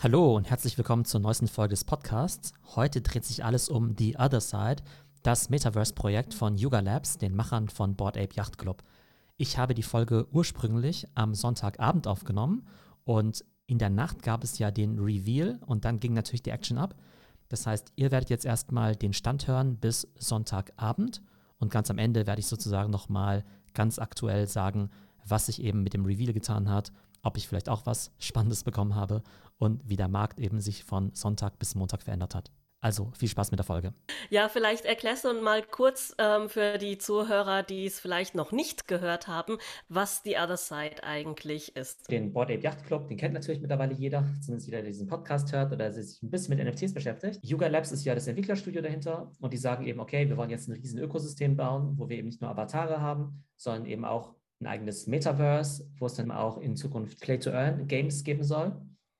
Hallo 0.00 0.36
und 0.36 0.48
herzlich 0.48 0.78
willkommen 0.78 1.04
zur 1.04 1.18
neuesten 1.18 1.48
Folge 1.48 1.72
des 1.72 1.82
Podcasts. 1.82 2.52
Heute 2.76 3.00
dreht 3.00 3.24
sich 3.24 3.44
alles 3.44 3.68
um 3.68 3.96
The 3.98 4.16
Other 4.16 4.40
Side, 4.40 4.76
das 5.24 5.50
Metaverse-Projekt 5.50 6.34
von 6.34 6.56
Yuga 6.56 6.78
Labs, 6.78 7.18
den 7.18 7.34
Machern 7.34 7.68
von 7.68 7.96
Board 7.96 8.16
Ape 8.16 8.36
Yacht 8.36 8.58
Club. 8.58 8.84
Ich 9.38 9.58
habe 9.58 9.74
die 9.74 9.82
Folge 9.82 10.28
ursprünglich 10.30 11.08
am 11.16 11.34
Sonntagabend 11.34 12.06
aufgenommen 12.06 12.68
und 13.02 13.44
in 13.66 13.78
der 13.78 13.90
Nacht 13.90 14.22
gab 14.22 14.44
es 14.44 14.60
ja 14.60 14.70
den 14.70 15.00
Reveal 15.00 15.58
und 15.66 15.84
dann 15.84 15.98
ging 15.98 16.12
natürlich 16.12 16.44
die 16.44 16.50
Action 16.50 16.78
ab. 16.78 16.94
Das 17.48 17.66
heißt, 17.66 17.90
ihr 17.96 18.12
werdet 18.12 18.30
jetzt 18.30 18.44
erstmal 18.44 18.94
den 18.94 19.12
Stand 19.12 19.48
hören 19.48 19.78
bis 19.78 20.06
Sonntagabend 20.16 21.22
und 21.58 21.72
ganz 21.72 21.90
am 21.90 21.98
Ende 21.98 22.24
werde 22.28 22.38
ich 22.38 22.46
sozusagen 22.46 22.92
nochmal 22.92 23.44
ganz 23.74 23.98
aktuell 23.98 24.46
sagen, 24.46 24.90
was 25.24 25.46
sich 25.46 25.60
eben 25.60 25.82
mit 25.82 25.92
dem 25.92 26.04
Reveal 26.04 26.32
getan 26.32 26.70
hat 26.70 26.92
ob 27.22 27.36
ich 27.36 27.48
vielleicht 27.48 27.68
auch 27.68 27.86
was 27.86 28.10
Spannendes 28.18 28.64
bekommen 28.64 28.94
habe 28.94 29.22
und 29.58 29.88
wie 29.88 29.96
der 29.96 30.08
Markt 30.08 30.38
eben 30.38 30.60
sich 30.60 30.84
von 30.84 31.12
Sonntag 31.14 31.58
bis 31.58 31.74
Montag 31.74 32.02
verändert 32.02 32.34
hat. 32.34 32.50
Also 32.80 33.10
viel 33.16 33.28
Spaß 33.28 33.50
mit 33.50 33.58
der 33.58 33.64
Folge. 33.64 33.92
Ja, 34.30 34.48
vielleicht 34.48 34.84
erklärst 34.84 35.24
du 35.24 35.32
mal 35.42 35.64
kurz 35.64 36.14
ähm, 36.18 36.48
für 36.48 36.78
die 36.78 36.96
Zuhörer, 36.96 37.64
die 37.64 37.86
es 37.86 37.98
vielleicht 37.98 38.36
noch 38.36 38.52
nicht 38.52 38.86
gehört 38.86 39.26
haben, 39.26 39.58
was 39.88 40.22
die 40.22 40.36
Other 40.36 40.56
Side 40.56 41.02
eigentlich 41.02 41.74
ist. 41.74 42.08
Den 42.08 42.32
Board 42.32 42.52
Ape 42.52 42.60
Yacht 42.60 42.84
Club, 42.84 43.08
den 43.08 43.16
kennt 43.16 43.34
natürlich 43.34 43.60
mittlerweile 43.60 43.94
jeder, 43.94 44.24
zumindest 44.40 44.68
jeder, 44.68 44.78
der 44.78 44.92
diesen 44.92 45.08
Podcast 45.08 45.52
hört 45.52 45.72
oder 45.72 45.92
sich 45.92 46.22
ein 46.22 46.30
bisschen 46.30 46.56
mit 46.56 46.64
NFTs 46.64 46.94
beschäftigt. 46.94 47.40
Yuga 47.42 47.66
Labs 47.66 47.90
ist 47.90 48.04
ja 48.04 48.14
das 48.14 48.28
Entwicklerstudio 48.28 48.80
dahinter 48.80 49.32
und 49.40 49.52
die 49.52 49.58
sagen 49.58 49.84
eben, 49.84 49.98
okay, 49.98 50.28
wir 50.28 50.36
wollen 50.36 50.50
jetzt 50.50 50.68
ein 50.68 50.74
riesen 50.74 51.00
Ökosystem 51.00 51.56
bauen, 51.56 51.94
wo 51.96 52.08
wir 52.08 52.16
eben 52.16 52.28
nicht 52.28 52.40
nur 52.40 52.50
Avatare 52.50 53.00
haben, 53.00 53.44
sondern 53.56 53.86
eben 53.86 54.04
auch 54.04 54.36
ein 54.60 54.66
eigenes 54.66 55.08
Metaverse, 55.08 55.88
wo 55.98 56.06
es 56.06 56.14
dann 56.14 56.30
auch 56.30 56.58
in 56.58 56.76
Zukunft 56.76 57.20
Play-to-Earn-Games 57.20 58.22
geben 58.22 58.44
soll, 58.44 58.76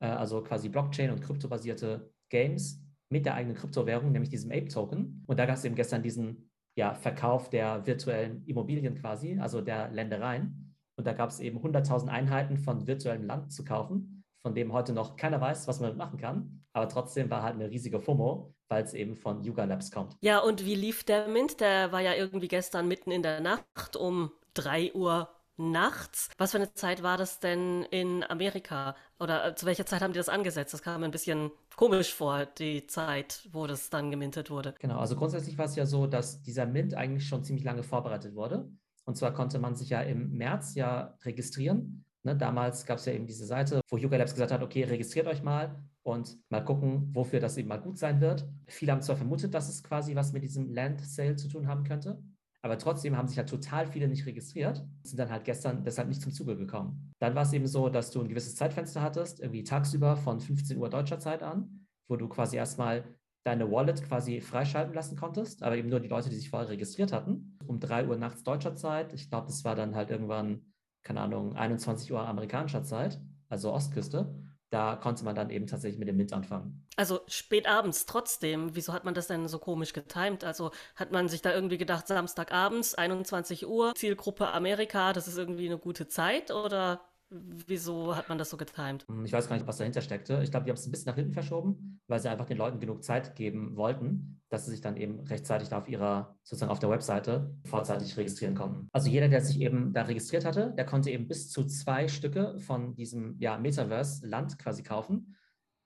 also 0.07 0.43
quasi 0.43 0.69
Blockchain- 0.69 1.11
und 1.11 1.21
kryptobasierte 1.21 2.13
Games 2.29 2.83
mit 3.11 3.27
der 3.27 3.35
eigenen 3.35 3.57
Kryptowährung, 3.57 4.13
nämlich 4.13 4.31
diesem 4.31 4.51
Ape-Token. 4.51 5.25
Und 5.27 5.39
da 5.39 5.47
gab 5.47 5.57
es 5.57 5.65
eben 5.65 5.75
gestern 5.75 6.03
diesen 6.03 6.51
ja, 6.77 6.95
Verkauf 6.95 7.51
der 7.51 7.87
virtuellen 7.87 8.45
Immobilien 8.47 8.95
quasi, 8.95 9.39
also 9.41 9.61
der 9.61 9.91
Ländereien. 9.91 10.77
Und 10.97 11.07
da 11.07 11.13
gab 11.13 11.31
es 11.31 11.41
eben 11.41 11.59
100.000 11.59 12.09
Einheiten 12.09 12.57
von 12.57 12.87
virtuellem 12.87 13.25
Land 13.25 13.53
zu 13.53 13.65
kaufen, 13.65 14.25
von 14.43 14.55
dem 14.55 14.73
heute 14.73 14.93
noch 14.93 15.17
keiner 15.17 15.41
weiß, 15.41 15.67
was 15.67 15.81
man 15.81 15.91
damit 15.91 15.99
machen 15.99 16.19
kann. 16.19 16.65
Aber 16.73 16.89
trotzdem 16.89 17.31
war 17.31 17.43
halt 17.43 17.55
eine 17.55 17.71
riesige 17.71 18.01
FOMO, 18.01 18.55
weil 18.69 18.85
es 18.85 18.95
eben 18.95 19.17
von 19.17 19.43
Yuga 19.43 19.65
Labs 19.65 19.91
kommt. 19.91 20.17
Ja, 20.21 20.39
und 20.41 20.65
wie 20.65 20.75
lief 20.75 21.05
der 21.05 21.29
Mint? 21.29 21.61
Der 21.61 21.91
war 21.93 22.01
ja 22.01 22.15
irgendwie 22.15 22.49
gestern 22.49 22.87
mitten 22.87 23.11
in 23.11 23.23
der 23.23 23.41
Nacht 23.41 23.97
um 23.97 24.31
3 24.55 24.93
Uhr 24.95 25.29
nachts. 25.59 26.31
Was 26.39 26.53
für 26.53 26.59
eine 26.59 26.73
Zeit 26.75 27.03
war 27.03 27.17
das 27.17 27.41
denn 27.41 27.85
in 27.91 28.25
Amerika? 28.25 28.97
Oder 29.19 29.47
äh, 29.49 29.55
zu 29.55 29.67
welcher 29.67 29.87
Zeit 29.87 30.01
haben 30.01 30.13
die 30.13 30.19
das 30.19 30.29
angesetzt? 30.29 30.73
Das 30.73 30.83
kam 30.83 31.01
mir 31.01 31.07
ein 31.07 31.13
bisschen 31.13 31.51
komisch 31.77 32.15
vor, 32.15 32.47
die 32.47 32.87
Zeit, 32.87 33.49
wo 33.53 33.67
das 33.67 33.91
dann 33.91 34.11
gemintet 34.11 34.51
wurde. 34.51 34.75
Genau, 34.79 34.99
also 34.99 35.17
grundsätzlich 35.17 35.59
war 35.59 35.67
es 35.67 35.77
ja 35.77 35.87
so, 35.87 36.07
dass 36.07 36.43
dieser 36.43 36.67
Mint 36.67 36.95
eigentlich 36.95 37.27
schon 37.27 37.45
ziemlich 37.45 37.65
lange 37.65 37.83
vorbereitet 37.83 38.35
wurde. 38.35 38.71
Und 39.05 39.17
zwar 39.17 39.33
konnte 39.33 39.59
man 39.59 39.75
sich 39.75 39.91
ja 39.91 40.03
im 40.03 40.37
März 40.37 40.75
ja 40.75 41.17
registrieren. 41.25 42.05
Ne, 42.25 42.37
damals 42.37 42.85
gab 42.85 42.99
es 42.99 43.07
ja 43.07 43.13
eben 43.13 43.27
diese 43.27 43.47
Seite, 43.47 43.81
wo 43.89 43.97
Yuga 43.97 44.17
Labs 44.17 44.35
gesagt 44.35 44.51
hat, 44.51 44.63
okay, 44.63 44.85
registriert 44.85 45.27
euch 45.29 45.43
mal 45.43 45.83
und 46.03 46.37
mal 46.51 46.65
gucken, 46.65 47.09
wofür 47.15 47.41
das 47.41 47.57
eben 47.57 47.69
mal 47.69 47.81
gut 47.81 47.97
sein 47.97 48.21
wird. 48.21 48.47
Viele 48.67 48.93
haben 48.93 49.03
zwar 49.03 49.17
vermutet, 49.17 49.55
dass 49.55 49.69
es 49.69 49.83
quasi 49.83 50.15
was 50.15 50.33
mit 50.33 50.43
diesem 50.43 50.73
Land 50.73 51.01
Sale 51.01 51.37
zu 51.37 51.49
tun 51.49 51.69
haben 51.69 51.85
könnte, 51.85 52.21
aber 52.63 52.79
trotzdem 52.79 53.17
haben 53.17 53.29
sich 53.29 53.37
ja 53.37 53.45
total 53.45 53.87
viele 53.87 54.09
nicht 54.09 54.27
registriert, 54.27 54.85
sind 55.03 55.19
dann 55.19 55.31
halt 55.31 55.45
gestern 55.45 55.85
deshalb 55.85 56.09
nicht 56.09 56.23
zum 56.23 56.33
Zuge 56.33 56.57
gekommen. 56.57 57.13
Dann 57.21 57.35
war 57.35 57.43
es 57.43 57.53
eben 57.53 57.67
so, 57.67 57.89
dass 57.89 58.11
du 58.11 58.21
ein 58.21 58.29
gewisses 58.29 58.57
Zeitfenster 58.57 59.01
hattest, 59.01 59.41
irgendwie 59.41 59.65
tagsüber 59.65 60.17
von 60.17 60.41
15 60.41 60.77
Uhr 60.77 60.91
deutscher 60.91 61.21
Zeit 61.21 61.43
an, 61.43 61.87
wo 62.09 62.17
du 62.17 62.29
quasi 62.29 62.57
erstmal 62.57 63.05
deine 63.45 63.71
Wallet 63.71 64.03
quasi 64.03 64.41
freischalten 64.41 64.95
lassen 64.95 65.17
konntest, 65.17 65.63
aber 65.63 65.77
eben 65.77 65.89
nur 65.89 66.01
die 66.01 66.09
Leute, 66.09 66.29
die 66.29 66.37
sich 66.37 66.51
vorher 66.51 66.69
registriert 66.69 67.13
hatten. 67.13 67.57
Um 67.67 67.81
3 67.81 68.07
Uhr 68.07 68.17
nachts 68.17 68.43
deutscher 68.43 68.75
Zeit, 68.75 69.13
ich 69.13 69.31
glaube, 69.31 69.47
das 69.47 69.65
war 69.65 69.75
dann 69.75 69.95
halt 69.95 70.11
irgendwann, 70.11 70.63
keine 71.03 71.21
Ahnung, 71.21 71.55
21 71.55 72.13
Uhr 72.13 72.27
amerikanischer 72.27 72.83
Zeit, 72.83 73.21
also 73.49 73.73
Ostküste 73.73 74.35
da 74.71 74.97
konnte 74.97 75.25
man 75.25 75.35
dann 75.35 75.51
eben 75.51 75.67
tatsächlich 75.67 75.99
mit 75.99 76.09
dem 76.09 76.17
Mint 76.17 76.33
anfangen. 76.33 76.85
Also 76.97 77.21
spät 77.27 77.67
abends 77.67 78.05
trotzdem. 78.07 78.75
Wieso 78.75 78.93
hat 78.93 79.05
man 79.05 79.15
das 79.15 79.27
denn 79.27 79.49
so 79.49 79.59
komisch 79.59 79.93
getimt? 79.93 80.45
Also 80.45 80.73
hat 80.95 81.11
man 81.11 81.29
sich 81.29 81.41
da 81.41 81.55
irgendwie 81.55 81.79
gedacht, 81.79 82.07
Samstagabends, 82.07 82.95
21 82.95 83.67
Uhr, 83.67 83.95
Zielgruppe 83.95 84.53
Amerika, 84.53 85.13
das 85.13 85.27
ist 85.27 85.39
irgendwie 85.39 85.67
eine 85.67 85.79
gute 85.79 86.09
Zeit 86.09 86.51
oder 86.51 87.01
Wieso 87.31 88.17
hat 88.17 88.31
man 88.31 88.39
das 88.39 88.49
so 88.49 88.57
getimt? 88.57 89.07
Hm, 89.07 89.27
ich 89.27 89.33
weiß 89.33 89.49
gar 89.49 89.57
nicht, 89.57 89.67
was 89.67 89.77
dahinter 89.77 90.01
steckte. 90.01 90.41
Ich 90.43 90.51
glaube, 90.51 90.65
die 90.65 90.71
haben 90.71 90.79
es 90.79 90.87
ein 90.87 90.91
bisschen 90.91 91.11
nach 91.11 91.17
hinten 91.17 91.35
verschoben, 91.35 92.01
weil 92.07 92.21
sie 92.21 92.31
einfach 92.31 92.47
den 92.47 92.57
Leuten 92.57 92.81
genug 92.81 93.05
Zeit 93.05 93.35
geben 93.37 93.77
wollten, 93.77 94.41
dass 94.49 94.65
sie 94.65 94.71
sich 94.71 94.81
dann 94.81 94.97
eben 94.97 95.21
rechtzeitig 95.21 95.69
da 95.69 95.79
auf 95.79 95.89
ihrer, 95.89 96.39
sozusagen 96.43 96.73
auf 96.73 96.79
der 96.79 96.89
Webseite 96.89 97.55
vorzeitig 97.67 98.17
registrieren 98.17 98.55
konnten. 98.55 98.89
Also 98.93 99.11
jeder, 99.11 99.29
der 99.29 99.43
sich 99.43 99.61
eben 99.61 99.93
da 99.93 100.03
registriert 100.03 100.47
hatte, 100.47 100.73
der 100.75 100.87
konnte 100.87 101.11
eben 101.11 101.29
bis 101.29 101.51
zu 101.51 101.67
zwei 101.67 102.09
Stücke 102.09 102.59
von 102.61 102.95
diesem 102.95 103.37
ja, 103.39 103.59
Metaverse-Land 103.59 104.59
quasi 104.59 104.83
kaufen. 104.83 105.37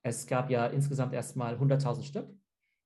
Es 0.03 0.29
gab 0.29 0.49
ja 0.49 0.67
insgesamt 0.67 1.13
erstmal 1.13 1.57
100.000 1.57 2.05
Stück, 2.05 2.29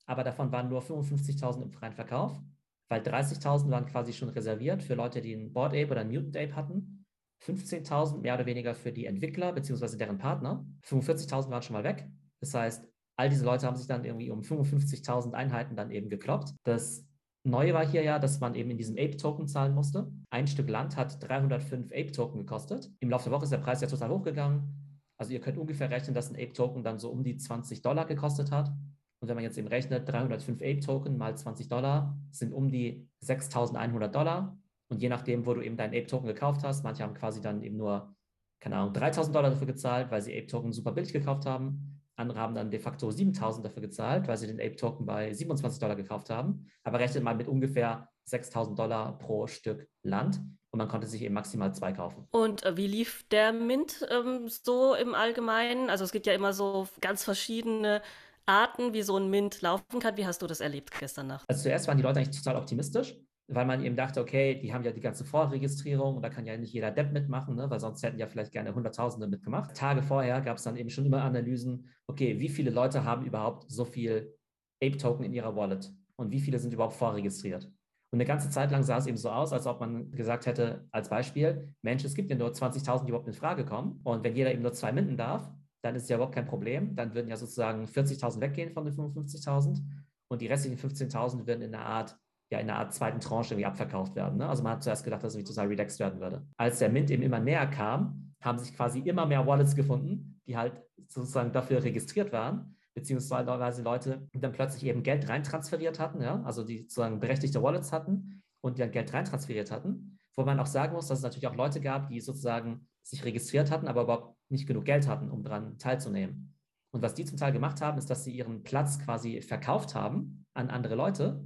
aber 0.07 0.25
davon 0.25 0.51
waren 0.51 0.71
nur 0.71 0.81
55.000 0.81 1.63
im 1.63 1.73
freien 1.73 1.93
Verkauf, 1.93 2.41
weil 2.89 3.03
30.000 3.03 3.71
waren 3.71 3.85
quasi 3.85 4.15
schon 4.15 4.31
reserviert 4.31 4.83
für 4.83 4.95
Leute, 4.95 5.21
die 5.21 5.35
einen 5.35 5.53
Board 5.53 5.73
Ape 5.73 5.91
oder 5.91 6.01
einen 6.01 6.11
Mutant 6.11 6.39
Ape 6.39 6.57
hatten 6.57 6.96
15.000 7.45 8.21
mehr 8.21 8.35
oder 8.35 8.47
weniger 8.47 8.75
für 8.75 8.93
die 8.93 9.07
Entwickler 9.07 9.53
bzw. 9.53 9.97
deren 9.97 10.19
Partner. 10.19 10.67
45.000 10.85 11.51
waren 11.51 11.63
schon 11.63 11.75
mal 11.75 11.85
weg. 11.85 12.09
Das 12.41 12.55
heißt, 12.55 12.87
all 13.17 13.29
diese 13.29 13.45
Leute 13.45 13.67
haben 13.67 13.77
sich 13.77 13.87
dann 13.87 14.05
irgendwie 14.05 14.31
um 14.31 14.41
55.000 14.41 15.33
Einheiten 15.33 15.77
dann 15.77 15.91
eben 15.91 16.09
gekloppt. 16.09 16.55
Das 16.65 17.07
Neue 17.47 17.75
war 17.75 17.87
hier 17.87 18.03
ja, 18.03 18.19
dass 18.19 18.41
man 18.41 18.57
eben 18.57 18.71
in 18.71 18.77
diesem 18.77 18.97
Ape-Token 18.97 19.47
zahlen 19.47 19.73
musste. 19.73 20.11
Ein 20.31 20.49
Stück 20.49 20.69
Land 20.69 20.97
hat 20.97 21.23
305 21.23 21.93
Ape-Token 21.93 22.41
gekostet. 22.41 22.91
Im 22.99 23.09
Laufe 23.09 23.29
der 23.29 23.33
Woche 23.33 23.45
ist 23.45 23.53
der 23.53 23.59
Preis 23.59 23.81
ja 23.81 23.87
total 23.87 24.11
hochgegangen. 24.11 24.97
Also 25.17 25.33
ihr 25.33 25.41
könnt 25.41 25.57
ungefähr 25.57 25.89
rechnen, 25.89 26.13
dass 26.13 26.29
ein 26.29 26.35
Ape-Token 26.35 26.83
dann 26.83 26.99
so 26.99 27.09
um 27.09 27.23
die 27.23 27.37
20 27.37 27.83
Dollar 27.83 28.05
gekostet 28.05 28.51
hat. 28.51 28.73
Und 29.21 29.29
wenn 29.29 29.37
man 29.37 29.45
jetzt 29.45 29.57
eben 29.59 29.69
rechnet, 29.69 30.09
305 30.09 30.61
Ape-Token 30.61 31.17
mal 31.17 31.37
20 31.37 31.69
Dollar 31.69 32.19
sind 32.33 32.53
um 32.53 32.69
die 32.69 33.09
6.100 33.25 34.09
Dollar. 34.09 34.59
Und 34.89 35.03
je 35.03 35.09
nachdem, 35.09 35.47
wo 35.47 35.55
du 35.55 35.63
eben 35.63 35.77
deinen 35.77 35.95
Ape-Token 35.95 36.29
gekauft 36.29 36.63
hast, 36.63 36.85
manche 36.85 37.03
haben 37.03 37.15
quasi 37.15 37.41
dann 37.41 37.63
eben 37.63 37.77
nur, 37.77 38.15
keine 38.61 38.77
Ahnung, 38.77 38.93
3000 38.93 39.35
Dollar 39.35 39.51
dafür 39.51 39.67
gezahlt, 39.67 40.11
weil 40.11 40.23
sie 40.23 40.37
Ape-Token 40.37 40.73
super 40.73 40.93
billig 40.93 41.13
gekauft 41.13 41.47
haben. 41.47 42.03
Andere 42.17 42.39
haben 42.39 42.55
dann 42.55 42.71
de 42.71 42.81
facto 42.81 43.11
7000 43.11 43.67
dafür 43.67 43.83
gezahlt, 43.83 44.27
weil 44.27 44.37
sie 44.37 44.47
den 44.47 44.61
Ape-Token 44.61 45.05
bei 45.05 45.33
27 45.33 45.81
Dollar 45.81 45.97
gekauft 45.97 46.31
haben. 46.31 46.67
Aber 46.83 46.99
rechnet 46.99 47.23
mal 47.23 47.35
mit 47.35 47.49
ungefähr 47.49 48.09
6000 48.25 48.79
Dollar 48.79 49.19
pro 49.19 49.47
Stück 49.47 49.87
Land 50.03 50.41
und 50.71 50.79
man 50.79 50.89
konnte 50.89 51.07
sich 51.07 51.23
eben 51.23 51.35
maximal 51.35 51.75
zwei 51.75 51.93
kaufen. 51.93 52.27
Und 52.31 52.65
äh, 52.65 52.77
wie 52.77 52.87
lief 52.87 53.27
der 53.31 53.53
Mint 53.53 54.07
ähm, 54.11 54.49
so 54.49 54.95
im 54.95 55.15
Allgemeinen? 55.15 55.91
Also 55.91 56.05
es 56.05 56.13
gibt 56.13 56.27
ja 56.27 56.33
immer 56.33 56.53
so 56.53 56.89
ganz 57.01 57.23
verschiedene 57.23 58.03
Arten, 58.47 58.95
wie 58.95 59.03
so 59.03 59.17
ein 59.17 59.29
Mint 59.29 59.61
laufen 59.63 60.01
kann. 60.01 60.17
Wie 60.17 60.27
hast 60.27 60.43
du 60.43 60.47
das 60.47 60.61
erlebt 60.61 60.99
gestern 60.99 61.27
Nacht? 61.27 61.45
Also 61.49 61.65
zuerst 61.65 61.87
waren 61.89 61.97
die 61.97 62.03
Leute 62.03 62.21
eigentlich 62.21 62.43
total 62.43 62.57
optimistisch 62.57 63.17
weil 63.49 63.65
man 63.65 63.85
eben 63.85 63.97
dachte, 63.97 64.21
okay, 64.21 64.59
die 64.59 64.73
haben 64.73 64.85
ja 64.85 64.93
die 64.93 65.01
ganze 65.01 65.25
Vorregistrierung 65.25 66.17
und 66.17 66.23
da 66.23 66.31
kann 66.31 66.47
ja 66.47 66.57
nicht 66.57 66.73
jeder 66.73 66.91
Depp 66.91 67.13
mitmachen, 67.13 67.55
ne? 67.55 67.71
weil 67.71 67.79
sonst 67.79 68.03
hätten 68.03 68.19
ja 68.19 68.27
vielleicht 68.27 68.53
gerne 68.53 68.75
Hunderttausende 68.75 69.29
mitgemacht. 69.29 69.77
Tage 69.77 70.03
vorher 70.03 70.41
gab 70.41 70.57
es 70.57 70.65
dann 70.65 70.77
eben 70.77 70.91
schon 70.91 71.07
immer 71.07 71.23
Analysen, 71.23 71.89
okay, 72.09 72.41
wie 72.41 72.49
viele 72.49 72.71
Leute 72.71 73.05
haben 73.05 73.25
überhaupt 73.25 73.71
so 73.71 73.85
viel 73.85 74.35
Ape-Token 74.83 75.25
in 75.25 75.33
ihrer 75.33 75.55
Wallet 75.55 75.93
und 76.17 76.33
wie 76.33 76.41
viele 76.41 76.59
sind 76.59 76.75
überhaupt 76.75 76.95
vorregistriert? 76.95 77.71
Und 78.13 78.21
eine 78.21 78.25
ganze 78.25 78.51
Zeit 78.51 78.71
lang 78.71 78.83
sah 78.83 78.99
es 78.99 79.07
eben 79.07 79.17
so 79.17 79.31
aus, 79.31 79.53
als 79.53 79.67
ob 79.67 79.81
man 79.81 80.11
gesagt 80.13 80.47
hätte, 80.47 80.87
als 80.91 81.09
Beispiel, 81.09 81.75
Mensch, 81.83 82.05
es 82.05 82.15
gibt 82.15 82.31
ja 82.31 82.37
nur 82.37 82.51
20.000, 82.51 83.05
die 83.05 83.09
überhaupt 83.09 83.27
in 83.27 83.35
Frage 83.35 83.65
kommen. 83.65 84.01
Und 84.05 84.23
wenn 84.25 84.35
jeder 84.35 84.53
eben 84.53 84.63
nur 84.63 84.73
zwei 84.73 84.93
minden 84.93 85.17
darf, 85.17 85.51
dann 85.83 85.97
ist 85.97 86.09
ja 86.09 86.17
überhaupt 86.17 86.35
kein 86.35 86.47
Problem. 86.47 86.95
Dann 86.95 87.15
würden 87.15 87.29
ja 87.29 87.37
sozusagen 87.37 87.85
40.000 87.85 88.41
weggehen 88.41 88.71
von 88.71 88.85
den 88.85 88.95
55.000 88.95 89.83
und 90.29 90.41
die 90.41 90.47
restlichen 90.47 90.79
15.000 90.79 91.47
würden 91.47 91.63
in 91.63 91.75
einer 91.75 91.85
Art 91.85 92.17
ja 92.51 92.59
in 92.59 92.71
einer 92.71 92.79
Art 92.79 92.95
zweiten 92.95 93.21
Tranche 93.21 93.55
irgendwie 93.55 93.67
abverkauft 93.67 94.15
werden. 94.15 94.39
Ne? 94.39 94.49
Also 94.49 94.63
man 94.63 94.73
hat 94.73 94.83
zuerst 94.83 95.05
gedacht, 95.05 95.23
dass 95.23 95.33
es 95.33 95.39
irgendwie 95.39 95.53
total 95.53 95.69
relaxed 95.69 95.99
werden 95.99 96.21
würde. 96.21 96.47
Als 96.57 96.79
der 96.79 96.91
Mint 96.91 97.11
eben 97.11 97.23
immer 97.23 97.41
näher 97.41 97.67
kam, 97.67 98.35
haben 98.41 98.59
sich 98.59 98.75
quasi 98.75 99.01
immer 99.01 99.27
mehr 99.27 99.47
Wallets 99.47 99.75
gefunden, 99.75 100.41
die 100.47 100.57
halt 100.57 100.81
sozusagen 101.09 101.53
dafür 101.53 101.83
registriert 101.83 102.33
waren, 102.33 102.77
beziehungsweise 102.95 103.83
Leute 103.83 104.29
dann 104.33 104.53
plötzlich 104.53 104.85
eben 104.87 105.03
Geld 105.03 105.29
reintransferiert 105.29 105.99
hatten, 105.99 106.23
ja? 106.23 106.43
also 106.43 106.65
die 106.65 106.83
sozusagen 106.83 107.21
berechtigte 107.21 107.63
Wallets 107.63 107.93
hatten 107.93 108.43
und 108.61 108.79
die 108.79 108.83
dann 108.83 108.93
Geld 108.93 109.13
reintransferiert 109.13 109.71
hatten. 109.71 110.19
Wo 110.37 110.45
man 110.45 110.61
auch 110.61 110.67
sagen 110.67 110.95
muss, 110.95 111.09
dass 111.09 111.19
es 111.19 111.25
natürlich 111.25 111.47
auch 111.49 111.57
Leute 111.57 111.81
gab, 111.81 112.09
die 112.09 112.21
sozusagen 112.21 112.87
sich 113.03 113.25
registriert 113.25 113.71
hatten, 113.71 113.89
aber 113.89 114.03
überhaupt 114.03 114.37
nicht 114.51 114.67
genug 114.67 114.85
Geld 114.85 115.09
hatten, 115.09 115.31
um 115.31 115.43
daran 115.43 115.79
teilzunehmen. 115.79 116.55
Und 116.93 117.03
was 117.03 117.15
die 117.15 117.25
zum 117.25 117.39
Teil 117.39 117.53
gemacht 117.53 117.81
haben, 117.81 117.99
ist, 117.99 118.11
dass 118.11 118.25
sie 118.25 118.33
ihren 118.33 118.63
Platz 118.63 118.99
quasi 118.99 119.41
verkauft 119.41 119.95
haben 119.95 120.47
an 120.55 120.71
andere 120.71 120.95
Leute 120.95 121.45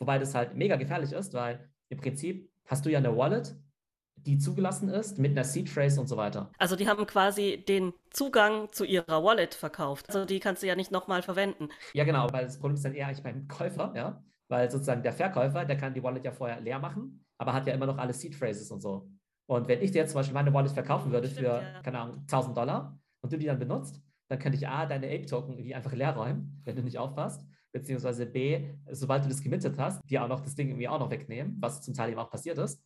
Wobei 0.00 0.18
das 0.18 0.34
halt 0.34 0.56
mega 0.56 0.76
gefährlich 0.76 1.12
ist, 1.12 1.34
weil 1.34 1.70
im 1.90 1.98
Prinzip 1.98 2.50
hast 2.64 2.86
du 2.86 2.90
ja 2.90 2.98
eine 2.98 3.16
Wallet, 3.16 3.54
die 4.16 4.38
zugelassen 4.38 4.88
ist, 4.88 5.18
mit 5.18 5.32
einer 5.32 5.44
Seed 5.44 5.68
Phrase 5.68 6.00
und 6.00 6.06
so 6.06 6.16
weiter. 6.16 6.50
Also 6.58 6.74
die 6.74 6.88
haben 6.88 7.06
quasi 7.06 7.62
den 7.66 7.92
Zugang 8.10 8.72
zu 8.72 8.84
ihrer 8.84 9.22
Wallet 9.22 9.54
verkauft. 9.54 10.08
Also 10.08 10.24
die 10.24 10.40
kannst 10.40 10.62
du 10.62 10.66
ja 10.66 10.74
nicht 10.74 10.90
nochmal 10.90 11.22
verwenden. 11.22 11.68
Ja, 11.92 12.04
genau, 12.04 12.26
weil 12.32 12.46
das 12.46 12.58
Problem 12.58 12.74
ist 12.74 12.84
dann 12.84 12.94
eher 12.94 13.06
eigentlich 13.06 13.22
beim 13.22 13.46
Käufer, 13.46 13.92
ja. 13.94 14.22
Weil 14.48 14.70
sozusagen 14.70 15.02
der 15.02 15.12
Verkäufer, 15.12 15.64
der 15.64 15.76
kann 15.76 15.94
die 15.94 16.02
Wallet 16.02 16.24
ja 16.24 16.32
vorher 16.32 16.60
leer 16.60 16.78
machen, 16.78 17.24
aber 17.38 17.52
hat 17.52 17.66
ja 17.66 17.74
immer 17.74 17.86
noch 17.86 17.98
alle 17.98 18.14
Seed 18.14 18.34
Phrases 18.34 18.70
und 18.70 18.80
so. 18.80 19.10
Und 19.46 19.68
wenn 19.68 19.82
ich 19.82 19.90
dir 19.90 19.98
jetzt 19.98 20.12
zum 20.12 20.20
Beispiel 20.20 20.34
meine 20.34 20.52
Wallet 20.52 20.72
verkaufen 20.72 21.12
würde 21.12 21.28
Stimmt, 21.28 21.46
für, 21.46 21.62
ja. 21.62 21.82
keine 21.82 21.98
Ahnung, 21.98 22.18
1000 22.22 22.56
Dollar 22.56 22.98
und 23.20 23.32
du 23.32 23.38
die 23.38 23.46
dann 23.46 23.58
benutzt, 23.58 24.02
dann 24.28 24.38
könnte 24.38 24.56
ich 24.56 24.66
A, 24.66 24.86
deine 24.86 25.06
Ape-Token 25.06 25.54
irgendwie 25.54 25.74
einfach 25.74 25.92
leer 25.92 26.14
räumen, 26.14 26.62
wenn 26.64 26.76
du 26.76 26.82
nicht 26.82 26.98
aufpasst 26.98 27.44
beziehungsweise 27.72 28.26
B, 28.26 28.70
sobald 28.90 29.24
du 29.24 29.28
das 29.28 29.42
gemintet 29.42 29.78
hast, 29.78 30.00
dir 30.08 30.24
auch 30.24 30.28
noch 30.28 30.40
das 30.40 30.54
Ding 30.54 30.68
irgendwie 30.68 30.88
auch 30.88 30.98
noch 30.98 31.10
wegnehmen, 31.10 31.56
was 31.60 31.82
zum 31.82 31.94
Teil 31.94 32.10
eben 32.10 32.18
auch 32.18 32.30
passiert 32.30 32.58
ist. 32.58 32.82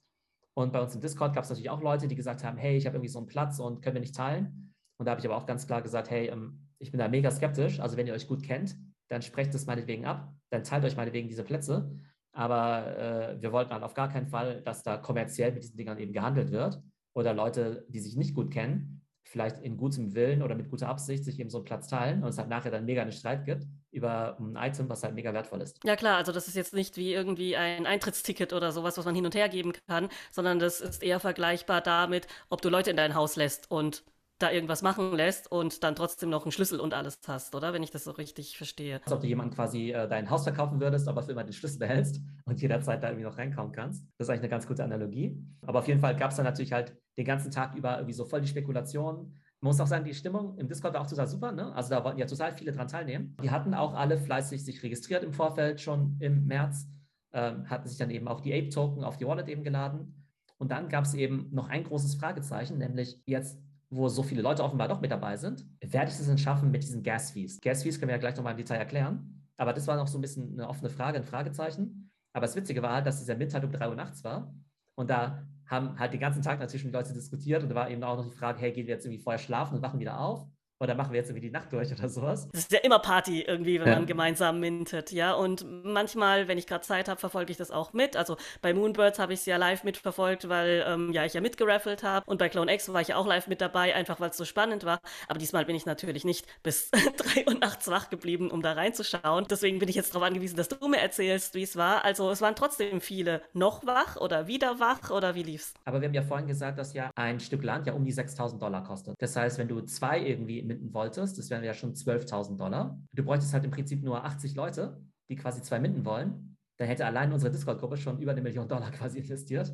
Und 0.55 0.73
bei 0.73 0.81
uns 0.81 0.95
im 0.95 1.01
Discord 1.01 1.35
gab 1.35 1.45
es 1.45 1.51
natürlich 1.51 1.71
auch 1.71 1.83
Leute, 1.83 2.07
die 2.07 2.15
gesagt 2.15 2.45
haben, 2.45 2.57
hey, 2.57 2.77
ich 2.77 2.87
habe 2.87 2.97
irgendwie 2.97 3.11
so 3.11 3.19
einen 3.19 3.27
Platz 3.27 3.59
und 3.59 3.83
können 3.83 3.95
wir 3.95 4.01
nicht 4.01 4.15
teilen. 4.15 4.75
Und 4.99 5.07
da 5.07 5.11
habe 5.11 5.21
ich 5.21 5.27
aber 5.27 5.37
auch 5.37 5.47
ganz 5.47 5.67
klar 5.67 5.83
gesagt, 5.83 6.11
hey, 6.11 6.29
ähm, 6.29 6.69
ich 6.79 6.91
bin 6.93 6.99
da 6.99 7.09
mega 7.09 7.31
skeptisch. 7.31 7.81
Also 7.81 7.97
wenn 7.97 8.07
ihr 8.07 8.15
euch 8.15 8.29
gut 8.29 8.43
kennt, 8.43 8.77
dann 9.09 9.23
sprecht 9.23 9.55
es 9.55 9.67
meinetwegen 9.67 10.05
ab, 10.05 10.33
dann 10.51 10.63
teilt 10.63 10.85
euch 10.85 10.97
meinetwegen 10.97 11.29
diese 11.29 11.45
Plätze. 11.45 11.91
Aber 12.33 12.97
äh, 12.97 13.43
wir 13.43 13.53
wollten 13.53 13.73
halt 13.73 13.83
auf 13.83 13.95
gar 13.95 14.09
keinen 14.09 14.29
Fall, 14.29 14.63
dass 14.63 14.83
da 14.83 14.97
kommerziell 14.97 15.53
mit 15.53 15.63
diesen 15.63 15.77
Dingern 15.77 15.99
eben 15.99 16.13
gehandelt 16.13 16.51
wird 16.51 16.81
oder 17.15 17.33
Leute, 17.33 17.85
die 17.89 18.01
sich 18.01 18.17
nicht 18.17 18.35
gut 18.35 18.53
kennen, 18.53 19.03
vielleicht 19.25 19.61
in 19.61 19.77
gutem 19.77 20.15
Willen 20.15 20.43
oder 20.43 20.55
mit 20.55 20.69
guter 20.69 20.89
Absicht 20.89 21.25
sich 21.25 21.39
eben 21.41 21.51
so 21.51 21.59
einen 21.59 21.65
Platz 21.65 21.89
teilen 21.89 22.23
und 22.23 22.29
es 22.29 22.39
halt 22.39 22.49
nachher 22.49 22.71
dann 22.71 22.85
mega 22.85 23.03
einen 23.03 23.13
Streit 23.13 23.45
gibt 23.45 23.67
über 23.94 24.37
ein 24.38 24.56
Item, 24.56 24.88
was 24.88 25.02
halt 25.02 25.14
mega 25.14 25.32
wertvoll 25.32 25.62
ist. 25.62 25.79
Ja 25.85 25.96
klar, 25.96 26.17
also 26.17 26.32
das 26.32 26.49
ist 26.49 26.56
jetzt 26.56 26.75
nicht 26.75 26.96
wie 26.96 27.14
irgendwie 27.14 27.56
ein 27.56 27.87
Eintrittsticket 27.87 28.52
oder 28.52 28.73
sowas, 28.73 28.99
was 28.99 29.05
man 29.05 29.14
hin 29.14 29.25
und 29.25 29.35
her 29.35 29.49
geben 29.49 29.73
kann, 29.87 30.08
sondern 30.31 30.58
das 30.58 30.81
ist 30.81 31.02
eher 31.02 31.20
vergleichbar 31.20 31.81
damit, 31.81 32.26
ob 32.49 32.61
du 32.61 32.69
Leute 32.69 32.91
in 32.91 32.96
dein 32.96 33.14
Haus 33.14 33.37
lässt 33.37 33.70
und 33.70 34.05
da 34.38 34.50
irgendwas 34.50 34.82
machen 34.82 35.14
lässt 35.14 35.50
und 35.50 35.85
dann 35.85 35.94
trotzdem 35.94 36.29
noch 36.29 36.44
einen 36.44 36.52
Schlüssel 36.52 36.81
und 36.81 36.93
alles 36.93 37.20
hast, 37.26 37.55
oder? 37.55 37.73
Wenn 37.73 37.82
ich 37.82 37.93
das 37.93 38.05
so 38.05 38.11
richtig 38.11 38.56
verstehe. 38.56 39.00
Als 39.05 39.12
ob 39.12 39.20
du 39.20 39.26
jemandem 39.26 39.55
quasi 39.55 39.93
äh, 39.93 40.08
dein 40.08 40.29
Haus 40.29 40.43
verkaufen 40.43 40.81
würdest, 40.81 41.08
aber 41.08 41.23
für 41.23 41.32
immer 41.32 41.44
den 41.44 41.52
Schlüssel 41.52 41.79
behältst 41.79 42.20
und 42.44 42.61
jederzeit 42.61 43.02
da 43.02 43.08
irgendwie 43.08 43.26
noch 43.26 43.38
reinkommen 43.38 43.73
kannst. 43.73 44.05
Das 44.19 44.26
ist 44.26 44.31
eigentlich 44.31 44.43
eine 44.43 44.50
ganz 44.50 44.67
gute 44.67 44.82
Analogie. 44.82 45.40
Aber 45.62 45.79
auf 45.79 45.88
jeden 45.88 46.00
Fall 46.00 46.17
gab 46.17 46.31
es 46.31 46.37
dann 46.37 46.44
natürlich 46.44 46.73
halt 46.73 46.97
den 47.17 47.25
ganzen 47.25 47.52
Tag 47.52 47.76
über 47.76 47.97
irgendwie 47.97 48.12
so 48.12 48.25
voll 48.25 48.40
die 48.40 48.49
Spekulationen 48.49 49.40
man 49.64 49.70
muss 49.70 49.81
auch 49.81 49.87
sagen, 49.87 50.05
die 50.05 50.12
Stimmung 50.12 50.58
im 50.58 50.69
Discord 50.69 50.93
war 50.93 51.00
auch 51.00 51.06
total 51.06 51.26
super. 51.26 51.50
Ne? 51.50 51.75
Also 51.75 51.88
da 51.88 52.05
wollten 52.05 52.19
ja 52.19 52.26
total 52.26 52.52
viele 52.52 52.70
dran 52.70 52.87
teilnehmen. 52.87 53.34
Die 53.43 53.50
hatten 53.50 53.72
auch 53.72 53.94
alle 53.94 54.19
fleißig 54.19 54.62
sich 54.62 54.82
registriert 54.82 55.25
im 55.25 55.32
Vorfeld 55.32 55.81
schon 55.81 56.19
im 56.20 56.46
März, 56.46 56.87
ähm, 57.32 57.70
hatten 57.70 57.88
sich 57.88 57.96
dann 57.96 58.11
eben 58.11 58.28
auch 58.28 58.43
die 58.43 58.52
Ape-Token 58.52 59.05
auf 59.05 59.16
die 59.16 59.26
Wallet 59.26 59.49
eben 59.49 59.64
geladen. 59.64 60.22
Und 60.58 60.70
dann 60.70 60.90
gab 60.90 61.06
es 61.06 61.14
eben 61.14 61.49
noch 61.50 61.70
ein 61.70 61.82
großes 61.82 62.16
Fragezeichen, 62.16 62.76
nämlich 62.76 63.22
jetzt, 63.25 63.58
wo 63.88 64.11
so 64.11 64.22
viele 64.22 64.43
Leute 64.43 64.62
offenbar 64.62 64.88
doch 64.88 65.00
mit 65.00 65.11
dabei 65.11 65.38
sind, 65.38 65.64
werde 65.81 66.11
ich 66.11 66.19
es 66.19 66.26
denn 66.26 66.37
schaffen 66.37 66.70
mit 66.70 66.82
diesen 66.82 67.02
Gas-Fees? 67.02 67.62
Gas-Fees 67.62 67.99
können 67.99 68.11
wir 68.11 68.16
ja 68.16 68.20
gleich 68.20 68.37
nochmal 68.37 68.52
im 68.52 68.58
Detail 68.58 68.76
erklären. 68.76 69.49
Aber 69.56 69.72
das 69.72 69.87
war 69.87 69.96
noch 69.96 70.08
so 70.08 70.19
ein 70.19 70.20
bisschen 70.20 70.52
eine 70.52 70.69
offene 70.69 70.90
Frage, 70.90 71.16
ein 71.16 71.25
Fragezeichen. 71.25 72.11
Aber 72.34 72.44
das 72.44 72.55
Witzige 72.55 72.82
war 72.82 72.93
halt, 72.93 73.06
dass 73.06 73.19
dieser 73.19 73.34
Mint 73.34 73.55
halt 73.55 73.64
um 73.64 73.72
3 73.72 73.88
Uhr 73.88 73.96
nachts 73.96 74.25
war. 74.25 74.55
Und 74.94 75.08
da 75.08 75.46
haben 75.66 75.99
halt 75.99 76.12
den 76.12 76.20
ganzen 76.20 76.43
Tag 76.43 76.58
natürlich 76.61 76.84
mit 76.84 76.94
Leuten 76.94 77.14
diskutiert 77.14 77.62
und 77.62 77.69
da 77.70 77.75
war 77.75 77.90
eben 77.90 78.02
auch 78.02 78.16
noch 78.16 78.31
die 78.31 78.37
Frage, 78.37 78.61
hey, 78.61 78.72
gehen 78.72 78.87
wir 78.87 78.94
jetzt 78.94 79.06
irgendwie 79.06 79.22
vorher 79.22 79.38
schlafen 79.38 79.76
und 79.76 79.82
wachen 79.82 80.00
wieder 80.00 80.19
auf? 80.20 80.46
Oder 80.85 80.95
machen 80.95 81.13
wir 81.13 81.19
jetzt 81.19 81.31
irgendwie 81.31 81.47
die 81.49 81.53
Nacht 81.53 81.73
durch 81.73 81.91
oder 81.91 82.09
sowas? 82.11 82.49
Das 82.53 82.61
ist 82.61 82.73
ja 82.73 82.81
immer 82.81 82.99
Party 82.99 83.41
irgendwie, 83.41 83.81
wenn 83.81 83.89
ja. 83.89 83.95
man 83.97 84.07
gemeinsam 84.07 84.61
mintet, 84.61 85.13
ja. 85.13 85.33
Und 85.33 85.65
manchmal, 85.85 86.47
wenn 86.47 86.59
ich 86.59 86.67
gerade 86.67 86.85
Zeit 86.85 87.09
habe, 87.09 87.19
verfolge 87.19 87.51
ich 87.51 87.57
das 87.57 87.71
auch 87.71 87.95
mit. 87.95 88.17
Also 88.17 88.37
bei 88.61 88.75
Moonbirds 88.75 89.19
habe 89.19 89.33
ich 89.33 89.41
es 89.41 89.47
ja 89.47 89.57
live 89.57 89.83
mitverfolgt, 89.83 90.49
weil 90.51 90.85
ähm, 90.87 91.11
ja 91.11 91.25
ich 91.25 91.33
ja 91.33 91.41
mitgeraffelt 91.41 92.03
habe. 92.03 92.29
Und 92.29 92.37
bei 92.37 92.51
Clone 92.51 92.73
X 92.75 92.93
war 92.93 93.01
ich 93.01 93.09
ja 93.09 93.17
auch 93.17 93.27
live 93.27 93.47
mit 93.47 93.63
dabei, 93.63 93.95
einfach 93.95 94.21
weil 94.21 94.31
es 94.31 94.37
so 94.37 94.45
spannend 94.45 94.85
war. 94.85 95.01
Aber 95.27 95.39
diesmal 95.39 95.65
bin 95.65 95.75
ich 95.75 95.87
natürlich 95.87 96.25
nicht 96.25 96.47
bis 96.63 96.91
drei 97.17 97.47
Uhr 97.47 97.59
nachts 97.59 97.89
wach 97.89 98.11
geblieben, 98.11 98.51
um 98.51 98.61
da 98.61 98.73
reinzuschauen. 98.73 99.47
Deswegen 99.49 99.79
bin 99.79 99.89
ich 99.89 99.97
jetzt 99.97 100.15
darauf 100.15 100.29
angewiesen, 100.29 100.57
dass 100.57 100.69
du 100.69 100.87
mir 100.87 101.01
erzählst, 101.01 101.55
wie 101.55 101.63
es 101.63 101.77
war. 101.77 102.05
Also 102.05 102.31
es 102.31 102.43
waren 102.43 102.55
trotzdem 102.55 103.01
viele 103.01 103.41
noch 103.55 103.87
wach 103.87 104.17
oder 104.17 104.47
wieder 104.47 104.81
wach 104.81 105.11
oder 105.11 105.35
wie 105.35 105.45
lief's? 105.45 105.73
Aber 105.87 106.03
wir 106.03 106.09
haben 106.09 106.15
ja 106.15 106.23
vorhin 106.23 106.47
gesagt, 106.47 106.79
dass 106.79 106.93
ja 106.93 107.11
ein 107.15 107.41
Stück 107.41 107.65
Land 107.65 107.87
ja 107.87 107.95
um 107.95 108.05
die 108.05 108.13
6000 108.13 108.61
Dollar 108.61 108.85
kostet. 108.85 109.15
Das 109.19 109.35
heißt, 109.35 109.57
wenn 109.57 109.69
du 109.69 109.81
zwei 109.81 110.21
irgendwie 110.21 110.74
minden 110.75 110.93
wolltest, 110.94 111.38
das 111.38 111.50
wären 111.50 111.65
ja 111.65 111.75
schon 111.75 111.94
12.000 111.94 112.56
Dollar. 112.56 112.99
Du 113.12 113.25
bräuchtest 113.25 113.53
halt 113.53 113.65
im 113.65 113.71
Prinzip 113.71 114.03
nur 114.03 114.25
80 114.25 114.55
Leute, 114.55 115.00
die 115.29 115.37
quasi 115.37 115.62
zwei 115.62 115.79
minden 115.81 116.05
wollen. 116.05 116.56
Dann 116.79 116.88
hätte 116.88 117.06
allein 117.06 117.32
unsere 117.32 117.53
Discord-Gruppe 117.53 117.97
schon 117.97 118.19
über 118.19 118.32
eine 118.32 118.43
Million 118.43 118.69
Dollar 118.69 118.91
quasi 118.93 119.19
investiert 119.19 119.73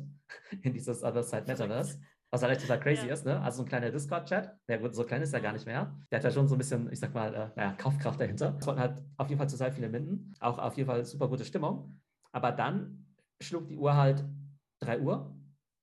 in 0.61 0.73
dieses 0.73 1.03
Other 1.03 1.23
Side 1.23 1.45
Metaverse. 1.47 1.99
Was 2.33 2.43
halt 2.43 2.61
total 2.61 2.79
crazy 2.79 3.07
ja. 3.07 3.13
ist, 3.13 3.25
ne? 3.25 3.41
Also 3.41 3.57
so 3.57 3.63
ein 3.63 3.67
kleiner 3.67 3.91
Discord-Chat, 3.91 4.57
der 4.69 4.77
gut, 4.77 4.95
so 4.95 5.03
klein 5.03 5.21
ist 5.21 5.33
er 5.33 5.41
gar 5.41 5.51
nicht 5.51 5.65
mehr. 5.65 5.93
Der 6.09 6.19
hat 6.19 6.23
ja 6.23 6.31
schon 6.31 6.47
so 6.47 6.55
ein 6.55 6.59
bisschen, 6.59 6.89
ich 6.89 6.99
sag 6.99 7.13
mal, 7.13 7.33
äh, 7.33 7.49
naja, 7.57 7.73
Kaufkraft 7.77 8.21
dahinter. 8.21 8.55
Es 8.57 8.65
wollten 8.65 8.79
halt 8.79 9.03
auf 9.17 9.27
jeden 9.27 9.37
Fall 9.37 9.47
total 9.47 9.71
viele 9.73 9.89
Minden. 9.89 10.33
Auch 10.39 10.57
auf 10.57 10.77
jeden 10.77 10.87
Fall 10.87 11.03
super 11.03 11.27
gute 11.27 11.43
Stimmung. 11.43 11.99
Aber 12.31 12.53
dann 12.53 13.05
schlug 13.41 13.67
die 13.67 13.75
Uhr 13.75 13.97
halt 13.97 14.23
3 14.79 15.01
Uhr 15.01 15.35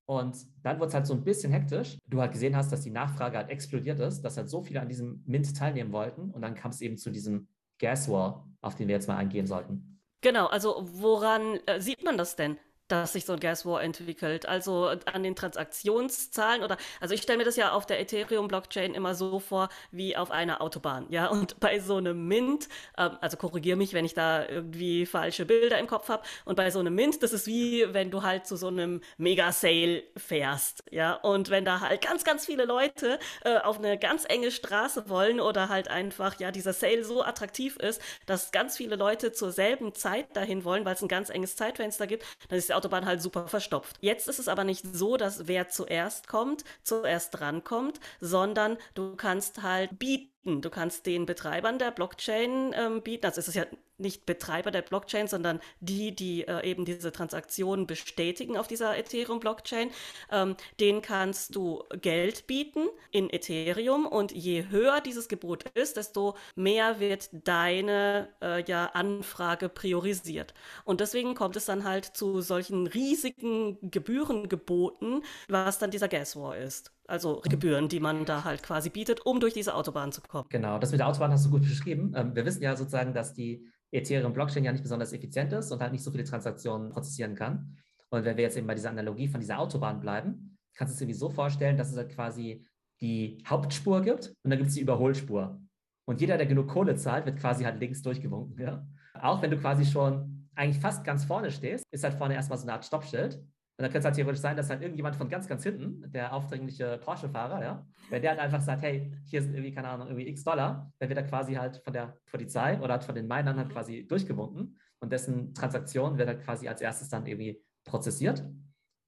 und 0.09 0.47
dann 0.63 0.79
wurde 0.79 0.89
es 0.89 0.95
halt 0.95 1.07
so 1.07 1.13
ein 1.13 1.23
bisschen 1.23 1.53
hektisch. 1.53 1.99
Du 2.07 2.23
halt 2.23 2.33
gesehen 2.33 2.57
hast, 2.57 2.73
dass 2.73 2.81
die 2.81 2.91
Nachfrage 2.91 3.37
halt 3.37 3.51
explodiert 3.51 4.01
ist, 4.01 4.23
dass 4.23 4.39
halt 4.39 4.49
so 4.49 4.63
viele 4.63 4.81
an 4.81 4.89
diesem 4.89 5.23
Mint 5.27 5.55
teilnehmen 5.55 5.93
wollten. 5.93 6.31
Und 6.31 6.41
dann 6.41 6.55
kam 6.55 6.71
es 6.71 6.81
eben 6.81 6.97
zu 6.97 7.11
diesem 7.11 7.47
Gas 7.79 8.09
War, 8.11 8.49
auf 8.63 8.75
den 8.75 8.89
wir 8.89 8.95
jetzt 8.95 9.07
mal 9.07 9.19
eingehen 9.19 9.47
sollten. 9.47 10.01
Genau, 10.23 10.47
also 10.47 10.89
woran 10.95 11.61
äh, 11.67 11.79
sieht 11.83 12.03
man 12.05 12.17
das 12.17 12.37
denn? 12.37 12.57
Dass 12.89 13.13
sich 13.13 13.25
so 13.25 13.35
ein 13.35 13.41
Gas 13.41 13.65
War 13.65 13.83
entwickelt. 13.83 14.47
Also 14.47 14.91
an 15.13 15.23
den 15.23 15.37
Transaktionszahlen 15.37 16.63
oder, 16.63 16.77
also 17.01 17.15
ich 17.15 17.23
stelle 17.23 17.39
mir 17.39 17.45
das 17.45 17.57
ja 17.57 17.73
auf 17.73 17.87
der 17.87 18.01
Ethereum-Blockchain 18.01 18.95
immer 18.95 19.15
so 19.15 19.39
vor 19.39 19.69
wie 19.91 20.17
auf 20.17 20.31
einer 20.31 20.61
Autobahn, 20.61 21.07
ja. 21.11 21.27
Und 21.39 21.61
bei 21.61 21.79
so 21.81 21.97
einem 21.97 22.27
Mint, 22.27 22.69
äh, 22.97 23.11
also 23.21 23.37
korrigiere 23.37 23.77
mich, 23.77 23.93
wenn 23.93 24.05
ich 24.05 24.15
da 24.15 24.47
irgendwie 24.47 25.07
falsche 25.07 25.45
Bilder 25.45 25.79
im 25.79 25.87
Kopf 25.87 26.09
habe. 26.09 26.23
Und 26.45 26.57
bei 26.57 26.71
so 26.71 26.81
einem 26.81 26.95
Mint, 26.95 27.23
das 27.23 27.33
ist 27.33 27.47
wie 27.47 27.87
wenn 27.93 28.11
du 28.11 28.23
halt 28.23 28.47
zu 28.47 28.57
so 28.57 28.69
einem 28.69 29.01
Mega-Sale 29.19 30.03
fährst, 30.17 30.85
ja. 30.91 31.15
Und 31.15 31.51
wenn 31.51 31.65
da 31.65 31.81
halt 31.81 32.03
ganz, 32.03 32.25
ganz 32.25 32.47
viele 32.47 32.65
Leute 32.65 33.19
äh, 33.45 33.59
auf 33.59 33.79
eine 33.79 33.99
ganz 33.99 34.25
enge 34.29 34.51
Straße 34.51 35.09
wollen 35.09 35.41
oder 35.41 35.69
halt 35.69 35.89
einfach, 35.89 36.39
ja, 36.41 36.51
dieser 36.51 36.73
Sale 36.73 37.05
so 37.05 37.23
attraktiv 37.23 37.77
ist, 37.77 38.01
dass 38.27 38.51
ganz 38.53 38.77
viele 38.77 38.97
Leute 38.97 39.33
zur 39.33 39.53
selben 39.53 39.95
Zeit 39.95 40.35
dahin 40.37 40.65
wollen, 40.65 40.85
weil 40.85 40.95
es 40.95 41.03
ein 41.03 41.09
ganz 41.09 41.31
enges 41.31 41.57
Zeitfenster 41.57 42.07
gibt, 42.07 42.25
dann 42.49 42.59
ist 42.59 42.71
Autobahn 42.79 43.07
halt 43.07 43.21
super 43.21 43.49
verstopft. 43.49 43.97
Jetzt 44.01 44.29
ist 44.29 44.39
es 44.39 44.47
aber 44.49 44.63
nicht 44.63 44.85
so, 44.95 45.17
dass 45.17 45.49
wer 45.49 45.69
zuerst 45.69 46.29
kommt, 46.29 46.65
zuerst 46.85 47.39
drankommt, 47.39 47.99
sondern 48.21 48.79
du 48.95 49.17
kannst 49.17 49.63
halt 49.63 49.99
bieten 49.99 50.38
Du 50.45 50.71
kannst 50.71 51.05
den 51.07 51.27
Betreibern 51.27 51.79
der 51.79 51.91
Blockchain 51.91 52.73
ähm, 52.75 53.03
bieten, 53.03 53.27
also 53.27 53.41
es 53.41 53.49
ist 53.49 53.55
ja 53.55 53.67
nicht 53.99 54.25
Betreiber 54.25 54.71
der 54.71 54.83
Blockchain, 54.83 55.27
sondern 55.27 55.61
die, 55.81 56.15
die 56.15 56.47
äh, 56.47 56.65
eben 56.65 56.85
diese 56.85 57.13
Transaktionen 57.13 57.87
bestätigen 57.87 58.57
auf 58.57 58.69
dieser 58.69 58.97
Ethereum-Blockchain, 58.97 59.91
ähm, 60.31 60.57
denen 60.81 61.03
kannst 61.03 61.57
du 61.57 61.83
Geld 62.01 62.47
bieten 62.47 62.89
in 63.11 63.29
Ethereum 63.29 64.07
und 64.07 64.33
je 64.33 64.69
höher 64.71 65.01
dieses 65.01 65.29
Gebot 65.29 65.65
ist, 65.75 65.97
desto 65.97 66.37
mehr 66.55 67.01
wird 67.01 67.29
deine 67.33 68.29
äh, 68.41 68.63
ja, 68.65 68.87
Anfrage 68.87 69.69
priorisiert. 69.69 70.55
Und 70.85 71.01
deswegen 71.01 71.35
kommt 71.35 71.57
es 71.57 71.67
dann 71.67 71.85
halt 71.85 72.05
zu 72.05 72.41
solchen 72.41 72.87
riesigen 72.87 73.79
Gebührengeboten, 73.91 75.25
was 75.49 75.79
dann 75.79 75.91
dieser 75.91 76.09
Gas 76.09 76.37
War 76.37 76.57
ist. 76.57 76.93
Also 77.09 77.41
Gebühren, 77.49 77.89
die 77.89 78.01
man 78.01 78.27
da 78.27 78.45
halt 78.45 78.63
quasi 78.63 78.91
bietet, 78.91 79.25
um 79.25 79.41
durch 79.41 79.55
diese 79.55 79.75
Autobahn 79.75 80.13
zu 80.13 80.21
kommen. 80.21 80.47
Genau, 80.51 80.79
das 80.79 80.91
mit 80.91 81.01
der 81.01 81.09
Autobahn 81.09 81.33
hast 81.33 81.47
du 81.47 81.51
gut 81.51 81.63
beschrieben. 81.63 82.13
Ähm, 82.15 82.37
wir 82.37 82.45
wissen 82.45 82.63
ja 82.63 82.77
sozusagen, 82.77 83.15
dass 83.15 83.33
die 83.33 83.67
Ethereum-Blockchain 83.93 84.63
ja 84.63 84.73
nicht 84.73 84.83
besonders 84.83 85.15
effizient 85.15 85.53
ist 85.55 85.73
und 85.73 85.81
halt 85.81 85.93
nicht 85.93 86.05
so 86.05 86.11
viele 86.11 86.25
Transaktionen 86.25 86.91
prozessieren 86.91 87.35
kann. 87.35 87.79
Und 88.11 88.27
wenn 88.27 88.37
wir 88.37 88.45
jetzt 88.45 88.59
eben 88.59 88.67
bei 88.67 88.75
dieser 88.75 88.91
Analogie 88.91 89.27
von 89.27 89.41
dieser 89.41 89.59
Autobahn 89.59 90.01
bleiben, 90.01 90.59
kannst 90.75 90.93
du 90.93 90.95
es 90.97 91.01
irgendwie 91.01 91.19
so 91.19 91.31
vorstellen, 91.31 91.79
dass 91.79 91.91
es 91.91 91.97
halt 91.97 92.11
quasi 92.11 92.67
die 93.01 93.43
Hauptspur 93.47 94.03
gibt 94.03 94.29
und 94.43 94.51
dann 94.51 94.59
gibt 94.59 94.69
es 94.69 94.75
die 94.75 94.83
Überholspur. 94.83 95.61
Und 96.05 96.21
jeder, 96.21 96.37
der 96.37 96.47
genug 96.47 96.69
Kohle 96.69 96.97
zahlt, 96.97 97.25
wird 97.25 97.39
quasi 97.39 97.65
halt 97.65 97.81
links 97.81 98.03
durchgewunken. 98.03 98.61
Ja? 98.61 98.87
Auch 99.15 99.41
wenn 99.41 99.51
du 99.51 99.59
quasi 99.59 99.87
schon 99.87 100.49
eigentlich 100.55 100.81
fast 100.81 101.05
ganz 101.05 101.25
vorne 101.25 101.51
stehst, 101.51 101.85
ist 101.91 102.05
halt 102.05 102.15
vorne 102.15 102.35
erstmal 102.35 102.59
so 102.59 102.65
eine 102.65 102.73
Art 102.75 102.85
Stoppschild. 102.85 103.43
Und 103.79 103.85
dann 103.85 103.93
könnte 103.93 104.01
es 104.01 104.05
halt 104.07 104.17
theoretisch 104.17 104.41
sein, 104.41 104.57
dass 104.57 104.71
halt 104.71 104.83
irgendjemand 104.83 105.15
von 105.15 105.29
ganz, 105.29 105.47
ganz 105.47 105.63
hinten, 105.63 106.11
der 106.11 106.35
aufdringliche 106.35 106.99
Porsche-Fahrer, 106.99 107.63
ja, 107.63 107.87
wenn 108.11 108.23
der 108.23 108.33
halt 108.33 108.41
einfach 108.41 108.61
sagt, 108.61 108.83
hey, 108.83 109.13
hier 109.27 109.41
sind 109.41 109.55
irgendwie, 109.55 109.73
keine 109.73 109.89
Ahnung, 109.89 110.09
irgendwie 110.09 110.27
x 110.27 110.43
Dollar, 110.43 110.93
dann 110.99 111.09
wird 111.09 111.17
er 111.17 111.25
quasi 111.25 111.55
halt 111.55 111.77
von 111.85 111.93
der 111.93 112.19
Polizei 112.29 112.81
oder 112.81 112.95
halt 112.95 113.05
von 113.05 113.15
den 113.15 113.29
Minern 113.29 113.57
halt 113.57 113.71
quasi 113.71 114.05
durchgewunken 114.05 114.77
und 114.99 115.13
dessen 115.13 115.55
Transaktion 115.55 116.19
wird 116.19 116.27
halt 116.27 116.43
quasi 116.43 116.67
als 116.67 116.81
erstes 116.81 117.09
dann 117.09 117.25
irgendwie 117.27 117.63
prozessiert. 117.85 118.45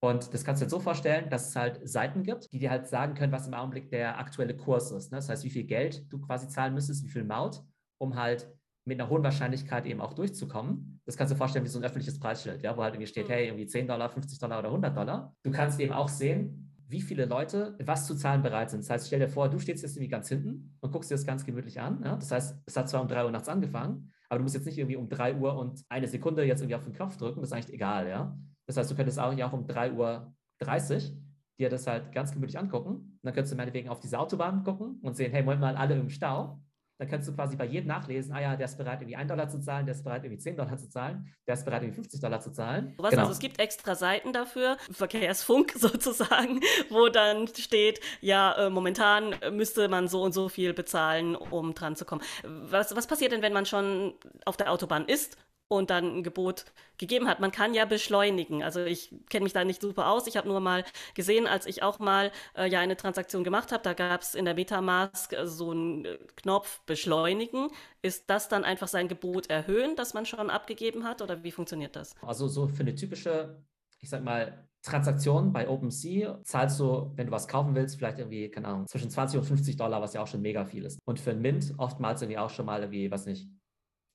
Und 0.02 0.32
das 0.32 0.44
kannst 0.44 0.62
du 0.62 0.66
dir 0.66 0.70
so 0.70 0.78
vorstellen, 0.78 1.28
dass 1.30 1.48
es 1.48 1.56
halt 1.56 1.80
Seiten 1.88 2.22
gibt, 2.22 2.52
die 2.52 2.60
dir 2.60 2.70
halt 2.70 2.86
sagen 2.86 3.14
können, 3.14 3.32
was 3.32 3.48
im 3.48 3.54
Augenblick 3.54 3.90
der 3.90 4.20
aktuelle 4.20 4.56
Kurs 4.56 4.92
ist. 4.92 5.10
Ne? 5.10 5.18
Das 5.18 5.28
heißt, 5.28 5.42
wie 5.42 5.50
viel 5.50 5.64
Geld 5.64 6.10
du 6.12 6.20
quasi 6.20 6.48
zahlen 6.48 6.74
müsstest, 6.74 7.04
wie 7.04 7.10
viel 7.10 7.24
Maut, 7.24 7.60
um 7.98 8.14
halt 8.14 8.48
mit 8.84 9.00
einer 9.00 9.10
hohen 9.10 9.22
Wahrscheinlichkeit 9.22 9.86
eben 9.86 10.00
auch 10.00 10.14
durchzukommen. 10.14 11.00
Das 11.04 11.16
kannst 11.16 11.30
du 11.30 11.34
dir 11.34 11.38
vorstellen 11.38 11.64
wie 11.64 11.68
so 11.68 11.78
ein 11.78 11.84
öffentliches 11.84 12.18
Preisschild, 12.18 12.62
ja, 12.62 12.76
wo 12.76 12.82
halt 12.82 12.94
irgendwie 12.94 13.06
steht, 13.06 13.28
mhm. 13.28 13.32
hey, 13.32 13.46
irgendwie 13.46 13.66
10 13.66 13.86
Dollar, 13.86 14.08
50 14.08 14.38
Dollar 14.38 14.58
oder 14.60 14.68
100 14.68 14.96
Dollar. 14.96 15.34
Du 15.42 15.50
kannst 15.50 15.78
eben 15.80 15.92
auch 15.92 16.08
sehen, 16.08 16.70
wie 16.88 17.00
viele 17.00 17.24
Leute 17.26 17.76
was 17.84 18.06
zu 18.06 18.16
zahlen 18.16 18.42
bereit 18.42 18.70
sind. 18.70 18.80
Das 18.80 18.90
heißt, 18.90 19.06
stell 19.06 19.20
dir 19.20 19.28
vor, 19.28 19.48
du 19.48 19.58
stehst 19.58 19.82
jetzt 19.82 19.96
irgendwie 19.96 20.08
ganz 20.08 20.28
hinten 20.28 20.76
und 20.80 20.90
guckst 20.90 21.10
dir 21.10 21.14
das 21.14 21.24
ganz 21.24 21.44
gemütlich 21.44 21.80
an. 21.80 22.02
Ja? 22.02 22.16
Das 22.16 22.32
heißt, 22.32 22.62
es 22.66 22.76
hat 22.76 22.88
zwar 22.88 23.02
um 23.02 23.08
3 23.08 23.24
Uhr 23.24 23.30
nachts 23.30 23.48
angefangen, 23.48 24.10
aber 24.28 24.38
du 24.38 24.42
musst 24.42 24.56
jetzt 24.56 24.66
nicht 24.66 24.78
irgendwie 24.78 24.96
um 24.96 25.08
3 25.08 25.36
Uhr 25.36 25.56
und 25.56 25.84
eine 25.88 26.08
Sekunde 26.08 26.44
jetzt 26.44 26.60
irgendwie 26.60 26.74
auf 26.74 26.84
den 26.84 26.92
Knopf 26.92 27.16
drücken, 27.16 27.40
das 27.40 27.50
ist 27.50 27.52
eigentlich 27.52 27.74
egal, 27.74 28.08
ja. 28.08 28.36
Das 28.66 28.76
heißt, 28.76 28.90
du 28.90 28.96
könntest 28.96 29.18
auch, 29.18 29.32
ja 29.32 29.48
auch 29.48 29.52
um 29.52 29.66
3 29.66 29.92
Uhr 29.92 30.34
30 30.58 31.14
dir 31.58 31.68
das 31.68 31.86
halt 31.86 32.12
ganz 32.12 32.32
gemütlich 32.32 32.58
angucken. 32.58 32.90
Und 32.90 33.20
dann 33.22 33.34
könntest 33.34 33.52
du 33.52 33.56
meinetwegen 33.56 33.88
auf 33.88 34.00
diese 34.00 34.18
Autobahn 34.18 34.64
gucken 34.64 34.98
und 35.02 35.14
sehen, 35.14 35.30
hey, 35.30 35.42
Moment 35.42 35.60
mal, 35.60 35.76
alle 35.76 35.94
im 35.94 36.08
Stau. 36.08 36.60
Dann 37.00 37.08
kannst 37.08 37.26
du 37.26 37.34
quasi 37.34 37.56
bei 37.56 37.64
jedem 37.64 37.88
nachlesen, 37.88 38.30
ah 38.34 38.42
ja, 38.42 38.56
der 38.56 38.66
ist 38.66 38.76
bereit, 38.76 39.00
irgendwie 39.00 39.16
1 39.16 39.26
Dollar 39.26 39.48
zu 39.48 39.58
zahlen, 39.58 39.86
der 39.86 39.94
ist 39.94 40.04
bereit, 40.04 40.22
irgendwie 40.22 40.38
10 40.38 40.58
Dollar 40.58 40.76
zu 40.76 40.86
zahlen, 40.90 41.34
der 41.46 41.54
ist 41.54 41.64
bereit, 41.64 41.82
irgendwie 41.82 41.96
50 41.96 42.20
Dollar 42.20 42.40
zu 42.40 42.52
zahlen. 42.52 42.92
Was, 42.98 43.08
genau. 43.08 43.22
Also 43.22 43.32
es 43.32 43.38
gibt 43.38 43.58
extra 43.58 43.94
Seiten 43.94 44.34
dafür, 44.34 44.76
Verkehrsfunk 44.90 45.72
sozusagen, 45.76 46.60
wo 46.90 47.08
dann 47.08 47.46
steht, 47.48 48.00
ja, 48.20 48.66
äh, 48.66 48.68
momentan 48.68 49.34
müsste 49.50 49.88
man 49.88 50.08
so 50.08 50.22
und 50.22 50.32
so 50.32 50.50
viel 50.50 50.74
bezahlen, 50.74 51.36
um 51.36 51.72
dran 51.72 51.96
zu 51.96 52.04
kommen. 52.04 52.20
Was, 52.42 52.94
was 52.94 53.06
passiert 53.06 53.32
denn, 53.32 53.40
wenn 53.40 53.54
man 53.54 53.64
schon 53.64 54.12
auf 54.44 54.58
der 54.58 54.70
Autobahn 54.70 55.06
ist 55.06 55.38
und 55.70 55.90
dann 55.90 56.18
ein 56.18 56.22
Gebot 56.22 56.64
gegeben 56.98 57.28
hat. 57.28 57.38
Man 57.38 57.52
kann 57.52 57.74
ja 57.74 57.84
beschleunigen. 57.84 58.62
Also 58.62 58.80
ich 58.84 59.14
kenne 59.30 59.44
mich 59.44 59.52
da 59.52 59.64
nicht 59.64 59.80
super 59.80 60.08
aus. 60.08 60.26
Ich 60.26 60.36
habe 60.36 60.48
nur 60.48 60.58
mal 60.60 60.84
gesehen, 61.14 61.46
als 61.46 61.66
ich 61.66 61.82
auch 61.82 62.00
mal 62.00 62.32
äh, 62.56 62.68
ja 62.68 62.80
eine 62.80 62.96
Transaktion 62.96 63.44
gemacht 63.44 63.70
habe, 63.70 63.82
da 63.82 63.94
gab 63.94 64.20
es 64.20 64.34
in 64.34 64.44
der 64.44 64.54
Metamask 64.54 65.32
äh, 65.32 65.46
so 65.46 65.70
einen 65.70 66.04
äh, 66.04 66.18
Knopf 66.36 66.80
beschleunigen. 66.86 67.68
Ist 68.02 68.28
das 68.28 68.48
dann 68.48 68.64
einfach 68.64 68.88
sein 68.88 69.06
Gebot 69.06 69.48
erhöhen, 69.48 69.94
das 69.94 70.12
man 70.12 70.26
schon 70.26 70.50
abgegeben 70.50 71.04
hat 71.04 71.22
oder 71.22 71.44
wie 71.44 71.52
funktioniert 71.52 71.94
das? 71.94 72.16
Also 72.20 72.48
so 72.48 72.66
für 72.66 72.80
eine 72.80 72.96
typische, 72.96 73.62
ich 74.00 74.10
sag 74.10 74.24
mal, 74.24 74.66
Transaktion 74.82 75.52
bei 75.52 75.68
OpenSea 75.68 76.40
zahlst 76.42 76.80
du, 76.80 77.12
wenn 77.14 77.26
du 77.26 77.32
was 77.32 77.46
kaufen 77.46 77.74
willst, 77.74 77.96
vielleicht 77.96 78.18
irgendwie, 78.18 78.50
keine 78.50 78.66
Ahnung, 78.66 78.86
zwischen 78.88 79.10
20 79.10 79.38
und 79.38 79.44
50 79.44 79.76
Dollar, 79.76 80.00
was 80.02 80.14
ja 80.14 80.22
auch 80.22 80.26
schon 80.26 80.40
mega 80.40 80.64
viel 80.64 80.84
ist. 80.84 80.98
Und 81.04 81.20
für 81.20 81.30
ein 81.30 81.40
Mint 81.40 81.74
oftmals 81.76 82.22
irgendwie 82.22 82.38
auch 82.38 82.50
schon 82.50 82.66
mal 82.66 82.80
irgendwie, 82.80 83.10
was 83.10 83.26
nicht, 83.26 83.46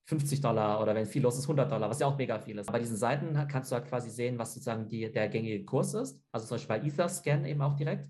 50 0.05 0.41
Dollar 0.41 0.81
oder 0.81 0.93
wenn 0.93 1.05
viel 1.05 1.23
los 1.23 1.37
ist, 1.37 1.45
100 1.45 1.71
Dollar, 1.71 1.89
was 1.89 1.99
ja 1.99 2.07
auch 2.07 2.17
mega 2.17 2.39
viel 2.39 2.57
ist. 2.59 2.71
Bei 2.71 2.79
diesen 2.79 2.95
Seiten 2.95 3.33
kannst 3.47 3.71
du 3.71 3.75
halt 3.75 3.87
quasi 3.87 4.09
sehen, 4.09 4.37
was 4.37 4.53
sozusagen 4.53 4.87
die, 4.87 5.11
der 5.11 5.29
gängige 5.29 5.65
Kurs 5.65 5.93
ist. 5.95 6.21
Also 6.31 6.47
zum 6.47 6.55
Beispiel 6.55 6.77
bei 6.77 6.87
Etherscan 6.87 7.45
eben 7.45 7.61
auch 7.61 7.75
direkt. 7.75 8.07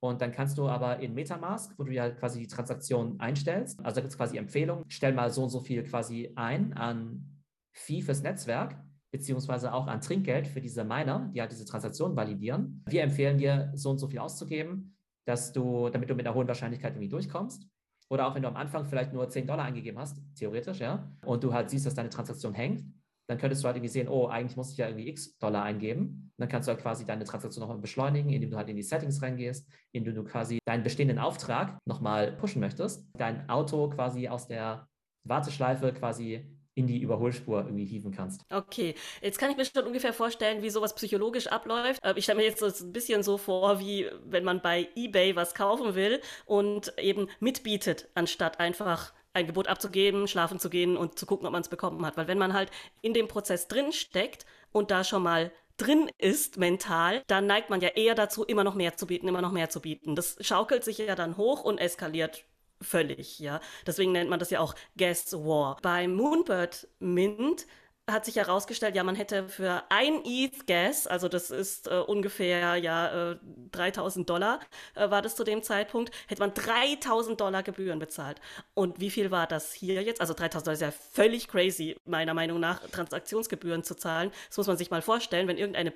Und 0.00 0.22
dann 0.22 0.32
kannst 0.32 0.56
du 0.56 0.68
aber 0.68 0.98
in 1.00 1.14
Metamask, 1.14 1.78
wo 1.78 1.84
du 1.84 1.92
ja 1.92 2.10
quasi 2.10 2.40
die 2.40 2.46
Transaktion 2.46 3.20
einstellst, 3.20 3.78
also 3.84 3.96
da 3.96 4.00
gibt 4.00 4.12
es 4.12 4.16
quasi 4.16 4.38
Empfehlungen, 4.38 4.84
stell 4.88 5.12
mal 5.12 5.30
so 5.30 5.42
und 5.42 5.50
so 5.50 5.60
viel 5.60 5.82
quasi 5.84 6.32
ein 6.36 6.72
an 6.72 7.42
Fee 7.72 8.00
fürs 8.00 8.22
Netzwerk, 8.22 8.82
beziehungsweise 9.10 9.72
auch 9.72 9.86
an 9.86 10.00
Trinkgeld 10.00 10.46
für 10.46 10.60
diese 10.60 10.84
Miner, 10.84 11.30
die 11.34 11.40
halt 11.40 11.52
diese 11.52 11.66
Transaktion 11.66 12.16
validieren. 12.16 12.82
Wir 12.88 13.02
empfehlen 13.02 13.36
dir, 13.36 13.72
so 13.74 13.90
und 13.90 13.98
so 13.98 14.08
viel 14.08 14.20
auszugeben, 14.20 14.96
dass 15.26 15.52
du, 15.52 15.90
damit 15.90 16.08
du 16.08 16.14
mit 16.14 16.26
einer 16.26 16.34
hohen 16.34 16.48
Wahrscheinlichkeit 16.48 16.94
irgendwie 16.94 17.08
durchkommst. 17.08 17.66
Oder 18.10 18.26
auch 18.26 18.34
wenn 18.34 18.42
du 18.42 18.48
am 18.48 18.56
Anfang 18.56 18.86
vielleicht 18.86 19.12
nur 19.12 19.28
10 19.28 19.46
Dollar 19.46 19.64
eingegeben 19.64 19.98
hast, 19.98 20.20
theoretisch, 20.34 20.80
ja, 20.80 21.08
und 21.24 21.44
du 21.44 21.54
halt 21.54 21.70
siehst, 21.70 21.86
dass 21.86 21.94
deine 21.94 22.10
Transaktion 22.10 22.54
hängt, 22.54 22.84
dann 23.28 23.38
könntest 23.38 23.62
du 23.62 23.66
halt 23.66 23.76
irgendwie 23.76 23.92
sehen, 23.92 24.08
oh, 24.08 24.26
eigentlich 24.26 24.56
muss 24.56 24.72
ich 24.72 24.76
ja 24.76 24.88
irgendwie 24.88 25.08
x 25.08 25.38
Dollar 25.38 25.62
eingeben. 25.62 26.00
Und 26.00 26.32
dann 26.36 26.48
kannst 26.48 26.66
du 26.66 26.72
halt 26.72 26.82
quasi 26.82 27.06
deine 27.06 27.24
Transaktion 27.24 27.60
nochmal 27.60 27.78
beschleunigen, 27.78 28.32
indem 28.32 28.50
du 28.50 28.56
halt 28.56 28.68
in 28.68 28.74
die 28.74 28.82
Settings 28.82 29.22
reingehst, 29.22 29.70
indem 29.92 30.16
du 30.16 30.24
quasi 30.24 30.58
deinen 30.66 30.82
bestehenden 30.82 31.20
Auftrag 31.20 31.78
nochmal 31.86 32.32
pushen 32.32 32.60
möchtest, 32.60 33.08
dein 33.16 33.48
Auto 33.48 33.88
quasi 33.90 34.26
aus 34.26 34.48
der 34.48 34.88
Warteschleife 35.22 35.92
quasi 35.92 36.59
in 36.74 36.86
die 36.86 37.00
Überholspur 37.00 37.64
irgendwie 37.64 37.84
hieven 37.84 38.12
kannst. 38.12 38.42
Okay, 38.50 38.94
jetzt 39.20 39.38
kann 39.38 39.50
ich 39.50 39.56
mir 39.56 39.64
schon 39.64 39.86
ungefähr 39.86 40.12
vorstellen, 40.12 40.62
wie 40.62 40.70
sowas 40.70 40.94
psychologisch 40.94 41.48
abläuft. 41.48 42.02
Äh, 42.04 42.14
ich 42.16 42.24
stelle 42.24 42.38
mir 42.38 42.46
jetzt 42.46 42.60
so 42.60 42.66
ein 42.66 42.92
bisschen 42.92 43.22
so 43.22 43.38
vor, 43.38 43.80
wie 43.80 44.06
wenn 44.24 44.44
man 44.44 44.62
bei 44.62 44.88
eBay 44.94 45.36
was 45.36 45.54
kaufen 45.54 45.94
will 45.94 46.20
und 46.46 46.96
eben 46.98 47.28
mitbietet, 47.40 48.08
anstatt 48.14 48.60
einfach 48.60 49.12
ein 49.32 49.46
Gebot 49.46 49.68
abzugeben, 49.68 50.26
schlafen 50.26 50.58
zu 50.58 50.70
gehen 50.70 50.96
und 50.96 51.18
zu 51.18 51.26
gucken, 51.26 51.46
ob 51.46 51.52
man 51.52 51.62
es 51.62 51.68
bekommen 51.68 52.04
hat. 52.04 52.16
Weil 52.16 52.28
wenn 52.28 52.38
man 52.38 52.52
halt 52.52 52.70
in 53.00 53.14
dem 53.14 53.28
Prozess 53.28 53.68
drin 53.68 53.92
steckt 53.92 54.44
und 54.72 54.90
da 54.90 55.04
schon 55.04 55.22
mal 55.22 55.52
drin 55.76 56.10
ist 56.18 56.58
mental, 56.58 57.22
dann 57.26 57.46
neigt 57.46 57.70
man 57.70 57.80
ja 57.80 57.88
eher 57.88 58.14
dazu, 58.14 58.44
immer 58.44 58.64
noch 58.64 58.74
mehr 58.74 58.96
zu 58.96 59.06
bieten, 59.06 59.28
immer 59.28 59.40
noch 59.40 59.52
mehr 59.52 59.70
zu 59.70 59.80
bieten. 59.80 60.14
Das 60.14 60.36
schaukelt 60.40 60.84
sich 60.84 60.98
ja 60.98 61.14
dann 61.14 61.36
hoch 61.36 61.62
und 61.62 61.78
eskaliert 61.78 62.44
völlig, 62.80 63.38
ja. 63.38 63.60
Deswegen 63.86 64.12
nennt 64.12 64.30
man 64.30 64.38
das 64.38 64.50
ja 64.50 64.60
auch 64.60 64.74
Guest 64.96 65.32
War. 65.32 65.76
Bei 65.82 66.08
Moonbird 66.08 66.88
Mint 66.98 67.66
hat 68.12 68.24
sich 68.24 68.36
herausgestellt, 68.36 68.96
ja, 68.96 69.04
man 69.04 69.14
hätte 69.14 69.48
für 69.48 69.84
ein 69.88 70.24
ETH 70.24 70.66
Gas, 70.66 71.06
also 71.06 71.28
das 71.28 71.50
ist 71.50 71.86
äh, 71.86 71.98
ungefähr 71.98 72.76
ja 72.76 73.32
äh, 73.32 73.36
3000 73.72 74.28
Dollar, 74.28 74.60
äh, 74.94 75.10
war 75.10 75.22
das 75.22 75.36
zu 75.36 75.44
dem 75.44 75.62
Zeitpunkt, 75.62 76.10
hätte 76.28 76.40
man 76.40 76.54
3000 76.54 77.40
Dollar 77.40 77.62
Gebühren 77.62 77.98
bezahlt. 77.98 78.40
Und 78.74 79.00
wie 79.00 79.10
viel 79.10 79.30
war 79.30 79.46
das 79.46 79.72
hier 79.72 80.02
jetzt? 80.02 80.20
Also 80.20 80.34
3000 80.34 80.66
Dollar 80.66 80.74
ist 80.74 80.80
ja 80.80 80.90
völlig 80.90 81.48
crazy, 81.48 81.96
meiner 82.04 82.34
Meinung 82.34 82.60
nach, 82.60 82.80
Transaktionsgebühren 82.90 83.84
zu 83.84 83.94
zahlen. 83.96 84.30
Das 84.48 84.56
muss 84.56 84.66
man 84.66 84.76
sich 84.76 84.90
mal 84.90 85.02
vorstellen, 85.02 85.48
wenn 85.48 85.58
irgendeine 85.58 85.92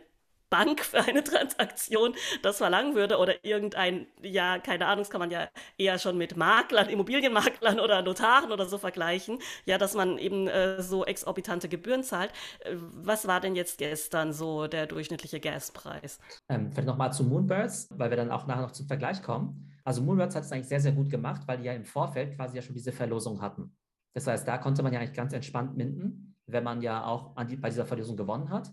Bank 0.50 0.80
für 0.80 1.00
eine 1.00 1.24
Transaktion 1.24 2.14
das 2.42 2.58
verlangen 2.58 2.94
würde 2.94 3.18
oder 3.18 3.44
irgendein, 3.44 4.06
ja, 4.22 4.58
keine 4.58 4.86
Ahnung, 4.86 5.00
das 5.00 5.10
kann 5.10 5.20
man 5.20 5.30
ja 5.30 5.48
eher 5.78 5.98
schon 5.98 6.16
mit 6.18 6.36
Maklern, 6.36 6.88
Immobilienmaklern 6.88 7.80
oder 7.80 8.02
Notaren 8.02 8.52
oder 8.52 8.66
so 8.66 8.78
vergleichen, 8.78 9.38
ja, 9.64 9.78
dass 9.78 9.94
man 9.94 10.18
eben 10.18 10.48
äh, 10.48 10.82
so 10.82 11.04
exorbitante 11.04 11.68
Gebühren 11.68 12.02
zahlt. 12.02 12.32
Äh, 12.60 12.76
was 12.76 13.26
war 13.26 13.40
denn 13.40 13.56
jetzt 13.56 13.78
gestern 13.78 14.32
so 14.32 14.66
der 14.66 14.86
durchschnittliche 14.86 15.40
Gaspreis? 15.40 16.18
Ähm, 16.48 16.70
vielleicht 16.70 16.86
nochmal 16.86 17.12
zu 17.12 17.24
Moonbirds, 17.24 17.88
weil 17.90 18.10
wir 18.10 18.16
dann 18.16 18.30
auch 18.30 18.46
nachher 18.46 18.62
noch 18.62 18.72
zum 18.72 18.86
Vergleich 18.86 19.22
kommen. 19.22 19.70
Also 19.84 20.02
Moonbirds 20.02 20.34
hat 20.34 20.44
es 20.44 20.52
eigentlich 20.52 20.68
sehr, 20.68 20.80
sehr 20.80 20.92
gut 20.92 21.10
gemacht, 21.10 21.42
weil 21.46 21.58
die 21.58 21.64
ja 21.64 21.72
im 21.72 21.84
Vorfeld 21.84 22.36
quasi 22.36 22.56
ja 22.56 22.62
schon 22.62 22.74
diese 22.74 22.92
Verlosung 22.92 23.40
hatten. 23.40 23.76
Das 24.14 24.26
heißt, 24.26 24.46
da 24.46 24.58
konnte 24.58 24.82
man 24.82 24.92
ja 24.92 25.00
eigentlich 25.00 25.16
ganz 25.16 25.32
entspannt 25.32 25.76
minden, 25.76 26.36
wenn 26.46 26.64
man 26.64 26.80
ja 26.80 27.04
auch 27.04 27.34
die, 27.44 27.56
bei 27.56 27.68
dieser 27.68 27.84
Verlosung 27.84 28.16
gewonnen 28.16 28.50
hat. 28.50 28.72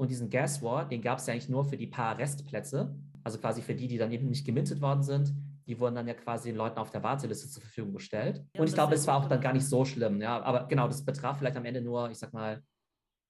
Und 0.00 0.08
diesen 0.08 0.30
Gas 0.30 0.62
War, 0.62 0.88
den 0.88 1.02
gab 1.02 1.18
es 1.18 1.26
ja 1.26 1.34
eigentlich 1.34 1.50
nur 1.50 1.62
für 1.62 1.76
die 1.76 1.86
paar 1.86 2.16
Restplätze, 2.16 2.96
also 3.22 3.36
quasi 3.38 3.60
für 3.60 3.74
die, 3.74 3.86
die 3.86 3.98
dann 3.98 4.10
eben 4.10 4.30
nicht 4.30 4.46
gemintet 4.46 4.80
worden 4.80 5.02
sind. 5.02 5.34
Die 5.66 5.78
wurden 5.78 5.94
dann 5.94 6.08
ja 6.08 6.14
quasi 6.14 6.48
den 6.48 6.56
Leuten 6.56 6.78
auf 6.78 6.90
der 6.90 7.02
Warteliste 7.02 7.50
zur 7.50 7.60
Verfügung 7.60 7.92
gestellt. 7.92 8.42
Ja, 8.54 8.62
und 8.62 8.66
ich 8.66 8.72
glaube, 8.72 8.94
es 8.94 9.06
war 9.06 9.18
auch 9.18 9.28
dann 9.28 9.42
gar 9.42 9.52
nicht 9.52 9.68
so 9.68 9.84
schlimm. 9.84 10.22
Ja, 10.22 10.42
aber 10.42 10.68
genau, 10.68 10.86
das 10.86 11.04
betraf 11.04 11.36
vielleicht 11.36 11.58
am 11.58 11.66
Ende 11.66 11.82
nur, 11.82 12.10
ich 12.10 12.18
sag 12.18 12.32
mal, 12.32 12.62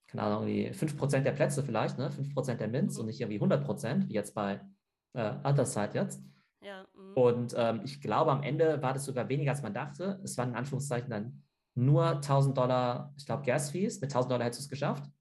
keine 0.07 0.23
Ahnung, 0.23 0.47
irgendwie 0.47 0.73
5% 0.73 1.23
der 1.23 1.33
Plätze 1.33 1.61
vielleicht, 1.61 1.97
ne? 1.97 2.09
5% 2.09 2.55
der 2.55 2.69
Mints 2.69 2.95
mhm. 2.95 3.01
und 3.01 3.05
nicht 3.07 3.19
irgendwie 3.19 3.41
100%, 3.41 4.07
wie 4.07 4.13
jetzt 4.13 4.33
bei 4.33 4.61
äh, 5.11 5.33
Otherside 5.43 5.91
jetzt. 5.95 6.23
Ja, 6.63 6.85
mhm. 6.95 7.13
und 7.15 7.53
ähm, 7.57 7.81
ich 7.83 7.99
glaube, 7.99 8.31
am 8.31 8.43
Ende 8.43 8.81
war 8.81 8.93
das 8.93 9.03
sogar 9.03 9.27
weniger, 9.27 9.51
als 9.51 9.61
man 9.61 9.73
dachte. 9.73 10.21
Es 10.23 10.37
waren 10.37 10.51
in 10.51 10.55
Anführungszeichen 10.55 11.09
dann 11.09 11.43
nur 11.75 12.11
1000 12.11 12.57
Dollar, 12.57 13.13
ich 13.17 13.25
glaube, 13.25 13.43
Gas-Fees. 13.43 13.99
Mit 13.99 14.11
1000 14.11 14.31
Dollar 14.31 14.45
hättest 14.45 14.61
du 14.61 14.63
es 14.63 14.69
geschafft 14.69 15.11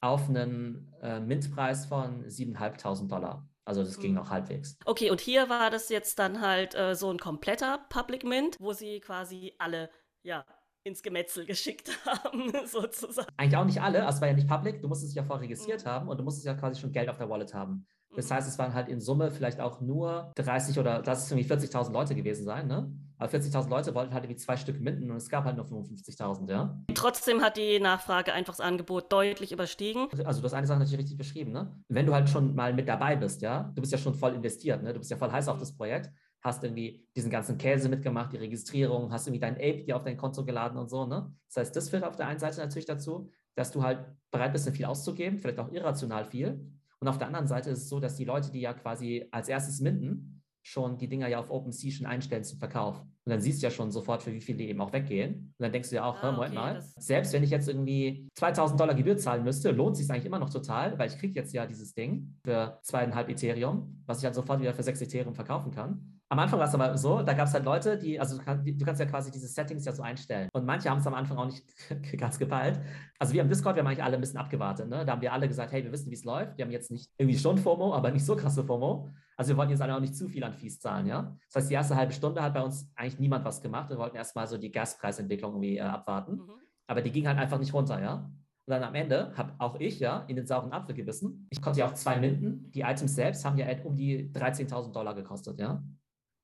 auf 0.00 0.28
einen 0.28 0.94
äh, 1.02 1.20
Mintpreis 1.20 1.86
von 1.86 2.24
7.500 2.24 3.08
Dollar. 3.08 3.48
Also 3.64 3.82
das 3.82 3.98
ging 3.98 4.10
mhm. 4.12 4.18
noch 4.18 4.30
halbwegs. 4.30 4.78
Okay, 4.84 5.10
und 5.10 5.20
hier 5.20 5.48
war 5.48 5.70
das 5.70 5.88
jetzt 5.88 6.18
dann 6.18 6.40
halt 6.40 6.74
äh, 6.74 6.94
so 6.94 7.10
ein 7.10 7.18
kompletter 7.18 7.80
Public 7.88 8.24
Mint, 8.24 8.56
wo 8.60 8.72
sie 8.72 9.00
quasi 9.00 9.54
alle, 9.58 9.90
ja, 10.22 10.44
ins 10.84 11.02
Gemetzel 11.02 11.44
geschickt 11.46 11.90
haben, 12.06 12.52
sozusagen. 12.64 13.28
Eigentlich 13.36 13.56
auch 13.56 13.64
nicht 13.64 13.82
alle, 13.82 14.06
also 14.06 14.16
es 14.16 14.20
war 14.20 14.28
ja 14.28 14.34
nicht 14.34 14.48
public, 14.48 14.80
du 14.80 14.88
musstest 14.88 15.12
dich 15.12 15.16
ja 15.16 15.24
vorher 15.24 15.42
registriert 15.42 15.84
mhm. 15.84 15.88
haben 15.88 16.08
und 16.08 16.16
du 16.16 16.22
musstest 16.22 16.46
ja 16.46 16.54
quasi 16.54 16.80
schon 16.80 16.92
Geld 16.92 17.08
auf 17.08 17.18
der 17.18 17.28
Wallet 17.28 17.52
haben. 17.54 17.86
Das 18.16 18.30
heißt, 18.30 18.48
es 18.48 18.58
waren 18.58 18.74
halt 18.74 18.88
in 18.88 19.00
Summe 19.00 19.30
vielleicht 19.30 19.60
auch 19.60 19.80
nur 19.80 20.32
30 20.36 20.78
oder 20.78 21.02
das 21.02 21.24
ist 21.24 21.30
irgendwie 21.30 21.52
40.000 21.52 21.92
Leute 21.92 22.14
gewesen 22.14 22.44
sein, 22.44 22.66
ne? 22.66 22.90
Aber 23.18 23.30
40.000 23.30 23.68
Leute 23.70 23.94
wollten 23.94 24.12
halt 24.12 24.24
irgendwie 24.24 24.40
zwei 24.40 24.56
Stück 24.56 24.80
minden 24.80 25.10
und 25.10 25.16
es 25.16 25.28
gab 25.28 25.44
halt 25.44 25.56
nur 25.56 25.66
55.000, 25.66 26.50
ja. 26.50 26.78
Trotzdem 26.94 27.40
hat 27.40 27.56
die 27.56 27.78
Nachfrage 27.78 28.32
einfach 28.32 28.54
das 28.54 28.60
Angebot 28.60 29.12
deutlich 29.12 29.52
überstiegen. 29.52 30.08
Also, 30.24 30.40
du 30.40 30.46
hast 30.46 30.54
eine 30.54 30.66
Sache 30.66 30.78
natürlich 30.78 31.00
richtig 31.00 31.16
beschrieben, 31.16 31.52
ne? 31.52 31.78
Wenn 31.88 32.06
du 32.06 32.14
halt 32.14 32.28
schon 32.28 32.54
mal 32.54 32.72
mit 32.72 32.88
dabei 32.88 33.16
bist, 33.16 33.42
ja, 33.42 33.70
du 33.74 33.80
bist 33.80 33.92
ja 33.92 33.98
schon 33.98 34.14
voll 34.14 34.34
investiert, 34.34 34.82
ne? 34.82 34.92
Du 34.92 34.98
bist 34.98 35.10
ja 35.10 35.16
voll 35.16 35.30
heiß 35.30 35.48
auf 35.48 35.58
das 35.58 35.74
Projekt, 35.76 36.10
hast 36.42 36.64
irgendwie 36.64 37.06
diesen 37.16 37.30
ganzen 37.30 37.58
Käse 37.58 37.88
mitgemacht, 37.88 38.32
die 38.32 38.38
Registrierung, 38.38 39.12
hast 39.12 39.26
irgendwie 39.26 39.40
dein 39.40 39.56
Ape 39.56 39.84
dir 39.84 39.96
auf 39.96 40.04
dein 40.04 40.16
Konto 40.16 40.44
geladen 40.44 40.78
und 40.78 40.88
so, 40.88 41.06
ne? 41.06 41.32
Das 41.48 41.62
heißt, 41.62 41.76
das 41.76 41.88
führt 41.90 42.04
auf 42.04 42.16
der 42.16 42.28
einen 42.28 42.38
Seite 42.38 42.60
natürlich 42.60 42.86
dazu, 42.86 43.30
dass 43.54 43.72
du 43.72 43.82
halt 43.82 44.06
bereit 44.30 44.52
bist, 44.52 44.68
viel 44.68 44.84
auszugeben, 44.84 45.38
vielleicht 45.38 45.58
auch 45.58 45.72
irrational 45.72 46.24
viel. 46.24 46.70
Und 47.00 47.08
auf 47.08 47.18
der 47.18 47.26
anderen 47.26 47.46
Seite 47.46 47.70
ist 47.70 47.82
es 47.82 47.88
so, 47.88 48.00
dass 48.00 48.16
die 48.16 48.24
Leute, 48.24 48.50
die 48.50 48.60
ja 48.60 48.72
quasi 48.72 49.26
als 49.30 49.48
erstes 49.48 49.80
minden, 49.80 50.42
schon 50.66 50.98
die 50.98 51.08
Dinger 51.08 51.28
ja 51.28 51.38
auf 51.38 51.50
OpenSea 51.50 51.92
schon 51.92 52.06
einstellen 52.06 52.42
zum 52.42 52.58
Verkauf. 52.58 53.00
Und 53.00 53.30
dann 53.30 53.40
siehst 53.40 53.62
du 53.62 53.66
ja 53.66 53.70
schon 53.70 53.92
sofort, 53.92 54.22
für 54.22 54.32
wie 54.32 54.40
viel 54.40 54.56
die 54.56 54.68
eben 54.68 54.80
auch 54.80 54.92
weggehen. 54.92 55.54
Und 55.56 55.62
dann 55.62 55.70
denkst 55.70 55.90
du 55.90 55.96
ja 55.96 56.04
auch, 56.04 56.20
ah, 56.22 56.32
Moment 56.32 56.56
okay, 56.56 56.74
mal, 56.74 56.82
selbst 56.98 57.32
wenn 57.32 57.44
ich 57.44 57.50
jetzt 57.50 57.68
irgendwie 57.68 58.28
2000 58.34 58.80
Dollar 58.80 58.94
Gebühr 58.94 59.16
zahlen 59.16 59.44
müsste, 59.44 59.70
lohnt 59.70 59.96
sich 59.96 60.10
eigentlich 60.10 60.26
immer 60.26 60.40
noch 60.40 60.50
total, 60.50 60.98
weil 60.98 61.08
ich 61.08 61.18
kriege 61.18 61.34
jetzt 61.34 61.52
ja 61.52 61.66
dieses 61.66 61.94
Ding 61.94 62.34
für 62.44 62.80
zweieinhalb 62.82 63.28
Ethereum, 63.28 64.02
was 64.06 64.18
ich 64.18 64.24
halt 64.24 64.34
sofort 64.34 64.60
wieder 64.60 64.74
für 64.74 64.82
sechs 64.82 65.00
Ethereum 65.00 65.34
verkaufen 65.34 65.70
kann. 65.70 66.15
Am 66.28 66.40
Anfang 66.40 66.58
war 66.58 66.66
es 66.66 66.74
aber 66.74 66.98
so, 66.98 67.22
da 67.22 67.34
gab 67.34 67.46
es 67.46 67.54
halt 67.54 67.64
Leute, 67.64 67.96
die, 67.96 68.18
also 68.18 68.36
du, 68.36 68.44
kann, 68.44 68.64
du, 68.64 68.84
kannst 68.84 69.00
ja 69.00 69.06
quasi 69.06 69.30
diese 69.30 69.46
Settings 69.46 69.84
ja 69.84 69.92
so 69.92 70.02
einstellen. 70.02 70.48
Und 70.52 70.64
manche 70.64 70.90
haben 70.90 70.98
es 70.98 71.06
am 71.06 71.14
Anfang 71.14 71.38
auch 71.38 71.46
nicht 71.46 71.64
ganz 72.18 72.38
gepeilt. 72.38 72.80
Also 73.20 73.32
wir 73.32 73.42
im 73.42 73.48
Discord, 73.48 73.76
wir 73.76 73.82
haben 73.82 73.86
eigentlich 73.86 74.02
alle 74.02 74.16
ein 74.16 74.20
bisschen 74.20 74.38
abgewartet. 74.38 74.88
Ne? 74.88 75.04
Da 75.04 75.12
haben 75.12 75.22
wir 75.22 75.32
alle 75.32 75.46
gesagt, 75.46 75.70
hey, 75.70 75.84
wir 75.84 75.92
wissen, 75.92 76.10
wie 76.10 76.14
es 76.14 76.24
läuft. 76.24 76.58
Wir 76.58 76.64
haben 76.64 76.72
jetzt 76.72 76.90
nicht 76.90 77.12
irgendwie 77.16 77.38
schon 77.38 77.58
FOMO, 77.58 77.94
aber 77.94 78.10
nicht 78.10 78.24
so 78.24 78.34
krasse 78.34 78.64
FOMO. 78.64 79.08
Also 79.36 79.50
wir 79.50 79.56
wollten 79.56 79.70
jetzt 79.70 79.82
alle 79.82 79.94
auch 79.94 80.00
nicht 80.00 80.16
zu 80.16 80.28
viel 80.28 80.42
an 80.42 80.54
Fees 80.54 80.80
zahlen, 80.80 81.06
ja. 81.06 81.36
Das 81.48 81.62
heißt, 81.62 81.70
die 81.70 81.74
erste 81.74 81.94
halbe 81.94 82.12
Stunde 82.12 82.42
hat 82.42 82.54
bei 82.54 82.62
uns 82.62 82.90
eigentlich 82.96 83.20
niemand 83.20 83.44
was 83.44 83.60
gemacht. 83.60 83.90
Wir 83.90 83.98
wollten 83.98 84.16
erstmal 84.16 84.48
so 84.48 84.58
die 84.58 84.72
Gaspreisentwicklung 84.72 85.52
irgendwie 85.52 85.76
äh, 85.76 85.82
abwarten. 85.82 86.32
Mhm. 86.32 86.50
Aber 86.88 87.02
die 87.02 87.12
ging 87.12 87.28
halt 87.28 87.38
einfach 87.38 87.58
nicht 87.58 87.72
runter, 87.72 88.00
ja. 88.00 88.30
Und 88.66 88.72
dann 88.72 88.82
am 88.82 88.96
Ende 88.96 89.32
habe 89.36 89.52
auch 89.58 89.78
ich 89.78 90.00
ja 90.00 90.24
in 90.26 90.34
den 90.34 90.46
sauren 90.46 90.72
Apfel 90.72 90.96
gebissen. 90.96 91.46
Ich 91.50 91.62
konnte 91.62 91.80
ja 91.80 91.86
auch 91.86 91.94
zwei 91.94 92.18
Minden. 92.18 92.72
Die 92.72 92.80
Items 92.80 93.14
selbst 93.14 93.44
haben 93.44 93.56
ja 93.58 93.66
um 93.84 93.94
die 93.94 94.32
13.000 94.32 94.92
Dollar 94.92 95.14
gekostet, 95.14 95.60
ja. 95.60 95.84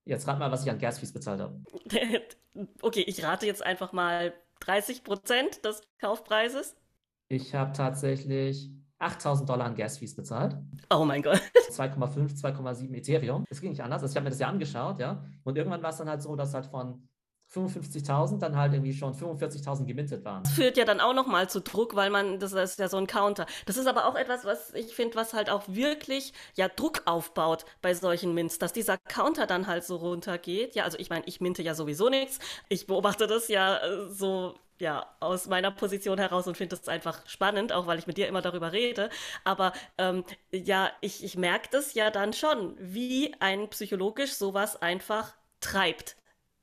Jetzt 0.05 0.27
rat 0.27 0.39
mal, 0.39 0.51
was 0.51 0.65
ich 0.65 0.71
an 0.71 0.79
Gasfees 0.79 1.13
bezahlt 1.13 1.41
habe. 1.41 1.61
okay, 2.83 3.05
ich 3.07 3.23
rate 3.25 3.47
jetzt 3.47 3.65
einfach 3.65 3.93
mal 3.93 4.35
30 4.61 5.05
Prozent 5.05 5.65
des 5.65 5.83
Kaufpreises. 6.01 6.77
Ich 7.29 7.55
habe 7.55 7.73
tatsächlich 7.73 8.71
8000 8.99 9.49
Dollar 9.49 9.67
an 9.67 9.75
Gasfees 9.75 10.15
bezahlt. 10.15 10.57
Oh 10.91 11.05
mein 11.05 11.23
Gott. 11.23 11.41
2,5, 11.71 12.41
2,7 12.41 12.95
Ethereum. 12.95 13.45
Es 13.49 13.61
ging 13.61 13.71
nicht 13.71 13.83
anders. 13.83 14.03
Also 14.03 14.13
ich 14.13 14.17
habe 14.17 14.25
mir 14.25 14.31
das 14.31 14.39
ja 14.39 14.49
angeschaut, 14.49 15.01
ja. 15.01 15.25
Und 15.45 15.57
irgendwann 15.57 15.83
war 15.83 15.91
es 15.91 15.97
dann 15.97 16.09
halt 16.09 16.23
so, 16.23 16.37
dass 16.37 16.55
halt 16.55 16.67
von 16.67 17.09
55.000 17.55 18.39
dann 18.39 18.57
halt 18.57 18.73
irgendwie 18.73 18.95
schon 18.95 19.15
45.000 19.15 19.85
gemintet 19.85 20.25
waren. 20.25 20.43
Das 20.43 20.53
führt 20.53 20.77
ja 20.77 20.85
dann 20.85 21.01
auch 21.01 21.13
nochmal 21.13 21.51
zu 21.51 21.61
Druck, 21.61 21.95
weil 21.95 22.11
man, 22.11 22.39
das 22.39 22.53
ist 22.53 22.79
ja 22.79 22.89
so 22.89 22.97
ein 22.97 23.07
Counter. 23.07 23.47
Das 23.67 23.77
ist 23.77 23.87
aber 23.87 24.07
auch 24.07 24.15
etwas, 24.15 24.45
was 24.45 24.73
ich 24.75 24.95
finde, 24.95 25.17
was 25.17 25.35
halt 25.35 25.51
auch 25.51 25.65
wirklich 25.67 26.33
ja 26.55 26.69
Druck 26.69 27.03
aufbaut 27.05 27.65
bei 27.83 27.95
solchen 27.95 28.35
Mints, 28.35 28.59
dass 28.59 28.73
dieser 28.73 28.97
Counter 28.97 29.47
dann 29.47 29.67
halt 29.67 29.85
so 29.85 29.97
runtergeht. 29.97 30.75
Ja, 30.75 30.85
also 30.85 30.99
ich 30.99 31.11
meine, 31.11 31.25
ich 31.27 31.41
minte 31.41 31.63
ja 31.63 31.75
sowieso 31.75 32.09
nichts. 32.09 32.39
Ich 32.69 32.87
beobachte 32.87 33.27
das 33.27 33.49
ja 33.49 33.77
äh, 33.79 34.09
so 34.09 34.55
ja, 34.79 35.07
aus 35.21 35.47
meiner 35.47 35.71
Position 35.71 36.19
heraus 36.19 36.49
und 36.49 36.57
finde 36.57 36.77
das 36.77 36.89
einfach 36.89 37.25
spannend, 37.29 37.73
auch 37.73 37.87
weil 37.87 38.01
ich 38.01 38.09
mit 38.09 38.17
dir 38.17 38.27
immer 38.27 38.43
darüber 38.43 38.73
rede. 38.73 39.11
Aber 39.45 39.73
ähm, 39.97 40.25
ja, 40.51 40.91
ich, 41.01 41.23
ich 41.23 41.37
merke 41.37 41.69
das 41.71 41.95
ja 41.95 42.11
dann 42.11 42.33
schon, 42.33 42.75
wie 42.81 43.33
ein 43.39 43.69
psychologisch 43.69 44.33
sowas 44.33 44.81
einfach 44.81 45.35
treibt. 45.61 46.17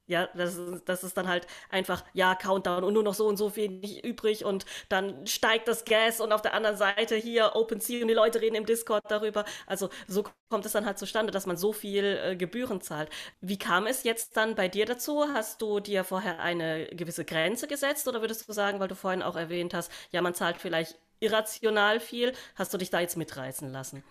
Ja, 0.09 0.27
das 0.33 0.55
ist, 0.55 0.89
das 0.89 1.03
ist 1.03 1.15
dann 1.17 1.27
halt 1.27 1.45
einfach, 1.69 2.03
ja, 2.13 2.33
Countdown 2.33 2.83
und 2.83 2.93
nur 2.95 3.03
noch 3.03 3.13
so 3.13 3.27
und 3.27 3.37
so 3.37 3.49
viel 3.51 3.69
nicht 3.69 4.03
übrig 4.03 4.43
und 4.43 4.65
dann 4.89 5.27
steigt 5.27 5.67
das 5.67 5.85
Gas 5.85 6.19
und 6.19 6.31
auf 6.31 6.41
der 6.41 6.55
anderen 6.55 6.77
Seite 6.77 7.15
hier 7.15 7.51
OpenSea 7.55 8.01
und 8.01 8.07
die 8.07 8.15
Leute 8.15 8.41
reden 8.41 8.55
im 8.55 8.65
Discord 8.65 9.03
darüber. 9.09 9.45
Also 9.67 9.89
so 10.07 10.23
kommt 10.49 10.65
es 10.65 10.71
dann 10.71 10.87
halt 10.87 10.97
zustande, 10.97 11.31
dass 11.31 11.45
man 11.45 11.57
so 11.57 11.73
viel 11.73 12.03
äh, 12.23 12.35
Gebühren 12.35 12.81
zahlt. 12.81 13.09
Wie 13.39 13.59
kam 13.59 13.85
es 13.85 14.03
jetzt 14.03 14.35
dann 14.35 14.55
bei 14.55 14.67
dir 14.67 14.87
dazu? 14.87 15.25
Hast 15.31 15.61
du 15.61 15.79
dir 15.79 16.03
vorher 16.03 16.39
eine 16.39 16.87
gewisse 16.87 17.23
Grenze 17.23 17.67
gesetzt 17.67 18.07
oder 18.07 18.21
würdest 18.21 18.49
du 18.49 18.53
sagen, 18.53 18.79
weil 18.79 18.87
du 18.87 18.95
vorhin 18.95 19.21
auch 19.21 19.35
erwähnt 19.35 19.75
hast, 19.75 19.91
ja, 20.11 20.23
man 20.23 20.33
zahlt 20.33 20.57
vielleicht 20.57 20.97
irrational 21.19 21.99
viel, 21.99 22.33
hast 22.55 22.73
du 22.73 22.79
dich 22.79 22.89
da 22.89 22.99
jetzt 22.99 23.15
mitreißen 23.15 23.71
lassen? 23.71 24.03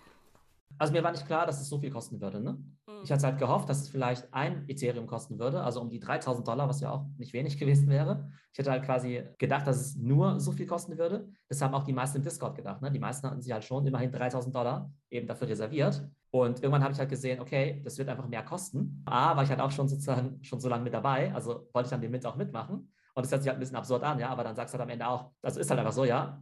Also 0.76 0.92
mir 0.92 1.02
war 1.02 1.10
nicht 1.10 1.26
klar, 1.26 1.46
dass 1.46 1.60
es 1.60 1.68
so 1.68 1.78
viel 1.78 1.90
kosten 1.90 2.20
würde. 2.20 2.40
Ne? 2.40 2.52
Mhm. 2.52 3.02
Ich 3.02 3.10
hatte 3.10 3.26
halt 3.26 3.38
gehofft, 3.38 3.68
dass 3.68 3.80
es 3.80 3.88
vielleicht 3.88 4.32
ein 4.32 4.68
Ethereum 4.68 5.06
kosten 5.06 5.38
würde, 5.38 5.62
also 5.62 5.80
um 5.80 5.90
die 5.90 5.98
3000 5.98 6.46
Dollar, 6.46 6.68
was 6.68 6.80
ja 6.80 6.90
auch 6.90 7.06
nicht 7.16 7.32
wenig 7.32 7.58
gewesen 7.58 7.88
wäre. 7.88 8.30
Ich 8.52 8.58
hätte 8.58 8.70
halt 8.70 8.84
quasi 8.84 9.24
gedacht, 9.38 9.66
dass 9.66 9.80
es 9.80 9.96
nur 9.96 10.38
so 10.40 10.52
viel 10.52 10.66
kosten 10.66 10.98
würde. 10.98 11.28
Das 11.48 11.62
haben 11.62 11.74
auch 11.74 11.84
die 11.84 11.92
meisten 11.92 12.18
im 12.18 12.22
Discord 12.22 12.56
gedacht. 12.56 12.82
Ne? 12.82 12.90
Die 12.90 12.98
meisten 12.98 13.26
hatten 13.28 13.40
sich 13.40 13.52
halt 13.52 13.64
schon 13.64 13.86
immerhin 13.86 14.12
3000 14.12 14.54
Dollar 14.54 14.92
eben 15.10 15.26
dafür 15.26 15.48
reserviert. 15.48 16.08
Und 16.30 16.62
irgendwann 16.62 16.82
habe 16.82 16.92
ich 16.92 16.98
halt 16.98 17.08
gesehen, 17.08 17.40
okay, 17.40 17.80
das 17.84 17.96
wird 17.98 18.08
einfach 18.08 18.28
mehr 18.28 18.42
kosten. 18.44 19.02
A, 19.06 19.34
war 19.36 19.42
ich 19.42 19.50
halt 19.50 19.60
auch 19.60 19.70
schon 19.70 19.88
sozusagen 19.88 20.38
schon 20.42 20.60
so 20.60 20.68
lange 20.68 20.84
mit 20.84 20.92
dabei, 20.92 21.32
also 21.34 21.68
wollte 21.72 21.86
ich 21.86 21.90
dann 21.90 22.00
den 22.00 22.10
Mint 22.10 22.26
auch 22.26 22.36
mitmachen. 22.36 22.92
Und 23.14 23.24
das 23.24 23.32
hört 23.32 23.42
sich 23.42 23.48
halt 23.48 23.58
ein 23.58 23.60
bisschen 23.60 23.76
absurd 23.76 24.04
an, 24.04 24.18
ja, 24.18 24.28
aber 24.28 24.44
dann 24.44 24.54
sagst 24.54 24.74
du 24.74 24.78
halt 24.78 24.88
am 24.88 24.92
Ende 24.92 25.08
auch, 25.08 25.32
das 25.40 25.56
ist 25.56 25.70
halt 25.70 25.80
einfach 25.80 25.92
so, 25.92 26.04
ja, 26.04 26.40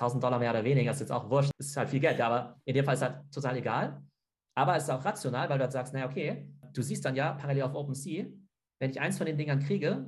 1000 0.00 0.22
Dollar 0.22 0.38
mehr 0.38 0.50
oder 0.50 0.64
weniger 0.64 0.90
ist 0.90 1.00
jetzt 1.00 1.12
auch 1.12 1.28
wurscht, 1.30 1.50
ist 1.58 1.76
halt 1.76 1.88
viel 1.88 2.00
Geld, 2.00 2.18
ja, 2.18 2.26
aber 2.26 2.60
in 2.64 2.74
dem 2.74 2.84
Fall 2.84 2.94
ist 2.94 3.02
halt 3.02 3.32
total 3.32 3.56
egal. 3.56 4.02
Aber 4.54 4.76
es 4.76 4.84
ist 4.84 4.90
auch 4.90 5.04
rational, 5.04 5.48
weil 5.48 5.58
du 5.58 5.64
halt 5.64 5.72
sagst, 5.72 5.92
naja, 5.92 6.06
okay, 6.06 6.48
du 6.72 6.82
siehst 6.82 7.04
dann 7.04 7.16
ja 7.16 7.32
parallel 7.32 7.64
auf 7.64 7.74
OpenSea, 7.74 8.26
wenn 8.78 8.90
ich 8.90 9.00
eins 9.00 9.18
von 9.18 9.26
den 9.26 9.36
Dingern 9.36 9.60
kriege, 9.60 10.06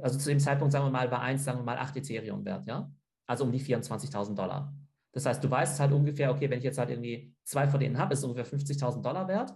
also 0.00 0.18
zu 0.18 0.28
dem 0.28 0.38
Zeitpunkt 0.38 0.72
sagen 0.72 0.86
wir 0.86 0.90
mal 0.90 1.08
bei 1.08 1.18
1, 1.18 1.44
sagen 1.44 1.58
wir 1.58 1.64
mal 1.64 1.78
8 1.78 1.96
Ethereum 1.96 2.44
wert, 2.44 2.66
ja, 2.66 2.90
also 3.26 3.44
um 3.44 3.52
die 3.52 3.60
24.000 3.60 4.34
Dollar. 4.34 4.72
Das 5.12 5.26
heißt, 5.26 5.42
du 5.44 5.50
weißt 5.50 5.78
halt 5.80 5.92
ungefähr, 5.92 6.30
okay, 6.30 6.48
wenn 6.48 6.58
ich 6.58 6.64
jetzt 6.64 6.78
halt 6.78 6.90
irgendwie 6.90 7.34
zwei 7.44 7.66
von 7.66 7.80
denen 7.80 7.98
habe, 7.98 8.14
ist 8.14 8.20
es 8.20 8.24
ungefähr 8.24 8.58
50.000 8.58 9.02
Dollar 9.02 9.28
wert. 9.28 9.54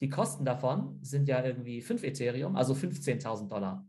Die 0.00 0.08
Kosten 0.08 0.44
davon 0.44 0.98
sind 1.02 1.28
ja 1.28 1.42
irgendwie 1.44 1.80
5 1.80 2.04
Ethereum, 2.04 2.56
also 2.56 2.74
15.000 2.74 3.48
Dollar. 3.48 3.86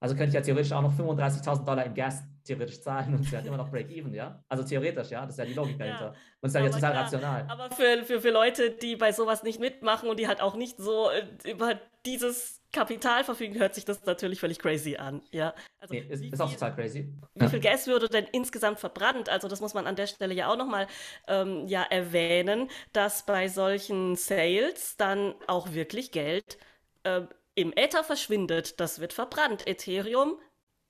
Also 0.00 0.14
könnte 0.14 0.28
ich 0.28 0.34
ja 0.34 0.40
theoretisch 0.40 0.72
auch 0.72 0.82
noch 0.82 0.92
35.000 0.92 1.64
Dollar 1.64 1.86
in 1.86 1.94
Gas 1.94 2.22
theoretisch 2.48 2.80
zahlen 2.80 3.14
und 3.14 3.22
sie 3.22 3.36
hat 3.36 3.46
immer 3.46 3.56
noch 3.56 3.70
Break-Even, 3.70 4.12
ja? 4.12 4.42
Also 4.48 4.64
theoretisch, 4.64 5.10
ja, 5.10 5.22
das 5.22 5.34
ist 5.34 5.38
ja 5.38 5.44
die 5.44 5.54
Logik 5.54 5.78
dahinter. 5.78 6.00
Ja, 6.00 6.08
und 6.08 6.16
das 6.40 6.54
ist 6.54 6.60
ja 6.60 6.64
total 6.66 6.80
klar, 6.80 7.04
rational. 7.04 7.46
Aber 7.48 7.70
für, 7.74 8.04
für, 8.04 8.20
für 8.20 8.30
Leute, 8.30 8.70
die 8.70 8.96
bei 8.96 9.12
sowas 9.12 9.42
nicht 9.42 9.60
mitmachen 9.60 10.08
und 10.08 10.18
die 10.18 10.26
halt 10.26 10.40
auch 10.40 10.56
nicht 10.56 10.78
so 10.78 11.10
äh, 11.10 11.26
über 11.50 11.78
dieses 12.06 12.62
Kapital 12.72 13.24
verfügen, 13.24 13.58
hört 13.58 13.74
sich 13.74 13.84
das 13.84 14.04
natürlich 14.04 14.40
völlig 14.40 14.58
crazy 14.58 14.96
an, 14.96 15.22
ja? 15.30 15.54
Also, 15.78 15.94
nee, 15.94 16.00
ist, 16.08 16.24
ist 16.24 16.40
auch 16.40 16.50
total 16.50 16.74
crazy. 16.74 17.12
Wie 17.34 17.48
viel 17.48 17.60
Gas 17.60 17.86
würde 17.86 18.08
denn 18.08 18.26
insgesamt 18.32 18.80
verbrannt? 18.80 19.28
Also 19.28 19.48
das 19.48 19.60
muss 19.60 19.74
man 19.74 19.86
an 19.86 19.96
der 19.96 20.06
Stelle 20.06 20.34
ja 20.34 20.50
auch 20.50 20.56
nochmal 20.56 20.86
ähm, 21.26 21.66
ja, 21.66 21.82
erwähnen, 21.82 22.68
dass 22.92 23.24
bei 23.24 23.48
solchen 23.48 24.16
Sales 24.16 24.96
dann 24.96 25.34
auch 25.46 25.72
wirklich 25.72 26.12
Geld 26.12 26.58
äh, 27.04 27.22
im 27.54 27.72
Äther 27.76 28.04
verschwindet, 28.04 28.78
das 28.78 29.00
wird 29.00 29.12
verbrannt. 29.12 29.66
Ethereum 29.66 30.38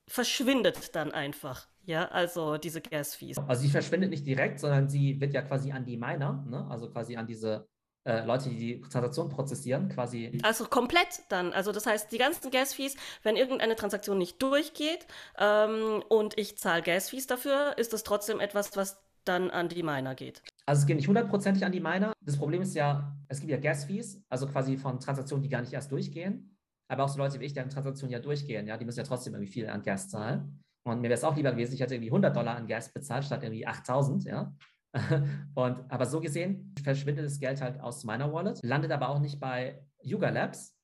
verschwindet 0.09 0.95
dann 0.97 1.13
einfach. 1.13 1.69
Ja, 1.85 2.07
also 2.09 2.59
diese 2.59 2.81
Gas-Fees. 2.83 3.39
Also 3.39 3.63
sie 3.63 3.71
verschwindet 3.71 4.11
nicht 4.11 4.27
direkt, 4.27 4.61
sondern 4.61 4.89
sie 4.89 5.21
wird 5.21 5.33
ja 5.33 5.43
quasi 5.43 5.73
an 5.73 5.85
die 5.85 5.97
Miner, 5.97 6.45
ne? 6.47 6.67
also 6.69 6.91
quasi 6.91 7.17
an 7.17 7.27
diese 7.27 7.67
äh, 8.05 8.25
Leute, 8.25 8.51
die 8.51 8.57
die 8.57 8.81
Transaktion 8.83 9.29
prozessieren, 9.31 9.89
quasi. 9.89 10.39
Also 10.43 10.67
komplett 10.67 11.23
dann. 11.31 11.53
Also 11.53 11.73
das 11.73 11.87
heißt, 11.87 12.13
die 12.13 12.19
ganzen 12.19 12.51
Gas-Fees, 12.51 12.97
wenn 13.23 13.37
irgendeine 13.37 13.75
Transaktion 13.75 14.19
nicht 14.19 14.43
durchgeht 14.43 15.07
ähm, 15.39 16.03
und 16.09 16.37
ich 16.39 16.59
zahle 16.59 16.83
Gas-Fees 16.83 17.27
dafür, 17.27 17.77
ist 17.79 17.93
das 17.93 18.03
trotzdem 18.03 18.41
etwas, 18.41 18.77
was 18.77 19.03
dann 19.25 19.51
an 19.51 19.69
die 19.69 19.83
Miner 19.83 20.15
geht. 20.15 20.43
Also 20.67 20.81
es 20.81 20.87
geht 20.87 20.97
nicht 20.97 21.09
hundertprozentig 21.09 21.65
an 21.65 21.73
die 21.73 21.81
Miner. 21.81 22.13
Das 22.21 22.37
Problem 22.37 22.63
ist 22.63 22.75
ja, 22.75 23.17
es 23.29 23.41
gibt 23.41 23.51
ja 23.51 23.59
Gas-Fees, 23.59 24.23
also 24.29 24.47
quasi 24.47 24.77
von 24.77 25.01
Transaktionen, 25.01 25.43
die 25.43 25.49
gar 25.49 25.61
nicht 25.63 25.73
erst 25.73 25.91
durchgehen 25.91 26.58
aber 26.89 27.05
auch 27.05 27.09
so 27.09 27.19
Leute 27.19 27.39
wie 27.39 27.45
ich, 27.45 27.53
deren 27.53 27.71
Transaktionen 27.71 28.13
ja 28.13 28.19
durchgehen, 28.19 28.67
ja, 28.67 28.77
die 28.77 28.85
müssen 28.85 28.99
ja 28.99 29.05
trotzdem 29.05 29.35
irgendwie 29.35 29.53
viel 29.53 29.69
an 29.69 29.83
Gas 29.83 30.09
zahlen. 30.09 30.65
Und 30.85 31.01
mir 31.01 31.09
wäre 31.09 31.19
es 31.19 31.25
auch 31.25 31.37
lieber 31.37 31.53
gewesen, 31.53 31.75
ich 31.75 31.81
hätte 31.81 31.95
irgendwie 31.95 32.11
100 32.11 32.35
Dollar 32.35 32.57
an 32.57 32.67
Gas 32.67 32.93
bezahlt, 32.93 33.25
statt 33.25 33.43
irgendwie 33.43 33.67
8000, 33.67 34.25
ja. 34.25 34.55
Und, 35.55 35.91
aber 35.91 36.07
so 36.07 36.21
gesehen 36.21 36.75
verschwindet 36.83 37.27
das 37.27 37.39
Geld 37.39 37.61
halt 37.61 37.79
aus 37.81 38.05
meiner 38.05 38.33
Wallet, 38.33 38.63
landet 38.63 38.91
aber 38.91 39.11
auch 39.11 39.21
nicht 39.21 39.39
bei 39.39 39.85
Yuga 40.03 40.31
Labs 40.31 40.75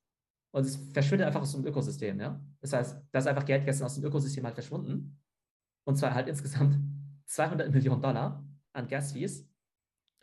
und 0.55 0.67
es 0.67 0.77
verschwindet 0.93 1.27
einfach 1.27 1.41
aus 1.41 1.53
dem 1.53 1.67
Ökosystem, 1.67 2.21
ja. 2.21 2.41
Das 2.61 2.73
heißt, 2.75 3.03
da 3.11 3.19
ist 3.19 3.27
einfach 3.27 3.47
Geld 3.47 3.65
gestern 3.65 3.87
aus 3.87 3.95
dem 3.95 4.05
Ökosystem 4.05 4.45
halt 4.45 4.55
verschwunden. 4.55 5.21
Und 5.85 5.97
zwar 5.97 6.15
halt 6.15 6.29
insgesamt 6.29 6.79
200 7.27 7.73
Millionen 7.73 8.03
Dollar 8.03 8.45
an 8.75 8.87
Gas-Fees, 8.87 9.49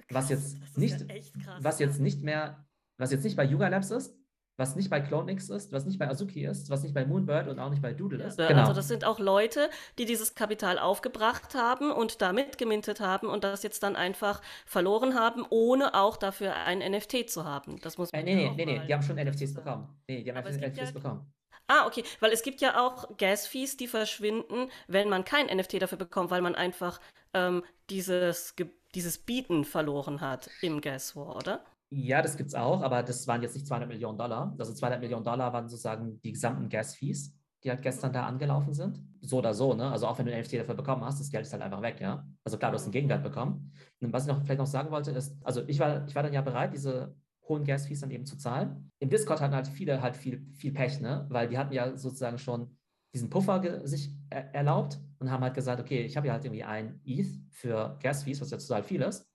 was 0.10 0.30
jetzt 0.30 0.78
nicht, 0.78 1.08
krass, 1.44 1.64
was 1.64 1.80
jetzt 1.80 2.00
nicht 2.00 2.22
mehr, 2.22 2.66
was 2.98 3.12
jetzt 3.12 3.24
nicht 3.24 3.36
bei 3.36 3.46
Yuga 3.46 3.68
Labs 3.68 3.92
ist, 3.92 4.16
was 4.62 4.76
nicht 4.76 4.92
bei 4.92 5.02
CloneX 5.02 5.50
ist, 5.50 5.74
was 5.74 5.86
nicht 5.86 5.98
bei 5.98 6.08
Azuki 6.08 6.46
ist, 6.46 6.70
was 6.70 6.84
nicht 6.84 6.94
bei 6.94 7.04
Moonbird 7.04 7.48
und 7.48 7.58
auch 7.58 7.72
nicht 7.72 7.82
bei 7.82 7.94
Doodle 7.94 8.24
ist. 8.24 8.38
Ja, 8.38 8.48
genau. 8.48 8.62
Also 8.62 8.74
das 8.74 8.88
sind 8.88 9.06
auch 9.06 9.18
Leute, 9.18 9.72
die 9.98 10.06
dieses 10.06 10.36
Kapital 10.36 10.78
aufgebracht 10.78 11.56
haben 11.56 11.92
und 11.92 12.22
da 12.22 12.32
mitgemintet 12.32 13.00
haben 13.00 13.28
und 13.28 13.44
das 13.44 13.64
jetzt 13.64 13.82
dann 13.82 13.96
einfach 13.96 14.40
verloren 14.68 15.16
haben, 15.16 15.44
ohne 15.50 15.96
auch 15.96 16.16
dafür 16.16 16.56
ein 16.56 16.78
NFT 16.78 17.28
zu 17.28 17.44
haben. 17.44 17.82
Das 17.82 17.98
muss 17.98 18.12
man 18.12 18.22
äh, 18.22 18.24
nee, 18.24 18.36
nee, 18.36 18.54
nee, 18.56 18.66
nee, 18.66 18.86
die 18.86 18.94
haben 18.94 19.02
schon 19.02 19.16
NFTs 19.16 19.56
bekommen. 19.56 19.88
Nee, 20.08 20.24
die 20.24 20.30
haben 20.30 20.38
einfach 20.38 20.52
NFTs 20.52 20.78
ja, 20.78 20.92
bekommen. 20.92 21.34
Ah, 21.66 21.88
okay, 21.88 22.04
weil 22.20 22.32
es 22.32 22.44
gibt 22.44 22.62
ja 22.62 22.86
auch 22.86 23.18
Gas-Fees, 23.18 23.78
die 23.78 23.88
verschwinden, 23.88 24.70
wenn 24.88 25.10
man 25.10 25.26
kein 25.26 25.48
NFT 25.48 25.82
dafür 25.82 25.98
bekommt, 25.98 26.30
weil 26.30 26.42
man 26.44 26.54
einfach 26.54 27.00
ähm, 27.34 27.64
dieses, 27.90 28.56
dieses 28.94 29.18
Bieten 29.18 29.66
verloren 29.66 30.22
hat 30.22 30.52
im 30.62 30.82
Gas 30.82 31.16
War, 31.16 31.36
oder? 31.36 31.66
Ja, 31.94 32.22
das 32.22 32.38
gibt 32.38 32.50
es 32.50 32.56
auch, 32.56 32.82
aber 32.82 33.04
das 33.04 33.28
waren 33.28 33.42
jetzt 33.42 33.54
nicht 33.54 33.68
200 33.68 33.90
Millionen 33.90 34.18
Dollar. 34.18 34.56
Also 34.58 34.74
200 34.74 35.02
Millionen 35.02 35.26
Dollar 35.26 35.52
waren 35.52 35.68
sozusagen 35.68 36.22
die 36.22 36.32
gesamten 36.32 36.70
Gas-Fees, 36.70 37.36
die 37.64 37.70
halt 37.70 37.82
gestern 37.82 38.14
da 38.14 38.26
angelaufen 38.26 38.74
sind. 38.74 39.04
So 39.20 39.40
oder 39.40 39.54
so, 39.54 39.74
ne? 39.74 39.92
Also 39.92 40.08
auch 40.08 40.18
wenn 40.18 40.26
du 40.26 40.32
ein 40.34 40.40
NFT 40.40 40.54
dafür 40.54 40.76
bekommen 40.76 41.04
hast, 41.04 41.20
das 41.20 41.30
Geld 41.30 41.46
ist 41.46 41.52
halt 41.52 41.62
einfach 41.62 41.82
weg, 41.82 42.00
ja. 42.00 42.26
Also 42.46 42.58
klar, 42.58 42.72
du 42.72 42.76
hast 42.76 42.84
einen 42.84 42.94
Gegenwert 42.94 43.24
bekommen. 43.24 43.74
Und 44.00 44.14
was 44.14 44.24
ich 44.24 44.30
noch 44.30 44.42
vielleicht 44.42 44.60
noch 44.60 44.68
sagen 44.68 44.90
wollte, 44.90 45.12
ist, 45.12 45.36
also 45.44 45.64
ich 45.68 45.80
war, 45.80 46.08
ich 46.08 46.16
war 46.16 46.24
dann 46.24 46.32
ja 46.32 46.42
bereit, 46.42 46.74
diese 46.74 47.14
hohen 47.50 47.66
Gas-Fees 47.66 48.00
dann 48.00 48.12
eben 48.12 48.26
zu 48.26 48.38
zahlen. 48.38 48.90
Im 49.00 49.10
Discord 49.10 49.42
hatten 49.42 49.54
halt 49.54 49.68
viele 49.68 50.02
halt 50.02 50.16
viel, 50.16 50.48
viel 50.54 50.72
Pech, 50.72 51.02
ne? 51.02 51.26
Weil 51.30 51.50
die 51.50 51.58
hatten 51.58 51.74
ja 51.74 51.98
sozusagen 51.98 52.38
schon 52.38 52.78
diesen 53.14 53.30
Puffer 53.30 53.86
sich 53.86 54.16
er 54.30 54.56
erlaubt 54.56 54.98
und 55.20 55.30
haben 55.30 55.44
halt 55.44 55.56
gesagt, 55.56 55.82
okay, 55.82 56.04
ich 56.04 56.16
habe 56.16 56.28
ja 56.28 56.34
halt 56.34 56.46
irgendwie 56.46 56.64
ein 56.64 57.02
ETH 57.04 57.28
für 57.50 57.98
Gas-Fees, 58.02 58.40
was 58.40 58.50
ja 58.50 58.58
total 58.58 58.84
viel 58.84 59.02
ist. 59.02 59.28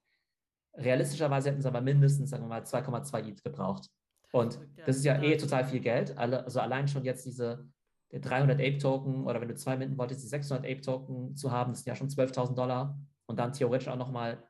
Realistischerweise 0.77 1.51
hätten 1.51 1.62
sie 1.62 1.69
aber 1.69 1.81
mindestens, 1.81 2.31
sagen 2.31 2.45
wir 2.45 2.49
mal, 2.49 2.62
2,2 2.62 3.29
ETH 3.29 3.43
gebraucht. 3.43 3.89
Und 4.33 4.59
das 4.85 4.97
ist 4.97 5.05
ja 5.05 5.23
eh 5.23 5.37
total 5.37 5.65
viel 5.65 5.81
Geld. 5.81 6.17
Also 6.17 6.61
allein 6.61 6.89
schon 6.89 7.05
jetzt 7.05 7.25
diese 7.25 7.67
300 8.12 8.61
Ape-Token 8.61 9.27
oder 9.27 9.41
wenn 9.41 9.49
du 9.49 9.55
zwei 9.55 9.77
Minden 9.77 9.99
wolltest, 9.99 10.23
die 10.23 10.29
600 10.29 10.65
Ape-Token 10.65 11.35
zu 11.37 11.51
haben, 11.51 11.73
das 11.73 11.81
sind 11.81 11.89
ja 11.89 11.97
schon 11.97 12.09
12.000 12.09 12.55
Dollar 12.55 12.99
und 13.27 13.39
dann 13.39 13.53
theoretisch 13.53 13.89
auch 13.89 13.97
nochmal 13.97 14.43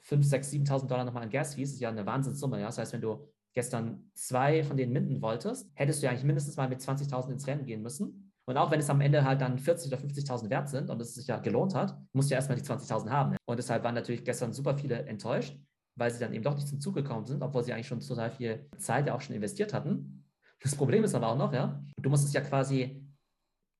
5, 0.00 0.24
6, 0.24 0.52
7.000 0.52 0.86
Dollar 0.86 1.04
nochmal 1.04 1.24
an 1.24 1.30
Gas-Fees, 1.30 1.72
ist 1.72 1.80
ja 1.80 1.88
eine 1.88 2.06
Wahnsinnssumme. 2.06 2.60
Ja? 2.60 2.66
Das 2.66 2.78
heißt, 2.78 2.92
wenn 2.92 3.00
du 3.00 3.28
gestern 3.54 4.10
zwei 4.14 4.62
von 4.62 4.76
denen 4.76 4.92
minden 4.92 5.22
wolltest, 5.22 5.70
hättest 5.74 6.02
du 6.02 6.06
ja 6.06 6.10
eigentlich 6.10 6.24
mindestens 6.24 6.56
mal 6.56 6.68
mit 6.68 6.80
20.000 6.80 7.30
ins 7.32 7.46
Rennen 7.46 7.64
gehen 7.64 7.82
müssen. 7.82 8.25
Und 8.48 8.56
auch 8.56 8.70
wenn 8.70 8.78
es 8.78 8.88
am 8.88 9.00
Ende 9.00 9.24
halt 9.24 9.40
dann 9.40 9.58
40.000 9.58 9.88
oder 9.88 9.96
50.000 9.96 10.50
wert 10.50 10.68
sind 10.68 10.88
und 10.88 11.00
es 11.00 11.14
sich 11.14 11.26
ja 11.26 11.38
gelohnt 11.38 11.74
hat, 11.74 11.98
musst 12.12 12.30
du 12.30 12.34
ja 12.34 12.38
erstmal 12.38 12.56
die 12.56 12.64
20.000 12.64 13.10
haben. 13.10 13.36
Und 13.44 13.58
deshalb 13.58 13.82
waren 13.82 13.94
natürlich 13.94 14.24
gestern 14.24 14.52
super 14.52 14.76
viele 14.76 15.04
enttäuscht, 15.06 15.58
weil 15.96 16.12
sie 16.12 16.20
dann 16.20 16.32
eben 16.32 16.44
doch 16.44 16.54
nicht 16.54 16.68
zum 16.68 16.80
Zug 16.80 16.94
gekommen 16.94 17.26
sind, 17.26 17.42
obwohl 17.42 17.64
sie 17.64 17.72
eigentlich 17.72 17.88
schon 17.88 18.00
total 18.00 18.30
viel 18.30 18.68
Zeit 18.78 19.08
ja 19.08 19.14
auch 19.14 19.20
schon 19.20 19.34
investiert 19.34 19.74
hatten. 19.74 20.24
Das 20.60 20.76
Problem 20.76 21.02
ist 21.02 21.14
aber 21.14 21.28
auch 21.28 21.36
noch, 21.36 21.52
ja, 21.52 21.82
du 22.00 22.08
musst 22.08 22.24
es 22.24 22.32
ja 22.32 22.40
quasi 22.40 23.02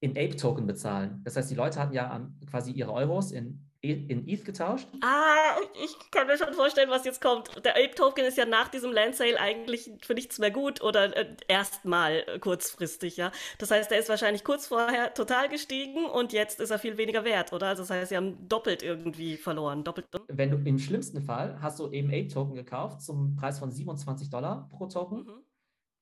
in 0.00 0.10
Ape-Token 0.10 0.66
bezahlen. 0.66 1.20
Das 1.24 1.36
heißt, 1.36 1.50
die 1.50 1.54
Leute 1.54 1.80
hatten 1.80 1.94
ja 1.94 2.28
quasi 2.50 2.72
ihre 2.72 2.92
Euros 2.92 3.30
in 3.30 3.65
in 3.90 4.28
ETH 4.28 4.44
getauscht. 4.44 4.86
Ah, 5.02 5.56
ich 5.84 6.10
kann 6.10 6.26
mir 6.26 6.36
schon 6.36 6.52
vorstellen, 6.54 6.90
was 6.90 7.04
jetzt 7.04 7.20
kommt. 7.20 7.64
Der 7.64 7.74
Ape-Token 7.76 8.24
ist 8.24 8.36
ja 8.36 8.44
nach 8.44 8.68
diesem 8.68 8.92
Land 8.92 9.16
Sale 9.16 9.38
eigentlich 9.38 9.90
für 10.02 10.14
nichts 10.14 10.38
mehr 10.38 10.50
gut 10.50 10.82
oder 10.82 11.16
äh, 11.16 11.36
erstmal 11.48 12.24
äh, 12.26 12.38
kurzfristig, 12.38 13.16
ja. 13.16 13.32
Das 13.58 13.70
heißt, 13.70 13.90
der 13.90 13.98
ist 13.98 14.08
wahrscheinlich 14.08 14.44
kurz 14.44 14.66
vorher 14.66 15.14
total 15.14 15.48
gestiegen 15.48 16.06
und 16.06 16.32
jetzt 16.32 16.60
ist 16.60 16.70
er 16.70 16.78
viel 16.78 16.96
weniger 16.96 17.24
wert, 17.24 17.52
oder? 17.52 17.68
Also 17.68 17.82
das 17.82 17.90
heißt, 17.90 18.08
sie 18.10 18.16
haben 18.16 18.48
doppelt 18.48 18.82
irgendwie 18.82 19.36
verloren. 19.36 19.84
Doppelt. 19.84 20.06
Wenn 20.28 20.50
du 20.50 20.56
im 20.58 20.78
schlimmsten 20.78 21.22
Fall 21.22 21.58
hast 21.60 21.78
du 21.78 21.90
eben 21.90 22.08
Ape-Token 22.08 22.54
gekauft 22.54 23.02
zum 23.02 23.36
Preis 23.36 23.58
von 23.58 23.70
27 23.70 24.30
Dollar 24.30 24.68
pro 24.70 24.86
Token, 24.86 25.24
mhm. 25.24 25.42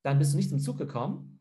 dann 0.03 0.19
bist 0.19 0.33
du 0.33 0.37
nicht 0.37 0.51
zum 0.51 0.59
Zug 0.59 0.79
gekommen 0.79 1.34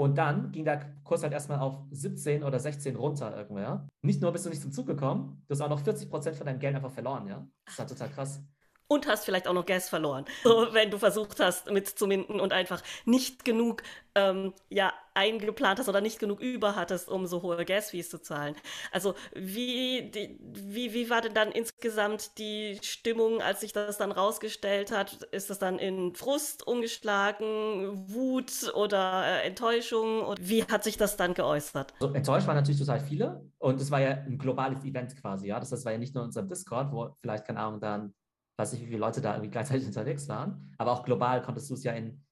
und 0.00 0.16
dann 0.16 0.50
ging 0.50 0.64
der 0.64 0.94
Kurs 1.04 1.22
halt 1.22 1.34
erstmal 1.34 1.58
auf 1.58 1.76
17 1.90 2.42
oder 2.42 2.58
16 2.58 2.96
runter 2.96 3.36
irgendwer. 3.36 3.86
Nicht 4.00 4.22
nur 4.22 4.32
bist 4.32 4.46
du 4.46 4.48
nicht 4.48 4.62
zum 4.62 4.72
Zug 4.72 4.86
gekommen, 4.86 5.42
du 5.46 5.52
hast 5.52 5.60
auch 5.60 5.68
noch 5.68 5.80
40 5.80 6.08
Prozent 6.08 6.36
von 6.36 6.46
deinem 6.46 6.58
Geld 6.58 6.74
einfach 6.74 6.90
verloren, 6.90 7.26
ja. 7.26 7.46
Das 7.66 7.74
ist 7.74 7.78
halt 7.80 7.88
total 7.90 8.08
krass 8.08 8.42
und 8.90 9.06
hast 9.06 9.24
vielleicht 9.24 9.46
auch 9.46 9.54
noch 9.54 9.66
Gas 9.66 9.88
verloren. 9.88 10.24
So, 10.42 10.66
wenn 10.72 10.90
du 10.90 10.98
versucht 10.98 11.38
hast, 11.38 11.70
mitzuminden 11.70 12.40
und 12.40 12.52
einfach 12.52 12.82
nicht 13.04 13.44
genug 13.44 13.84
ähm, 14.16 14.52
ja, 14.68 14.92
eingeplant 15.14 15.78
hast 15.78 15.88
oder 15.88 16.00
nicht 16.00 16.18
genug 16.18 16.40
über 16.40 16.74
hattest, 16.74 17.08
um 17.08 17.26
so 17.28 17.42
hohe 17.42 17.64
Gas-Fees 17.64 18.10
zu 18.10 18.20
zahlen. 18.20 18.56
Also 18.90 19.14
wie, 19.32 20.10
die, 20.10 20.40
wie, 20.40 20.92
wie 20.92 21.08
war 21.08 21.20
denn 21.20 21.34
dann 21.34 21.52
insgesamt 21.52 22.36
die 22.38 22.80
Stimmung, 22.82 23.40
als 23.40 23.60
sich 23.60 23.72
das 23.72 23.96
dann 23.96 24.10
rausgestellt 24.10 24.90
hat? 24.90 25.22
Ist 25.30 25.50
das 25.50 25.60
dann 25.60 25.78
in 25.78 26.16
Frust 26.16 26.66
umgeschlagen, 26.66 28.08
Wut 28.08 28.72
oder 28.74 29.24
äh, 29.24 29.46
Enttäuschung? 29.46 30.22
Und 30.22 30.48
wie 30.48 30.64
hat 30.64 30.82
sich 30.82 30.96
das 30.96 31.16
dann 31.16 31.34
geäußert? 31.34 31.94
Also, 32.00 32.12
enttäuscht 32.12 32.48
waren 32.48 32.56
natürlich 32.56 32.80
total 32.80 32.98
viele 32.98 33.48
und 33.58 33.80
es 33.80 33.92
war 33.92 34.00
ja 34.00 34.10
ein 34.10 34.38
globales 34.38 34.84
Event 34.84 35.14
quasi, 35.20 35.46
ja. 35.46 35.60
Das, 35.60 35.70
das 35.70 35.84
war 35.84 35.92
ja 35.92 35.98
nicht 35.98 36.16
nur 36.16 36.24
in 36.24 36.28
unserem 36.28 36.48
Discord, 36.48 36.90
wo 36.90 37.14
vielleicht, 37.20 37.44
keine 37.46 37.60
Ahnung, 37.60 37.80
dann 37.80 38.14
weiß 38.60 38.72
nicht, 38.72 38.82
wie 38.82 38.86
viele 38.86 38.98
Leute 38.98 39.20
da 39.20 39.32
irgendwie 39.32 39.50
gleichzeitig 39.50 39.86
unterwegs 39.86 40.28
waren, 40.28 40.72
aber 40.78 40.92
auch 40.92 41.04
global 41.04 41.42
konntest 41.42 41.70
du 41.70 41.74
es 41.74 41.84
ja 41.84 41.92
in, 41.92 42.22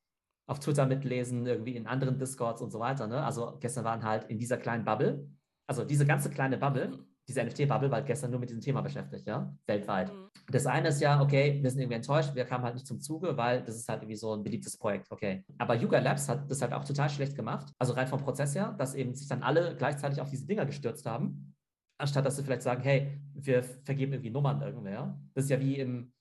auf 0.46 0.60
Twitter 0.60 0.86
mitlesen, 0.86 1.46
irgendwie 1.46 1.76
in 1.76 1.86
anderen 1.86 2.18
Discords 2.18 2.62
und 2.62 2.70
so 2.70 2.78
weiter. 2.78 3.06
Ne? 3.06 3.22
Also 3.24 3.56
gestern 3.60 3.84
waren 3.84 4.02
halt 4.02 4.24
in 4.24 4.38
dieser 4.38 4.58
kleinen 4.58 4.84
Bubble, 4.84 5.28
also 5.66 5.84
diese 5.84 6.06
ganze 6.06 6.30
kleine 6.30 6.58
Bubble, 6.58 6.98
diese 7.26 7.44
NFT-Bubble, 7.44 7.90
war 7.90 8.00
gestern 8.02 8.30
nur 8.30 8.40
mit 8.40 8.48
diesem 8.48 8.62
Thema 8.62 8.80
beschäftigt, 8.80 9.26
ja, 9.26 9.54
weltweit. 9.66 10.10
Mhm. 10.10 10.28
Das 10.50 10.64
eine 10.64 10.88
ist 10.88 11.00
ja, 11.00 11.20
okay, 11.20 11.58
wir 11.62 11.70
sind 11.70 11.80
irgendwie 11.80 11.96
enttäuscht, 11.96 12.34
wir 12.34 12.46
kamen 12.46 12.64
halt 12.64 12.74
nicht 12.74 12.86
zum 12.86 13.00
Zuge, 13.00 13.36
weil 13.36 13.62
das 13.62 13.76
ist 13.76 13.86
halt 13.86 14.00
irgendwie 14.00 14.16
so 14.16 14.32
ein 14.32 14.42
beliebtes 14.42 14.78
Projekt, 14.78 15.10
okay. 15.10 15.44
Aber 15.58 15.74
Yuga 15.74 15.98
Labs 15.98 16.26
hat 16.28 16.50
das 16.50 16.62
halt 16.62 16.72
auch 16.72 16.84
total 16.84 17.10
schlecht 17.10 17.36
gemacht, 17.36 17.70
also 17.78 17.92
rein 17.92 18.06
vom 18.06 18.20
Prozess 18.20 18.54
her, 18.54 18.74
dass 18.78 18.94
eben 18.94 19.14
sich 19.14 19.28
dann 19.28 19.42
alle 19.42 19.76
gleichzeitig 19.76 20.22
auf 20.22 20.30
diese 20.30 20.46
Dinger 20.46 20.64
gestürzt 20.64 21.04
haben 21.04 21.54
anstatt 21.98 22.24
dass 22.24 22.36
sie 22.36 22.44
vielleicht 22.44 22.62
sagen, 22.62 22.82
hey, 22.82 23.20
wir 23.34 23.62
vergeben 23.62 24.12
irgendwie 24.12 24.30
Nummern 24.30 24.62
irgendwer. 24.62 25.18
Das 25.34 25.44
ist 25.44 25.50
ja 25.50 25.60
wie 25.60 25.78
im, 25.78 26.12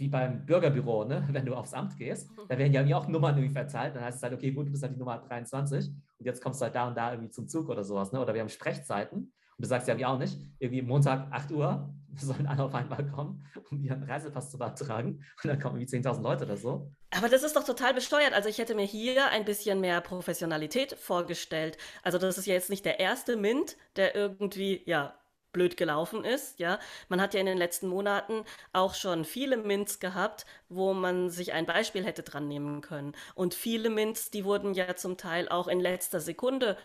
wie 0.00 0.08
beim 0.08 0.46
Bürgerbüro, 0.46 1.04
ne? 1.04 1.28
wenn 1.30 1.44
du 1.46 1.54
aufs 1.54 1.74
Amt 1.74 1.96
gehst, 1.96 2.30
da 2.48 2.58
werden 2.58 2.72
ja 2.72 2.96
auch 2.96 3.06
Nummern 3.06 3.36
irgendwie 3.36 3.52
verteilt. 3.52 3.94
Dann 3.94 4.02
heißt 4.02 4.16
es 4.16 4.22
halt, 4.22 4.32
okay, 4.32 4.50
gut, 4.50 4.66
du 4.66 4.70
bist 4.70 4.82
halt 4.82 4.94
die 4.94 4.98
Nummer 4.98 5.18
23 5.18 5.88
und 6.18 6.26
jetzt 6.26 6.42
kommst 6.42 6.60
du 6.60 6.64
halt 6.64 6.74
da 6.74 6.88
und 6.88 6.96
da 6.96 7.12
irgendwie 7.12 7.30
zum 7.30 7.46
Zug 7.46 7.68
oder 7.68 7.84
sowas. 7.84 8.10
Ne? 8.10 8.20
Oder 8.20 8.34
wir 8.34 8.40
haben 8.40 8.48
Sprechzeiten 8.48 9.18
und 9.18 9.32
du 9.58 9.66
sagst 9.68 9.86
ja 9.86 10.08
auch 10.08 10.18
nicht, 10.18 10.38
irgendwie 10.58 10.82
Montag 10.82 11.30
8 11.30 11.52
Uhr 11.52 11.94
sollen 12.16 12.46
alle 12.46 12.64
auf 12.64 12.74
einmal 12.74 13.06
kommen, 13.10 13.46
um 13.70 13.82
ihren 13.82 14.02
Reisepass 14.02 14.50
zu 14.50 14.58
beantragen 14.58 15.22
und 15.44 15.48
dann 15.48 15.60
kommen 15.60 15.78
irgendwie 15.78 15.96
10.000 15.98 16.22
Leute 16.22 16.44
oder 16.44 16.56
so. 16.56 16.90
Aber 17.10 17.28
das 17.28 17.42
ist 17.42 17.54
doch 17.54 17.64
total 17.64 17.92
besteuert. 17.94 18.32
Also 18.32 18.48
ich 18.48 18.58
hätte 18.58 18.74
mir 18.74 18.86
hier 18.86 19.28
ein 19.28 19.44
bisschen 19.44 19.80
mehr 19.80 20.00
Professionalität 20.00 20.94
vorgestellt. 20.94 21.76
Also 22.02 22.18
das 22.18 22.38
ist 22.38 22.46
ja 22.46 22.54
jetzt 22.54 22.70
nicht 22.70 22.84
der 22.84 23.00
erste 23.00 23.36
Mint, 23.36 23.76
der 23.96 24.14
irgendwie, 24.14 24.82
ja, 24.86 25.14
blöd 25.52 25.76
gelaufen 25.76 26.24
ist, 26.24 26.58
ja. 26.58 26.78
Man 27.08 27.20
hat 27.20 27.34
ja 27.34 27.40
in 27.40 27.46
den 27.46 27.58
letzten 27.58 27.88
Monaten 27.88 28.44
auch 28.72 28.94
schon 28.94 29.24
viele 29.24 29.56
Mints 29.56 30.00
gehabt, 30.00 30.46
wo 30.68 30.94
man 30.94 31.30
sich 31.30 31.52
ein 31.52 31.66
Beispiel 31.66 32.04
hätte 32.04 32.22
dran 32.22 32.48
nehmen 32.48 32.80
können. 32.80 33.14
Und 33.34 33.54
viele 33.54 33.90
Mints, 33.90 34.30
die 34.30 34.44
wurden 34.44 34.74
ja 34.74 34.96
zum 34.96 35.16
Teil 35.16 35.48
auch 35.48 35.68
in 35.68 35.80
letzter 35.80 36.20
Sekunde 36.20 36.76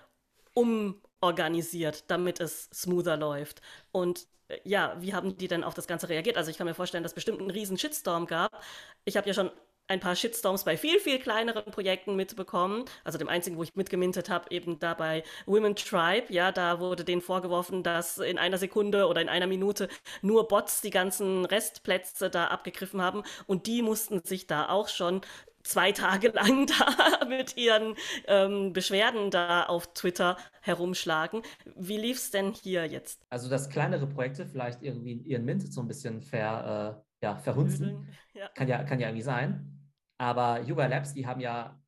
umorganisiert, 0.54 2.10
damit 2.10 2.40
es 2.40 2.70
smoother 2.74 3.18
läuft. 3.18 3.62
Und 3.92 4.28
äh, 4.48 4.60
ja, 4.64 4.96
wie 5.00 5.14
haben 5.14 5.38
die 5.38 5.48
denn 5.48 5.64
auf 5.64 5.74
das 5.74 5.88
Ganze 5.88 6.10
reagiert? 6.10 6.38
Also 6.38 6.52
ich 6.52 6.58
kann 6.58 6.68
mir 6.68 6.74
vorstellen, 6.74 7.04
dass 7.04 7.12
es 7.12 7.16
bestimmt 7.16 7.40
einen 7.40 7.52
riesen 7.52 7.78
Shitstorm 7.78 8.28
gab. 8.28 8.64
Ich 9.04 9.18
habe 9.18 9.28
ja 9.28 9.34
schon 9.34 9.52
ein 9.88 10.00
paar 10.00 10.16
Shitstorms 10.16 10.64
bei 10.64 10.78
viel, 10.78 11.00
viel 11.00 11.20
kleineren 11.20 11.66
Projekten 11.66 12.16
mitbekommen. 12.16 12.86
Also 13.04 13.18
dem 13.18 13.30
einzigen, 13.30 13.58
wo 13.58 13.64
ich 13.64 13.76
mitgemintet 13.76 14.30
habe, 14.30 14.50
eben 14.50 14.80
da 14.80 14.94
bei 14.94 15.24
Women 15.46 15.76
Tribe. 15.76 16.34
Ja, 16.34 16.52
da 16.52 16.80
wurde 16.80 17.04
denen 17.04 17.22
vorgeworfen, 17.22 17.84
dass 17.84 18.18
in 18.18 18.38
einer 18.38 18.58
Sekunde 18.58 19.08
oder 19.08 19.22
in 19.22 19.30
einer 19.30 19.48
Minute 19.48 19.90
nur 20.22 20.48
Bots 20.48 20.82
die 20.82 20.90
ganzen 20.90 21.46
Restplätze 21.46 22.30
da 22.30 22.48
abgegriffen 22.48 23.02
haben. 23.02 23.24
Und 23.46 23.68
die 23.68 23.82
mussten 23.82 24.24
sich 24.24 24.48
da 24.48 24.70
auch 24.70 24.88
schon 24.88 25.22
zwei 25.66 25.92
Tage 25.92 26.30
lang 26.30 26.68
da 27.20 27.26
mit 27.26 27.58
ihren 27.58 27.96
ähm, 28.28 28.72
Beschwerden 28.74 29.32
da 29.32 29.64
auf 29.64 29.94
Twitter 29.94 30.38
herumschlagen. 30.62 31.42
Wie 31.76 31.98
lief 31.98 32.18
es 32.18 32.32
denn 32.32 32.54
hier 32.54 32.86
jetzt? 32.86 33.22
Also, 33.30 33.50
dass 33.50 33.70
kleinere 33.70 34.08
Projekte 34.08 34.46
vielleicht 34.46 34.82
irgendwie 34.82 35.14
ihren 35.14 35.44
Mint 35.46 35.72
so 35.72 35.82
ein 35.82 35.88
bisschen 35.88 36.22
ver, 36.22 37.02
äh, 37.22 37.26
ja, 37.26 37.36
verhunzen, 37.38 38.08
ja. 38.34 38.48
Kann, 38.50 38.68
ja, 38.68 38.84
kann 38.84 39.00
ja 39.00 39.08
irgendwie 39.08 39.24
sein. 39.24 39.75
Aber 40.18 40.62
Yuga 40.62 40.86
Labs, 40.88 41.14
die 41.14 41.28
haben 41.28 41.42
ja 41.42 41.80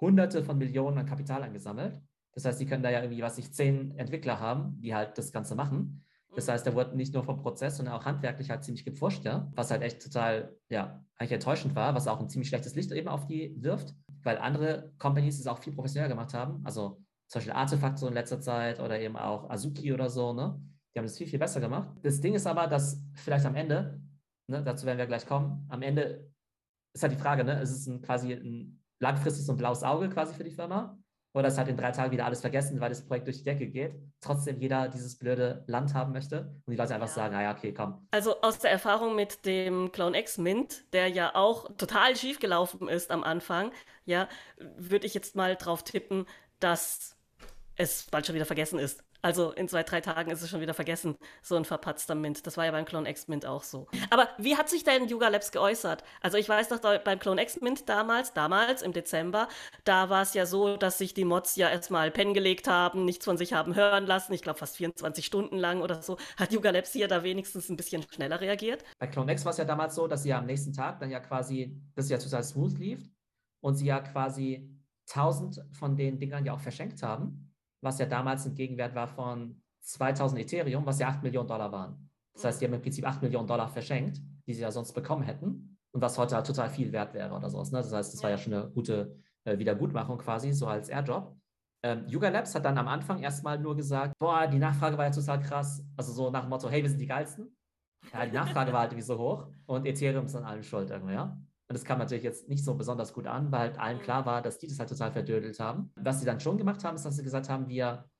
hunderte 0.00 0.42
von 0.42 0.58
Millionen 0.58 0.98
an 0.98 1.06
Kapital 1.06 1.42
angesammelt. 1.42 2.00
Das 2.32 2.44
heißt, 2.44 2.60
die 2.60 2.66
können 2.66 2.82
da 2.82 2.90
ja 2.90 3.02
irgendwie, 3.02 3.22
was 3.22 3.38
ich, 3.38 3.52
zehn 3.52 3.96
Entwickler 3.98 4.40
haben, 4.40 4.80
die 4.80 4.94
halt 4.94 5.18
das 5.18 5.32
Ganze 5.32 5.54
machen. 5.54 6.04
Das 6.34 6.46
mhm. 6.46 6.52
heißt, 6.52 6.66
da 6.66 6.74
wurde 6.74 6.96
nicht 6.96 7.12
nur 7.12 7.24
vom 7.24 7.38
Prozess, 7.38 7.76
sondern 7.76 7.94
auch 7.94 8.04
handwerklich 8.04 8.50
halt 8.50 8.64
ziemlich 8.64 8.84
gepfuscht, 8.84 9.24
ja. 9.24 9.50
Was 9.54 9.70
halt 9.70 9.82
echt 9.82 10.02
total, 10.02 10.56
ja, 10.68 11.04
eigentlich 11.16 11.32
enttäuschend 11.32 11.74
war, 11.74 11.94
was 11.94 12.08
auch 12.08 12.20
ein 12.20 12.28
ziemlich 12.28 12.48
schlechtes 12.48 12.74
Licht 12.74 12.92
eben 12.92 13.08
auf 13.08 13.26
die 13.26 13.54
wirft, 13.60 13.94
weil 14.22 14.38
andere 14.38 14.92
Companies 14.98 15.38
es 15.38 15.46
auch 15.46 15.58
viel 15.58 15.72
professioneller 15.72 16.08
gemacht 16.08 16.32
haben. 16.34 16.64
Also 16.64 17.02
zum 17.26 17.40
Beispiel 17.40 17.52
Artefakt 17.52 17.98
so 17.98 18.08
in 18.08 18.14
letzter 18.14 18.40
Zeit 18.40 18.80
oder 18.80 18.98
eben 19.00 19.16
auch 19.16 19.50
Azuki 19.50 19.92
oder 19.92 20.08
so, 20.08 20.32
ne? 20.32 20.60
Die 20.94 20.98
haben 20.98 21.06
das 21.06 21.18
viel, 21.18 21.28
viel 21.28 21.38
besser 21.38 21.60
gemacht. 21.60 21.88
Das 22.02 22.20
Ding 22.20 22.34
ist 22.34 22.46
aber, 22.46 22.66
dass 22.66 23.00
vielleicht 23.14 23.46
am 23.46 23.54
Ende, 23.54 24.00
ne, 24.48 24.62
dazu 24.64 24.86
werden 24.86 24.98
wir 24.98 25.06
gleich 25.06 25.24
kommen, 25.24 25.64
am 25.68 25.82
Ende 25.82 26.28
ist 26.92 27.02
halt 27.02 27.12
die 27.12 27.20
Frage, 27.20 27.44
ne? 27.44 27.60
Ist 27.60 27.70
es 27.70 27.86
ein, 27.86 28.02
quasi 28.02 28.32
ein 28.32 28.80
langfristiges 28.98 29.48
und 29.48 29.56
blaues 29.56 29.82
Auge 29.82 30.08
quasi 30.08 30.34
für 30.34 30.44
die 30.44 30.50
Firma? 30.50 30.98
Oder 31.32 31.46
ist 31.46 31.58
halt 31.58 31.68
in 31.68 31.76
drei 31.76 31.92
Tagen 31.92 32.10
wieder 32.10 32.24
alles 32.24 32.40
vergessen, 32.40 32.80
weil 32.80 32.88
das 32.88 33.06
Projekt 33.06 33.28
durch 33.28 33.38
die 33.38 33.44
Decke 33.44 33.68
geht, 33.68 33.94
trotzdem 34.20 34.58
jeder 34.58 34.88
dieses 34.88 35.16
blöde 35.16 35.62
Land 35.68 35.94
haben 35.94 36.12
möchte 36.12 36.56
und 36.66 36.72
die 36.72 36.76
Leute 36.76 36.94
einfach 36.94 37.06
ja. 37.06 37.14
sagen, 37.14 37.34
naja, 37.34 37.54
okay, 37.56 37.72
komm. 37.72 38.04
Also 38.10 38.40
aus 38.40 38.58
der 38.58 38.72
Erfahrung 38.72 39.14
mit 39.14 39.46
dem 39.46 39.92
Clone 39.92 40.18
X 40.18 40.38
Mint, 40.38 40.92
der 40.92 41.06
ja 41.06 41.36
auch 41.36 41.68
total 41.76 42.16
schief 42.16 42.40
gelaufen 42.40 42.88
ist 42.88 43.12
am 43.12 43.22
Anfang, 43.22 43.70
ja, 44.04 44.28
würde 44.76 45.06
ich 45.06 45.14
jetzt 45.14 45.36
mal 45.36 45.54
drauf 45.54 45.84
tippen, 45.84 46.26
dass 46.58 47.16
es 47.76 48.08
bald 48.10 48.26
schon 48.26 48.34
wieder 48.34 48.44
vergessen 48.44 48.80
ist. 48.80 49.04
Also 49.22 49.52
in 49.52 49.68
zwei, 49.68 49.82
drei 49.82 50.00
Tagen 50.00 50.30
ist 50.30 50.42
es 50.42 50.50
schon 50.50 50.60
wieder 50.60 50.74
vergessen, 50.74 51.16
so 51.42 51.56
ein 51.56 51.64
verpatzter 51.64 52.14
Mint. 52.14 52.46
Das 52.46 52.56
war 52.56 52.64
ja 52.64 52.70
beim 52.70 52.84
Clone 52.84 53.08
X 53.08 53.28
Mint 53.28 53.44
auch 53.44 53.62
so. 53.62 53.86
Aber 54.10 54.28
wie 54.38 54.56
hat 54.56 54.68
sich 54.68 54.84
denn 54.84 55.08
Yuga 55.08 55.28
Labs 55.28 55.52
geäußert? 55.52 56.02
Also 56.20 56.38
ich 56.38 56.48
weiß 56.48 56.68
doch 56.68 56.80
beim 56.80 57.18
Clone 57.18 57.42
X 57.42 57.60
Mint 57.60 57.88
damals, 57.88 58.32
damals 58.32 58.82
im 58.82 58.92
Dezember, 58.92 59.48
da 59.84 60.08
war 60.08 60.22
es 60.22 60.34
ja 60.34 60.46
so, 60.46 60.76
dass 60.76 60.98
sich 60.98 61.14
die 61.14 61.24
Mods 61.24 61.56
ja 61.56 61.68
erstmal 61.68 62.10
pennen 62.10 62.34
gelegt 62.34 62.68
haben, 62.68 63.04
nichts 63.04 63.24
von 63.24 63.36
sich 63.36 63.52
haben 63.52 63.74
hören 63.74 64.06
lassen. 64.06 64.32
Ich 64.32 64.42
glaube 64.42 64.58
fast 64.58 64.76
24 64.76 65.24
Stunden 65.24 65.58
lang 65.58 65.82
oder 65.82 66.02
so. 66.02 66.16
Hat 66.36 66.52
Yuga 66.52 66.70
Labs 66.70 66.92
hier 66.92 67.08
da 67.08 67.22
wenigstens 67.22 67.68
ein 67.68 67.76
bisschen 67.76 68.04
schneller 68.10 68.40
reagiert? 68.40 68.84
Bei 68.98 69.06
Clone 69.06 69.32
X 69.32 69.44
war 69.44 69.52
es 69.52 69.58
ja 69.58 69.64
damals 69.64 69.94
so, 69.94 70.06
dass 70.06 70.22
sie 70.22 70.30
ja 70.30 70.38
am 70.38 70.46
nächsten 70.46 70.72
Tag 70.72 70.98
dann 71.00 71.10
ja 71.10 71.20
quasi, 71.20 71.78
das 71.94 72.08
ja 72.08 72.18
total 72.18 72.42
smooth 72.42 72.78
lief 72.78 73.10
und 73.60 73.74
sie 73.74 73.86
ja 73.86 74.00
quasi 74.00 74.70
1000 75.10 75.62
von 75.72 75.96
den 75.96 76.18
Dingern 76.18 76.46
ja 76.46 76.54
auch 76.54 76.60
verschenkt 76.60 77.02
haben 77.02 77.49
was 77.80 77.98
ja 77.98 78.06
damals 78.06 78.46
ein 78.46 78.54
Gegenwert 78.54 78.94
war 78.94 79.08
von 79.08 79.62
2000 79.82 80.40
Ethereum, 80.42 80.84
was 80.86 80.98
ja 80.98 81.08
8 81.08 81.22
Millionen 81.22 81.48
Dollar 81.48 81.72
waren. 81.72 82.10
Das 82.34 82.44
heißt, 82.44 82.60
die 82.60 82.66
haben 82.66 82.74
im 82.74 82.82
Prinzip 82.82 83.06
8 83.06 83.22
Millionen 83.22 83.46
Dollar 83.46 83.68
verschenkt, 83.68 84.20
die 84.46 84.54
sie 84.54 84.62
ja 84.62 84.70
sonst 84.70 84.92
bekommen 84.92 85.22
hätten. 85.22 85.78
und 85.92 86.00
was 86.00 86.16
heute 86.18 86.36
halt 86.36 86.46
total 86.46 86.70
viel 86.70 86.92
wert 86.92 87.14
wäre 87.14 87.34
oder 87.34 87.50
sowas. 87.50 87.72
Ne? 87.72 87.78
Das 87.78 87.92
heißt, 87.92 88.14
das 88.14 88.22
war 88.22 88.30
ja 88.30 88.38
schon 88.38 88.54
eine 88.54 88.70
gute 88.70 89.16
äh, 89.44 89.58
Wiedergutmachung 89.58 90.18
quasi, 90.18 90.52
so 90.52 90.66
als 90.68 90.88
Airdrop. 90.88 91.36
Ähm, 91.82 92.06
Yuga 92.06 92.28
Labs 92.28 92.54
hat 92.54 92.64
dann 92.64 92.78
am 92.78 92.86
Anfang 92.86 93.20
erstmal 93.22 93.58
nur 93.58 93.74
gesagt, 93.74 94.12
boah, 94.18 94.46
die 94.46 94.58
Nachfrage 94.58 94.96
war 94.98 95.06
ja 95.06 95.10
total 95.10 95.40
krass. 95.40 95.82
Also 95.96 96.12
so 96.12 96.30
nach 96.30 96.42
dem 96.42 96.50
Motto, 96.50 96.68
hey, 96.68 96.82
wir 96.82 96.90
sind 96.90 97.00
die 97.00 97.06
geilsten. 97.06 97.56
Ja, 98.12 98.24
die 98.24 98.32
Nachfrage 98.32 98.72
war 98.72 98.80
halt 98.80 98.92
irgendwie 98.92 99.06
so 99.06 99.18
hoch 99.18 99.48
und 99.66 99.86
Ethereum 99.86 100.26
ist 100.26 100.36
an 100.36 100.44
allem 100.44 100.62
schuld 100.62 100.90
irgendwie, 100.90 101.14
ja. 101.14 101.36
Und 101.70 101.74
das 101.74 101.84
kam 101.84 102.00
natürlich 102.00 102.24
jetzt 102.24 102.48
nicht 102.48 102.64
so 102.64 102.74
besonders 102.74 103.12
gut 103.12 103.28
an, 103.28 103.52
weil 103.52 103.60
halt 103.60 103.78
allen 103.78 104.00
klar 104.00 104.26
war, 104.26 104.42
dass 104.42 104.58
die 104.58 104.66
das 104.66 104.80
halt 104.80 104.88
total 104.88 105.12
verdödelt 105.12 105.60
haben. 105.60 105.92
Was 105.94 106.18
sie 106.18 106.26
dann 106.26 106.40
schon 106.40 106.58
gemacht 106.58 106.82
haben, 106.82 106.96
ist, 106.96 107.04
dass 107.04 107.14
sie 107.14 107.22
gesagt 107.22 107.48
haben, 107.48 107.68
wir 107.68 108.10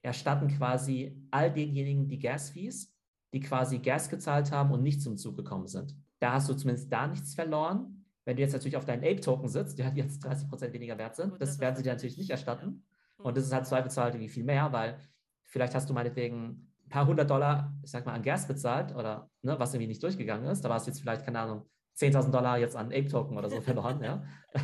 erstatten 0.00 0.48
quasi 0.48 1.14
all 1.30 1.52
denjenigen 1.52 2.08
die 2.08 2.18
Gas-Fees, 2.18 2.96
die 3.34 3.40
quasi 3.40 3.80
Gas 3.80 4.08
gezahlt 4.08 4.50
haben 4.50 4.72
und 4.72 4.82
nicht 4.82 5.02
zum 5.02 5.18
Zug 5.18 5.36
gekommen 5.36 5.66
sind. 5.66 5.94
Da 6.20 6.32
hast 6.32 6.48
du 6.48 6.54
zumindest 6.54 6.90
da 6.90 7.06
nichts 7.06 7.34
verloren. 7.34 8.06
Wenn 8.24 8.36
du 8.36 8.42
jetzt 8.42 8.54
natürlich 8.54 8.78
auf 8.78 8.86
deinen 8.86 9.04
Ape-Token 9.04 9.50
sitzt, 9.50 9.78
die 9.78 9.84
halt 9.84 9.98
jetzt 9.98 10.18
30 10.24 10.48
Prozent 10.48 10.72
weniger 10.72 10.96
wert 10.96 11.16
sind, 11.16 11.38
das, 11.38 11.58
werden 11.58 11.76
sie 11.76 11.82
dir 11.82 11.92
natürlich 11.92 12.16
nicht 12.16 12.30
erstatten. 12.30 12.82
Und 13.18 13.36
das 13.36 13.44
ist 13.44 13.52
halt 13.52 13.66
zweifelsfrei 13.66 14.18
wie 14.18 14.30
viel 14.30 14.44
mehr, 14.44 14.72
weil 14.72 14.98
vielleicht 15.42 15.74
hast 15.74 15.90
du 15.90 15.92
meinetwegen 15.92 16.66
ein 16.86 16.88
paar 16.88 17.06
hundert 17.06 17.28
Dollar, 17.28 17.74
ich 17.82 17.90
sag 17.90 18.06
mal, 18.06 18.14
an 18.14 18.22
Gas 18.22 18.48
bezahlt 18.48 18.94
oder 18.94 19.28
ne, 19.42 19.58
was 19.58 19.74
irgendwie 19.74 19.88
nicht 19.88 20.02
durchgegangen 20.02 20.48
ist. 20.48 20.62
Da 20.62 20.70
war 20.70 20.78
es 20.78 20.86
jetzt 20.86 21.00
vielleicht, 21.02 21.26
keine 21.26 21.40
Ahnung, 21.40 21.66
10.000 21.98 22.30
Dollar 22.30 22.58
jetzt 22.58 22.76
an 22.76 22.86
Ape-Token 22.86 23.36
oder 23.38 23.48
so 23.48 23.60
verloren, 23.60 24.02
ja. 24.02 24.24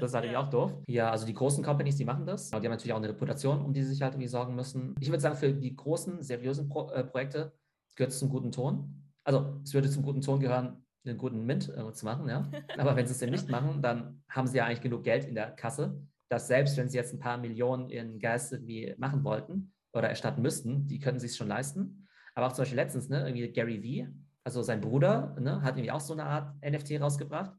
Das 0.00 0.10
ist 0.10 0.14
halt 0.14 0.30
ja. 0.30 0.40
auch 0.40 0.48
doof. 0.48 0.72
Ja, 0.86 1.10
also 1.10 1.26
die 1.26 1.34
großen 1.34 1.64
Companies, 1.64 1.96
die 1.96 2.04
machen 2.04 2.24
das. 2.24 2.52
Aber 2.52 2.60
die 2.60 2.68
haben 2.68 2.72
natürlich 2.72 2.92
auch 2.92 2.98
eine 2.98 3.08
Reputation, 3.08 3.64
um 3.64 3.72
die 3.72 3.82
sie 3.82 3.90
sich 3.90 4.02
halt 4.02 4.14
irgendwie 4.14 4.28
sorgen 4.28 4.54
müssen. 4.54 4.94
Ich 5.00 5.08
würde 5.08 5.20
sagen, 5.20 5.36
für 5.36 5.52
die 5.52 5.74
großen, 5.74 6.22
seriösen 6.22 6.68
Pro 6.68 6.88
äh, 6.90 7.02
Projekte 7.02 7.52
gehört 7.96 8.12
es 8.12 8.18
zum 8.20 8.28
guten 8.28 8.52
Ton. 8.52 9.10
Also 9.24 9.60
es 9.64 9.74
würde 9.74 9.90
zum 9.90 10.04
guten 10.04 10.20
Ton 10.20 10.38
gehören, 10.38 10.84
einen 11.04 11.18
guten 11.18 11.44
Mint 11.44 11.68
äh, 11.68 11.92
zu 11.92 12.04
machen, 12.04 12.28
ja. 12.28 12.48
Aber 12.78 12.94
wenn 12.94 13.06
sie 13.06 13.12
es 13.12 13.18
denn 13.18 13.30
nicht 13.30 13.48
machen, 13.48 13.82
dann 13.82 14.22
haben 14.28 14.46
sie 14.46 14.58
ja 14.58 14.66
eigentlich 14.66 14.80
genug 14.80 15.02
Geld 15.02 15.24
in 15.24 15.34
der 15.34 15.50
Kasse, 15.50 16.00
dass 16.28 16.46
selbst 16.46 16.76
wenn 16.76 16.88
sie 16.88 16.96
jetzt 16.96 17.12
ein 17.12 17.20
paar 17.20 17.38
Millionen 17.38 17.90
in 17.90 18.18
Gas 18.18 18.52
irgendwie 18.52 18.94
machen 18.98 19.24
wollten 19.24 19.72
oder 19.92 20.08
erstatten 20.08 20.42
müssten, 20.42 20.86
die 20.86 21.00
können 21.00 21.18
sie 21.18 21.26
es 21.26 21.36
schon 21.36 21.48
leisten. 21.48 22.06
Aber 22.34 22.46
auch 22.46 22.52
zum 22.52 22.62
Beispiel 22.62 22.76
letztens, 22.76 23.08
ne, 23.08 23.26
irgendwie 23.26 23.50
Gary 23.50 23.82
Vee, 23.82 24.08
also 24.48 24.62
sein 24.62 24.80
Bruder, 24.80 25.36
ne, 25.38 25.60
hat 25.60 25.76
irgendwie 25.76 25.90
auch 25.90 26.00
so 26.00 26.14
eine 26.14 26.24
Art 26.24 26.54
NFT 26.64 26.98
rausgebracht. 27.02 27.52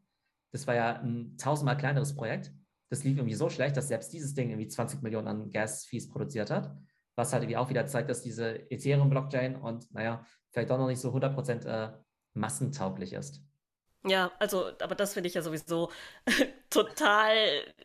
Das 0.52 0.66
war 0.66 0.74
ja 0.74 1.00
ein 1.00 1.38
tausendmal 1.38 1.78
kleineres 1.78 2.16
Projekt. 2.16 2.52
Das 2.90 3.04
lief 3.04 3.18
irgendwie 3.18 3.36
so 3.36 3.48
schlecht, 3.48 3.78
dass 3.78 3.90
selbst 3.90 4.12
dieses 4.12 4.34
Ding 4.34 4.50
irgendwie 4.50 4.68
20 4.68 5.04
Millionen 5.04 5.28
an 5.28 5.52
Gas-Fees 5.52 6.10
produziert 6.10 6.50
hat. 6.50 6.76
Was 7.16 7.32
halt 7.32 7.44
irgendwie 7.44 7.58
auch 7.58 7.70
wieder 7.70 7.86
zeigt, 7.86 8.10
dass 8.10 8.24
diese 8.24 8.72
Ethereum-Blockchain 8.72 9.56
und, 9.56 9.94
naja, 9.94 10.26
vielleicht 10.50 10.72
doch 10.72 10.80
noch 10.80 10.88
nicht 10.88 11.00
so 11.00 11.14
100% 11.14 11.68
äh, 11.68 11.94
massentauglich 12.34 13.14
ist. 13.14 13.44
Ja, 14.04 14.32
also, 14.40 14.72
aber 14.82 14.96
das 14.96 15.14
finde 15.14 15.28
ich 15.28 15.36
ja 15.36 15.44
sowieso 15.44 15.92
total, 16.72 17.36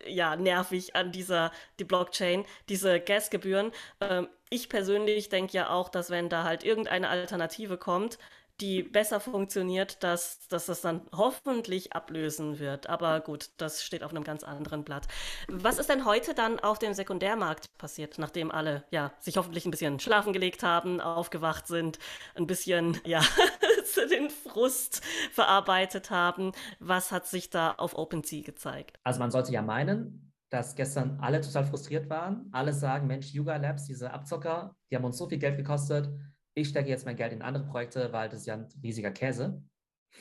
ja, 0.06 0.36
nervig 0.36 0.96
an 0.96 1.12
dieser, 1.12 1.52
die 1.78 1.84
Blockchain, 1.84 2.46
diese 2.70 3.00
Gasgebühren. 3.00 3.70
Ähm, 4.00 4.28
ich 4.48 4.70
persönlich 4.70 5.28
denke 5.28 5.52
ja 5.52 5.68
auch, 5.68 5.90
dass 5.90 6.08
wenn 6.08 6.30
da 6.30 6.44
halt 6.44 6.64
irgendeine 6.64 7.10
Alternative 7.10 7.76
kommt, 7.76 8.18
die 8.60 8.82
besser 8.82 9.18
funktioniert, 9.18 10.02
dass, 10.02 10.46
dass 10.48 10.66
das 10.66 10.80
dann 10.80 11.02
hoffentlich 11.12 11.92
ablösen 11.92 12.58
wird. 12.58 12.88
Aber 12.88 13.20
gut, 13.20 13.50
das 13.56 13.82
steht 13.82 14.04
auf 14.04 14.10
einem 14.10 14.22
ganz 14.22 14.44
anderen 14.44 14.84
Blatt. 14.84 15.08
Was 15.48 15.78
ist 15.78 15.88
denn 15.88 16.04
heute 16.04 16.34
dann 16.34 16.60
auf 16.60 16.78
dem 16.78 16.94
Sekundärmarkt 16.94 17.76
passiert, 17.78 18.18
nachdem 18.18 18.50
alle 18.50 18.84
ja 18.90 19.12
sich 19.18 19.36
hoffentlich 19.36 19.64
ein 19.66 19.72
bisschen 19.72 19.98
schlafen 19.98 20.32
gelegt 20.32 20.62
haben, 20.62 21.00
aufgewacht 21.00 21.66
sind, 21.66 21.98
ein 22.36 22.46
bisschen 22.46 23.00
ja 23.04 23.22
den 24.10 24.30
Frust 24.30 25.02
verarbeitet 25.32 26.10
haben? 26.10 26.52
Was 26.78 27.10
hat 27.10 27.26
sich 27.26 27.50
da 27.50 27.72
auf 27.72 27.96
OpenSea 27.96 28.42
gezeigt? 28.42 28.98
Also 29.02 29.18
man 29.18 29.32
sollte 29.32 29.52
ja 29.52 29.62
meinen, 29.62 30.32
dass 30.50 30.76
gestern 30.76 31.18
alle 31.20 31.40
total 31.40 31.64
frustriert 31.64 32.08
waren. 32.08 32.48
Alle 32.52 32.72
sagen, 32.72 33.08
Mensch, 33.08 33.32
Yuga 33.32 33.56
Labs, 33.56 33.86
diese 33.86 34.12
Abzocker, 34.12 34.76
die 34.90 34.96
haben 34.96 35.04
uns 35.04 35.18
so 35.18 35.28
viel 35.28 35.38
Geld 35.38 35.56
gekostet 35.56 36.08
ich 36.54 36.68
stecke 36.68 36.88
jetzt 36.88 37.04
mein 37.04 37.16
Geld 37.16 37.32
in 37.32 37.42
andere 37.42 37.64
Projekte, 37.64 38.12
weil 38.12 38.28
das 38.28 38.40
ist 38.40 38.46
ja 38.46 38.54
ein 38.54 38.68
riesiger 38.82 39.10
Käse. 39.10 39.62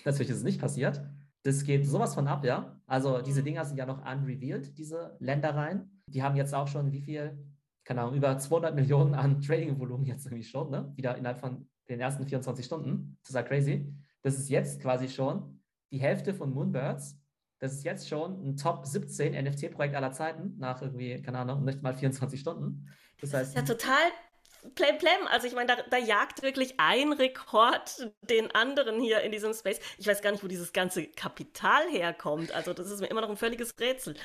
Natürlich 0.05 0.31
ist 0.31 0.37
es 0.37 0.43
nicht 0.43 0.59
passiert. 0.59 1.03
Das 1.43 1.63
geht 1.63 1.85
sowas 1.85 2.15
von 2.15 2.27
ab, 2.27 2.43
ja. 2.45 2.79
Also 2.87 3.21
diese. 3.21 3.43
Dinger 3.43 3.65
sind 3.65 3.77
ja 3.77 3.85
noch 3.85 3.99
unrevealed, 3.99 4.77
diese 4.77 5.15
Ländereien. 5.19 6.01
Die 6.07 6.23
haben 6.23 6.35
jetzt 6.35 6.55
auch 6.55 6.67
schon 6.67 6.91
wie 6.91 7.01
viel, 7.01 7.37
keine 7.83 8.01
Ahnung, 8.01 8.15
über 8.15 8.37
200 8.37 8.73
Millionen 8.75 9.13
an 9.13 9.41
Trading-Volumen 9.41 10.05
jetzt 10.05 10.25
irgendwie 10.25 10.43
schon, 10.43 10.71
ne? 10.71 10.91
Wieder 10.95 11.17
innerhalb 11.17 11.39
von 11.39 11.69
den 11.89 11.99
ersten 11.99 12.25
24 12.25 12.65
Stunden. 12.65 13.17
Das 13.21 13.29
ist 13.29 13.35
ja 13.35 13.43
crazy. 13.43 13.93
Das 14.21 14.35
ist 14.39 14.49
jetzt 14.49 14.81
quasi 14.81 15.09
schon 15.09 15.61
die 15.91 15.99
Hälfte 15.99 16.33
von 16.33 16.53
Moonbirds. 16.53 17.19
Das 17.59 17.73
ist 17.73 17.83
jetzt 17.83 18.07
schon 18.07 18.41
ein 18.45 18.57
Top 18.57 18.85
17 18.85 19.33
NFT-Projekt 19.33 19.95
aller 19.95 20.11
Zeiten 20.11 20.55
nach 20.57 20.81
irgendwie, 20.81 21.21
keine 21.21 21.39
Ahnung, 21.39 21.63
nicht 21.63 21.81
mal 21.81 21.93
24 21.93 22.39
Stunden. 22.39 22.89
Das, 23.19 23.33
heißt, 23.33 23.55
das 23.55 23.63
ist 23.63 23.69
ja 23.69 23.75
total 23.75 24.11
Plem 24.75 24.97
Plem. 24.97 25.27
Also 25.29 25.47
ich 25.47 25.53
meine, 25.53 25.67
da, 25.67 25.77
da, 25.89 25.97
jagt 25.97 26.41
wirklich 26.41 26.75
ein 26.79 27.13
Rekord 27.13 28.11
den 28.21 28.51
anderen 28.51 28.99
hier 28.99 29.21
in 29.21 29.31
diesem 29.31 29.53
Space. 29.53 29.79
Ich 29.97 30.07
weiß 30.07 30.21
gar 30.21 30.31
nicht, 30.31 30.43
wo 30.43 30.47
dieses 30.47 30.73
ganze 30.73 31.07
Kapital 31.07 31.87
herkommt. 31.89 32.51
Also 32.53 32.73
das 32.73 32.89
ist 32.89 33.01
mir 33.01 33.07
immer 33.07 33.21
noch 33.21 33.29
ein 33.29 33.37
völliges 33.37 33.73
Rätsel. 33.79 34.15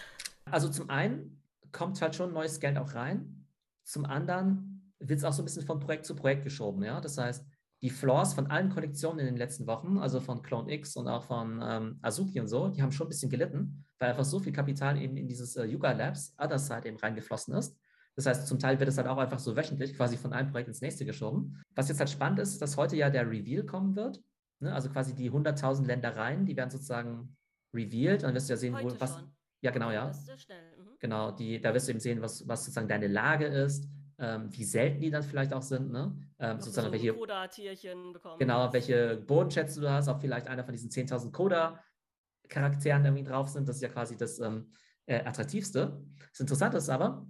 Also 0.51 0.69
zum 0.69 0.91
einen 0.91 1.43
kommt 1.73 2.01
halt 2.01 2.15
schon 2.15 2.33
neues 2.33 2.61
Geld 2.61 2.79
auch 2.79 2.95
rein. 2.95 3.47
Zum 3.85 4.05
anderen 4.05 4.95
wird 4.99 5.19
es 5.19 5.25
auch 5.25 5.33
so 5.33 5.43
ein 5.43 5.45
bisschen 5.45 5.67
von 5.67 5.81
Projekt 5.81 6.07
zu 6.07 6.15
Projekt 6.15 6.45
geschoben. 6.45 6.83
Ja? 6.83 7.01
Das 7.01 7.19
heißt, 7.19 7.45
die 7.83 7.91
Floors 7.91 8.35
von 8.35 8.49
allen 8.49 8.71
Kollektionen 8.71 9.21
in 9.21 9.27
den 9.27 9.37
letzten 9.37 9.67
Wochen, 9.67 9.99
also 9.99 10.21
von 10.21 10.43
Clone 10.43 10.73
X 10.73 10.97
und 10.97 11.07
auch 11.09 11.25
von 11.25 11.61
ähm, 11.63 11.99
Azuki 12.03 12.41
und 12.41 12.49
so, 12.49 12.69
die 12.69 12.83
haben 12.83 12.91
schon 12.91 13.07
ein 13.07 13.11
bisschen 13.11 13.31
gelitten, 13.31 13.85
weil 13.99 14.11
einfach 14.11 14.25
so 14.25 14.41
viel 14.41 14.53
Kapital 14.53 15.01
eben 15.01 15.17
in 15.17 15.29
dieses 15.29 15.55
äh, 15.57 15.65
Yuga 15.65 15.93
Labs, 15.93 16.35
Other 16.39 16.59
Side 16.59 16.89
eben 16.89 16.97
reingeflossen 16.97 17.55
ist 17.55 17.77
das 18.19 18.27
heißt, 18.27 18.49
zum 18.49 18.59
Teil 18.59 18.81
wird 18.81 18.89
es 18.89 18.99
halt 18.99 19.07
auch 19.07 19.19
einfach 19.19 19.39
so 19.39 19.57
wöchentlich 19.57 19.95
quasi 19.95 20.17
von 20.17 20.33
einem 20.33 20.51
Projekt 20.51 20.67
ins 20.67 20.81
nächste 20.81 21.05
geschoben. 21.05 21.63
Was 21.77 21.89
jetzt 21.89 22.01
halt 22.01 22.11
spannend 22.11 22.41
ist, 22.41 22.61
dass 22.61 22.77
heute 22.77 22.97
ja 22.97 23.11
der 23.11 23.31
Reveal 23.31 23.65
kommen 23.65 23.95
wird. 23.95 24.21
Ne? 24.59 24.75
Also 24.75 24.91
quasi 24.91 25.15
die 25.15 25.31
100.000 25.31 25.87
Ländereien, 25.87 26.45
die 26.45 26.57
werden 26.57 26.69
sozusagen 26.69 27.37
revealed. 27.73 28.25
Dann 28.25 28.35
wirst 28.35 28.49
du 28.49 28.55
ja 28.55 28.57
sehen, 28.57 28.77
wo, 28.83 28.91
was. 28.99 29.15
Schon. 29.15 29.33
Ja, 29.61 29.71
genau, 29.71 29.93
ja. 29.93 30.09
Mhm. 30.09 30.97
Genau, 30.99 31.31
die, 31.31 31.61
da 31.61 31.73
wirst 31.73 31.87
du 31.87 31.93
eben 31.93 32.01
sehen, 32.01 32.21
was, 32.21 32.47
was 32.49 32.65
sozusagen 32.65 32.89
deine 32.89 33.07
Lage 33.07 33.47
ist, 33.47 33.89
ähm, 34.19 34.49
wie 34.51 34.65
selten 34.65 35.01
die 35.01 35.11
dann 35.11 35.23
vielleicht 35.23 35.53
auch 35.53 35.63
sind, 35.63 35.93
ne? 35.93 36.13
Ähm, 36.41 36.59
sozusagen 36.59 36.89
so 36.89 36.93
welche 36.93 37.15
Coda-Tierchen 37.15 38.15
bekommen. 38.15 38.41
Genau, 38.41 38.73
welche 38.73 39.17
Bodenschätze 39.17 39.81
du 39.81 39.89
hast, 39.89 40.09
ob 40.09 40.21
vielleicht 40.21 40.49
einer 40.49 40.65
von 40.65 40.73
diesen 40.73 40.91
10.000 40.91 41.31
Coda-Charakteren 41.31 43.05
irgendwie 43.05 43.23
drauf 43.23 43.49
sind. 43.49 43.69
Das 43.69 43.77
ist 43.77 43.83
ja 43.83 43.91
quasi 43.91 44.17
das 44.17 44.41
ähm, 44.41 44.73
äh, 45.07 45.25
Attraktivste. 45.25 46.03
Das 46.33 46.41
Interessante 46.41 46.79
ist 46.79 46.89
aber, 46.89 47.25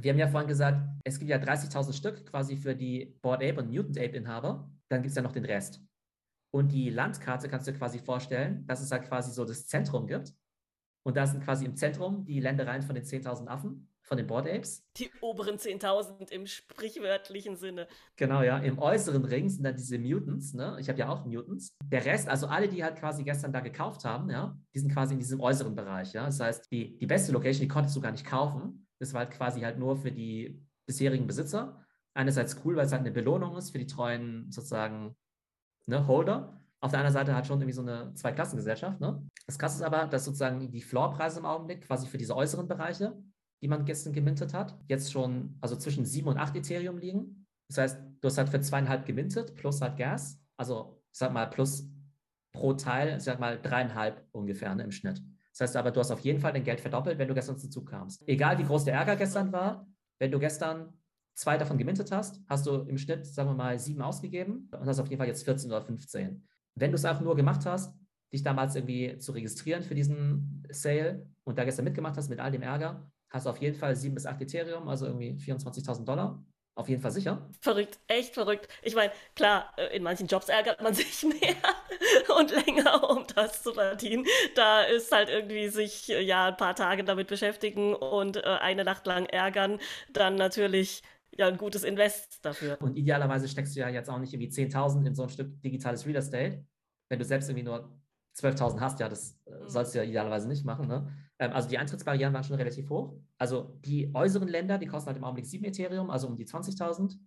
wir 0.00 0.10
haben 0.10 0.18
ja 0.18 0.28
vorhin 0.28 0.48
gesagt, 0.48 0.78
es 1.04 1.18
gibt 1.18 1.30
ja 1.30 1.36
30.000 1.38 1.92
Stück 1.92 2.26
quasi 2.26 2.56
für 2.56 2.74
die 2.74 3.16
Board 3.22 3.42
Ape 3.42 3.60
und 3.60 3.70
Mutant 3.70 3.98
Ape 3.98 4.16
Inhaber. 4.16 4.70
Dann 4.88 5.02
gibt 5.02 5.10
es 5.10 5.16
ja 5.16 5.22
noch 5.22 5.32
den 5.32 5.44
Rest. 5.44 5.80
Und 6.52 6.72
die 6.72 6.90
Landkarte 6.90 7.48
kannst 7.48 7.66
du 7.66 7.72
dir 7.72 7.78
quasi 7.78 7.98
vorstellen, 7.98 8.66
dass 8.66 8.80
es 8.80 8.92
halt 8.92 9.04
quasi 9.04 9.32
so 9.32 9.44
das 9.44 9.66
Zentrum 9.66 10.06
gibt. 10.06 10.32
Und 11.06 11.16
da 11.16 11.26
sind 11.26 11.44
quasi 11.44 11.64
im 11.64 11.76
Zentrum 11.76 12.24
die 12.24 12.40
Ländereien 12.40 12.82
von 12.82 12.94
den 12.94 13.04
10.000 13.04 13.46
Affen, 13.46 13.92
von 14.02 14.16
den 14.16 14.26
Board 14.26 14.48
Apes. 14.48 14.86
Die 14.96 15.10
oberen 15.20 15.56
10.000 15.56 16.30
im 16.30 16.46
sprichwörtlichen 16.46 17.56
Sinne. 17.56 17.88
Genau, 18.16 18.42
ja. 18.42 18.58
Im 18.58 18.78
äußeren 18.78 19.24
Ring 19.24 19.48
sind 19.48 19.64
dann 19.64 19.76
diese 19.76 19.98
Mutants, 19.98 20.54
ne? 20.54 20.76
Ich 20.78 20.88
habe 20.88 20.98
ja 20.98 21.08
auch 21.08 21.26
Mutants. 21.26 21.76
Der 21.84 22.04
Rest, 22.04 22.28
also 22.28 22.46
alle, 22.46 22.68
die 22.68 22.82
halt 22.84 22.96
quasi 22.96 23.24
gestern 23.24 23.52
da 23.52 23.60
gekauft 23.60 24.04
haben, 24.04 24.30
ja, 24.30 24.56
die 24.74 24.78
sind 24.78 24.92
quasi 24.92 25.14
in 25.14 25.20
diesem 25.20 25.40
äußeren 25.40 25.74
Bereich, 25.74 26.12
ja. 26.12 26.24
Das 26.24 26.40
heißt, 26.40 26.70
die, 26.70 26.96
die 26.96 27.06
beste 27.06 27.32
Location, 27.32 27.62
die 27.62 27.68
konntest 27.68 27.96
du 27.96 28.00
gar 28.00 28.12
nicht 28.12 28.24
kaufen, 28.24 28.83
das 28.98 29.12
war 29.12 29.20
halt 29.20 29.32
quasi 29.32 29.60
halt 29.60 29.78
nur 29.78 29.96
für 29.96 30.12
die 30.12 30.62
bisherigen 30.86 31.26
Besitzer. 31.26 31.84
Einerseits 32.14 32.60
cool, 32.64 32.76
weil 32.76 32.86
es 32.86 32.92
halt 32.92 33.00
eine 33.00 33.10
Belohnung 33.10 33.56
ist 33.56 33.70
für 33.70 33.78
die 33.78 33.86
treuen 33.86 34.50
sozusagen 34.50 35.16
ne, 35.86 36.06
Holder. 36.06 36.60
Auf 36.80 36.90
der 36.90 37.00
anderen 37.00 37.14
Seite 37.14 37.34
halt 37.34 37.46
schon 37.46 37.60
irgendwie 37.60 37.72
so 37.72 37.82
eine 37.82 38.12
Zweiklassengesellschaft. 38.14 39.00
Ne? 39.00 39.26
Das 39.46 39.58
Krasse 39.58 39.76
ist 39.76 39.82
aber, 39.82 40.06
dass 40.06 40.24
sozusagen 40.24 40.70
die 40.70 40.82
Floorpreise 40.82 41.40
im 41.40 41.46
Augenblick 41.46 41.86
quasi 41.86 42.06
für 42.06 42.18
diese 42.18 42.36
äußeren 42.36 42.68
Bereiche, 42.68 43.16
die 43.62 43.68
man 43.68 43.84
gestern 43.84 44.12
gemintet 44.12 44.52
hat, 44.52 44.78
jetzt 44.86 45.10
schon 45.10 45.56
also 45.60 45.76
zwischen 45.76 46.04
7 46.04 46.28
und 46.28 46.36
8 46.36 46.56
Ethereum 46.56 46.98
liegen. 46.98 47.46
Das 47.68 47.78
heißt, 47.78 48.00
du 48.20 48.26
hast 48.28 48.38
halt 48.38 48.50
für 48.50 48.60
zweieinhalb 48.60 49.06
gemintet 49.06 49.54
plus 49.54 49.80
halt 49.80 49.96
Gas. 49.96 50.38
Also 50.56 51.02
ich 51.10 51.18
sag 51.18 51.32
mal 51.32 51.46
plus 51.46 51.88
pro 52.52 52.74
Teil, 52.74 53.16
ich 53.16 53.24
sag 53.24 53.40
mal 53.40 53.60
dreieinhalb 53.60 54.22
ungefähr 54.32 54.74
ne, 54.74 54.84
im 54.84 54.92
Schnitt. 54.92 55.22
Das 55.54 55.68
heißt 55.68 55.76
aber, 55.76 55.92
du 55.92 56.00
hast 56.00 56.10
auf 56.10 56.20
jeden 56.20 56.40
Fall 56.40 56.52
dein 56.52 56.64
Geld 56.64 56.80
verdoppelt, 56.80 57.16
wenn 57.18 57.28
du 57.28 57.34
gestern 57.34 57.56
zum 57.56 57.70
Zug 57.70 57.88
kamst. 57.88 58.26
Egal 58.26 58.58
wie 58.58 58.64
groß 58.64 58.84
der 58.84 58.94
Ärger 58.94 59.14
gestern 59.14 59.52
war, 59.52 59.86
wenn 60.18 60.32
du 60.32 60.40
gestern 60.40 60.92
zwei 61.34 61.56
davon 61.56 61.78
gemintet 61.78 62.10
hast, 62.10 62.40
hast 62.48 62.66
du 62.66 62.82
im 62.82 62.98
Schnitt, 62.98 63.24
sagen 63.24 63.50
wir 63.50 63.54
mal, 63.54 63.78
sieben 63.78 64.02
ausgegeben 64.02 64.68
und 64.72 64.86
hast 64.86 64.98
auf 64.98 65.08
jeden 65.08 65.18
Fall 65.18 65.28
jetzt 65.28 65.44
14 65.44 65.70
oder 65.70 65.82
15. 65.82 66.44
Wenn 66.74 66.90
du 66.90 66.96
es 66.96 67.04
einfach 67.04 67.22
nur 67.22 67.36
gemacht 67.36 67.64
hast, 67.66 67.96
dich 68.32 68.42
damals 68.42 68.74
irgendwie 68.74 69.16
zu 69.18 69.30
registrieren 69.30 69.84
für 69.84 69.94
diesen 69.94 70.64
Sale 70.70 71.24
und 71.44 71.56
da 71.56 71.64
gestern 71.64 71.84
mitgemacht 71.84 72.16
hast 72.16 72.28
mit 72.28 72.40
all 72.40 72.50
dem 72.50 72.62
Ärger, 72.62 73.08
hast 73.30 73.46
du 73.46 73.50
auf 73.50 73.58
jeden 73.58 73.76
Fall 73.76 73.94
sieben 73.94 74.14
bis 74.14 74.26
acht 74.26 74.40
Ethereum, 74.40 74.88
also 74.88 75.06
irgendwie 75.06 75.32
24.000 75.32 76.04
Dollar 76.04 76.44
auf 76.76 76.88
jeden 76.88 77.00
Fall 77.00 77.12
sicher. 77.12 77.48
Verrückt, 77.60 78.00
echt 78.08 78.34
verrückt. 78.34 78.68
Ich 78.82 78.94
meine, 78.94 79.12
klar, 79.36 79.72
äh, 79.76 79.96
in 79.96 80.02
manchen 80.02 80.26
Jobs 80.26 80.48
ärgert 80.48 80.82
man 80.82 80.94
sich 80.94 81.22
mehr 81.22 81.56
und 82.36 82.50
länger, 82.50 83.10
um 83.10 83.24
das 83.34 83.62
zu 83.62 83.74
verdienen. 83.74 84.26
Da 84.56 84.82
ist 84.82 85.12
halt 85.12 85.28
irgendwie 85.28 85.68
sich 85.68 86.10
äh, 86.10 86.20
ja 86.20 86.48
ein 86.48 86.56
paar 86.56 86.74
Tage 86.74 87.04
damit 87.04 87.28
beschäftigen 87.28 87.94
und 87.94 88.38
äh, 88.38 88.42
eine 88.42 88.84
Nacht 88.84 89.06
lang 89.06 89.26
ärgern, 89.26 89.78
dann 90.12 90.34
natürlich 90.34 91.02
ja 91.36 91.46
ein 91.46 91.58
gutes 91.58 91.84
Invest 91.84 92.44
dafür. 92.44 92.76
Und 92.80 92.96
idealerweise 92.96 93.48
steckst 93.48 93.76
du 93.76 93.80
ja 93.80 93.88
jetzt 93.88 94.10
auch 94.10 94.18
nicht 94.18 94.32
irgendwie 94.32 94.50
10.000 94.50 95.06
in 95.06 95.14
so 95.14 95.24
ein 95.24 95.28
Stück 95.28 95.62
digitales 95.62 96.06
Real 96.06 96.16
Estate, 96.16 96.64
wenn 97.08 97.18
du 97.18 97.24
selbst 97.24 97.48
irgendwie 97.48 97.64
nur 97.64 97.90
12.000 98.36 98.80
hast, 98.80 99.00
ja, 99.00 99.08
das 99.08 99.38
mhm. 99.46 99.68
sollst 99.68 99.94
du 99.94 99.98
ja 99.98 100.04
idealerweise 100.04 100.48
nicht 100.48 100.64
machen. 100.64 100.88
Ne? 100.88 101.12
Ähm, 101.38 101.52
also 101.52 101.68
die 101.68 101.78
Eintrittsbarrieren 101.78 102.32
waren 102.32 102.44
schon 102.44 102.56
relativ 102.56 102.88
hoch. 102.88 103.16
Also 103.38 103.78
die 103.84 104.14
äußeren 104.14 104.48
Länder, 104.48 104.78
die 104.78 104.86
kosten 104.86 105.08
halt 105.08 105.16
im 105.16 105.24
Augenblick 105.24 105.46
7 105.46 105.64
Ethereum, 105.64 106.10
also 106.10 106.28
um 106.28 106.36
die 106.36 106.46
20.000. 106.46 107.18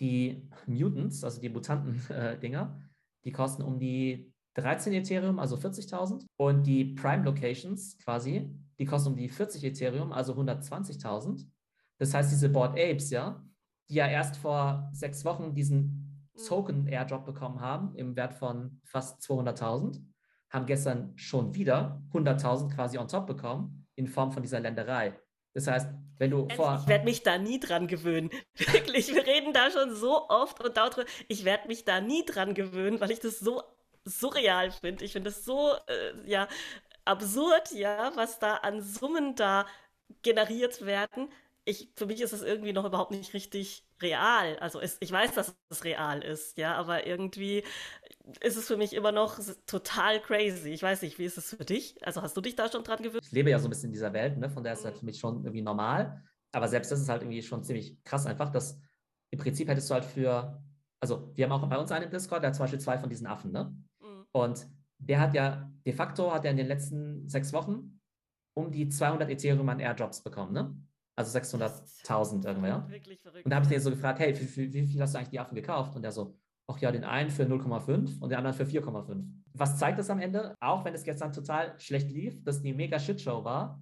Die 0.00 0.48
Mutants, 0.66 1.22
also 1.22 1.40
die 1.40 1.48
Mutanten-Dinger, 1.48 2.78
äh, 2.80 2.88
die 3.24 3.32
kosten 3.32 3.62
um 3.62 3.78
die 3.78 4.32
13 4.54 4.92
Ethereum, 4.92 5.38
also 5.38 5.56
40.000. 5.56 6.24
Und 6.36 6.66
die 6.66 6.94
Prime 6.94 7.24
Locations 7.24 7.98
quasi, 7.98 8.50
die 8.78 8.84
kosten 8.84 9.10
um 9.10 9.16
die 9.16 9.28
40 9.28 9.64
Ethereum, 9.64 10.12
also 10.12 10.34
120.000. 10.34 11.46
Das 11.98 12.12
heißt, 12.12 12.32
diese 12.32 12.48
Board 12.48 12.72
Apes, 12.72 13.10
ja, 13.10 13.44
die 13.88 13.94
ja 13.94 14.08
erst 14.08 14.36
vor 14.36 14.90
sechs 14.92 15.24
Wochen 15.24 15.54
diesen 15.54 16.30
mhm. 16.34 16.44
Token 16.46 16.86
Airdrop 16.86 17.24
bekommen 17.24 17.60
haben 17.60 17.94
im 17.94 18.16
Wert 18.16 18.34
von 18.34 18.80
fast 18.84 19.22
200.000, 19.22 20.02
haben 20.54 20.66
gestern 20.66 21.12
schon 21.16 21.54
wieder 21.54 22.00
100.000 22.12 22.74
quasi 22.74 22.96
on 22.96 23.08
top 23.08 23.26
bekommen 23.26 23.86
in 23.96 24.06
Form 24.06 24.32
von 24.32 24.42
dieser 24.42 24.60
Länderei. 24.60 25.18
Das 25.52 25.66
heißt, 25.66 25.88
wenn 26.18 26.30
du 26.30 26.48
vor. 26.50 26.78
Ich 26.82 26.88
werde 26.88 27.04
mich 27.04 27.22
da 27.22 27.38
nie 27.38 27.60
dran 27.60 27.86
gewöhnen. 27.86 28.30
Wirklich, 28.56 29.12
wir 29.14 29.26
reden 29.26 29.52
da 29.52 29.70
schon 29.70 29.94
so 29.94 30.28
oft 30.28 30.64
und 30.64 30.76
darüber. 30.76 31.04
Ich 31.28 31.44
werde 31.44 31.68
mich 31.68 31.84
da 31.84 32.00
nie 32.00 32.24
dran 32.24 32.54
gewöhnen, 32.54 33.00
weil 33.00 33.10
ich 33.10 33.20
das 33.20 33.38
so 33.38 33.62
surreal 34.04 34.70
finde. 34.70 35.04
Ich 35.04 35.12
finde 35.12 35.30
das 35.30 35.44
so, 35.44 35.72
äh, 35.86 36.30
ja, 36.30 36.48
absurd, 37.04 37.72
ja, 37.72 38.12
was 38.14 38.38
da 38.38 38.56
an 38.56 38.80
Summen 38.80 39.34
da 39.34 39.66
generiert 40.22 40.84
werden. 40.84 41.28
Ich, 41.64 41.90
für 41.96 42.06
mich 42.06 42.20
ist 42.20 42.32
es 42.32 42.42
irgendwie 42.42 42.72
noch 42.72 42.84
überhaupt 42.84 43.10
nicht 43.10 43.32
richtig 43.32 43.84
real. 44.02 44.58
Also 44.58 44.80
es, 44.80 44.98
ich 45.00 45.10
weiß, 45.10 45.32
dass 45.34 45.56
es 45.70 45.84
real 45.84 46.22
ist, 46.22 46.58
ja, 46.58 46.74
aber 46.74 47.06
irgendwie 47.06 47.64
ist 48.40 48.56
es 48.56 48.66
für 48.66 48.76
mich 48.76 48.94
immer 48.94 49.12
noch 49.12 49.38
total 49.66 50.20
crazy. 50.20 50.70
Ich 50.70 50.82
weiß 50.82 51.02
nicht, 51.02 51.18
wie 51.18 51.24
ist 51.24 51.36
es 51.36 51.50
für 51.50 51.64
dich? 51.64 51.96
Also 52.06 52.22
hast 52.22 52.36
du 52.36 52.40
dich 52.40 52.56
da 52.56 52.70
schon 52.70 52.84
dran 52.84 53.02
gewöhnt? 53.02 53.24
Ich 53.24 53.32
lebe 53.32 53.50
ja 53.50 53.58
so 53.58 53.66
ein 53.66 53.70
bisschen 53.70 53.86
in 53.86 53.92
dieser 53.92 54.12
Welt, 54.12 54.38
ne? 54.38 54.48
von 54.48 54.64
daher 54.64 54.74
ist 54.74 54.80
es 54.80 54.84
halt 54.86 54.96
für 54.96 55.04
mich 55.04 55.18
schon 55.18 55.44
irgendwie 55.44 55.62
normal. 55.62 56.22
Aber 56.52 56.68
selbst 56.68 56.90
das 56.90 57.00
ist 57.00 57.08
halt 57.08 57.22
irgendwie 57.22 57.42
schon 57.42 57.62
ziemlich 57.64 58.02
krass 58.04 58.26
einfach, 58.26 58.50
dass 58.50 58.78
im 59.30 59.38
Prinzip 59.38 59.68
hättest 59.68 59.90
du 59.90 59.94
halt 59.94 60.04
für, 60.04 60.62
also 61.00 61.32
wir 61.34 61.44
haben 61.44 61.52
auch 61.52 61.68
bei 61.68 61.76
uns 61.76 61.90
einen 61.90 62.10
Discord, 62.10 62.42
der 62.42 62.48
hat 62.48 62.54
zum 62.54 62.62
Beispiel 62.62 62.80
zwei 62.80 62.98
von 62.98 63.10
diesen 63.10 63.26
Affen, 63.26 63.50
ne? 63.50 63.76
Mhm. 64.00 64.26
Und 64.32 64.66
der 64.98 65.20
hat 65.20 65.34
ja, 65.34 65.70
de 65.84 65.92
facto 65.92 66.32
hat 66.32 66.44
er 66.44 66.52
in 66.52 66.56
den 66.56 66.68
letzten 66.68 67.28
sechs 67.28 67.52
Wochen 67.52 68.00
um 68.54 68.70
die 68.70 68.88
200 68.88 69.28
Ethereum 69.28 69.68
an 69.68 69.80
Airdrops 69.80 70.22
bekommen, 70.22 70.52
ne? 70.52 70.76
Also 71.16 71.36
600.000 71.36 72.46
irgendwer. 72.46 72.88
Wirklich 72.88 73.20
verrückt. 73.20 73.44
Und 73.44 73.50
da 73.50 73.56
habe 73.56 73.64
ich 73.64 73.70
den 73.70 73.80
so 73.80 73.90
gefragt, 73.90 74.18
hey, 74.20 74.34
wie, 74.38 74.56
wie, 74.56 74.72
wie 74.72 74.86
viel 74.86 75.00
hast 75.00 75.14
du 75.14 75.18
eigentlich 75.18 75.30
die 75.30 75.40
Affen 75.40 75.54
gekauft? 75.54 75.94
Und 75.94 76.02
der 76.02 76.12
so, 76.12 76.38
ach 76.66 76.78
ja, 76.78 76.90
den 76.90 77.04
einen 77.04 77.30
für 77.30 77.44
0,5 77.44 78.20
und 78.20 78.30
den 78.30 78.38
anderen 78.38 78.56
für 78.56 78.64
4,5. 78.64 79.24
Was 79.52 79.78
zeigt 79.78 79.98
das 79.98 80.10
am 80.10 80.18
Ende? 80.18 80.54
Auch 80.60 80.84
wenn 80.84 80.94
es 80.94 81.04
gestern 81.04 81.32
total 81.32 81.78
schlecht 81.78 82.10
lief, 82.10 82.42
dass 82.42 82.62
die 82.62 82.72
mega 82.72 82.98
Shitshow 82.98 83.44
war, 83.44 83.80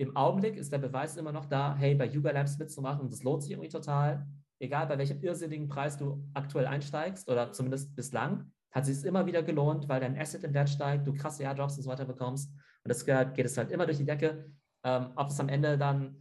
im 0.00 0.16
Augenblick 0.16 0.56
ist 0.56 0.72
der 0.72 0.78
Beweis 0.78 1.16
immer 1.16 1.32
noch 1.32 1.46
da, 1.46 1.74
hey, 1.74 1.94
bei 1.94 2.06
Yuga 2.06 2.30
Labs 2.30 2.56
mitzumachen 2.58 3.10
das 3.10 3.24
lohnt 3.24 3.42
sich 3.42 3.52
irgendwie 3.52 3.68
total. 3.68 4.26
Egal 4.60 4.86
bei 4.86 4.98
welchem 4.98 5.20
irrsinnigen 5.20 5.68
Preis 5.68 5.96
du 5.96 6.24
aktuell 6.34 6.66
einsteigst 6.66 7.28
oder 7.28 7.52
zumindest 7.52 7.94
bislang, 7.96 8.52
hat 8.70 8.86
sich 8.86 8.96
es 8.96 9.04
immer 9.04 9.26
wieder 9.26 9.42
gelohnt, 9.42 9.88
weil 9.88 10.00
dein 10.00 10.16
Asset 10.16 10.44
im 10.44 10.54
Wert 10.54 10.68
steigt, 10.68 11.06
du 11.06 11.14
krasse 11.14 11.42
Airdrops 11.42 11.76
und 11.76 11.82
so 11.84 11.90
weiter 11.90 12.04
bekommst. 12.04 12.52
Und 12.84 12.88
das 12.88 13.04
geht 13.04 13.46
es 13.46 13.56
halt 13.56 13.70
immer 13.70 13.86
durch 13.86 13.98
die 13.98 14.04
Decke. 14.04 14.50
Ähm, 14.84 15.10
ob 15.16 15.30
es 15.30 15.40
am 15.40 15.48
Ende 15.48 15.76
dann 15.76 16.16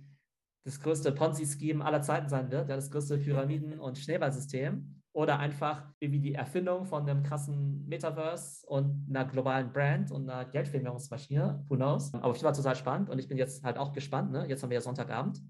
das 0.66 0.80
größte 0.80 1.12
Ponzi-Scheme 1.12 1.84
aller 1.84 2.02
Zeiten 2.02 2.30
sein 2.30 2.52
wird, 2.52 2.70
ja, 2.70 2.76
das 2.76 2.90
größte 2.90 3.18
Pyramiden- 3.18 3.80
und 3.80 3.98
Schneeballsystem, 3.98 4.97
oder 5.18 5.40
einfach 5.40 5.82
irgendwie 6.00 6.20
die 6.20 6.36
Erfindung 6.36 6.86
von 6.86 7.10
einem 7.10 7.24
krassen 7.24 7.88
Metaverse 7.88 8.64
und 8.68 9.08
einer 9.10 9.26
globalen 9.26 9.74
Brand 9.74 10.12
und 10.12 10.30
einer 10.30 10.46
Geldvermehrungsmaschine, 10.46 11.66
who 11.68 11.76
knows. 11.76 12.14
Aber 12.14 12.36
ich 12.36 12.44
war 12.44 12.54
total 12.54 12.76
spannend 12.76 13.10
und 13.10 13.18
ich 13.18 13.28
bin 13.28 13.36
jetzt 13.36 13.64
halt 13.64 13.80
auch 13.80 13.94
gespannt. 13.94 14.32
Ne? 14.32 14.46
Jetzt 14.48 14.62
haben 14.62 14.70
wir 14.70 14.76
ja 14.76 14.82
Sonntagabend. 14.82 15.42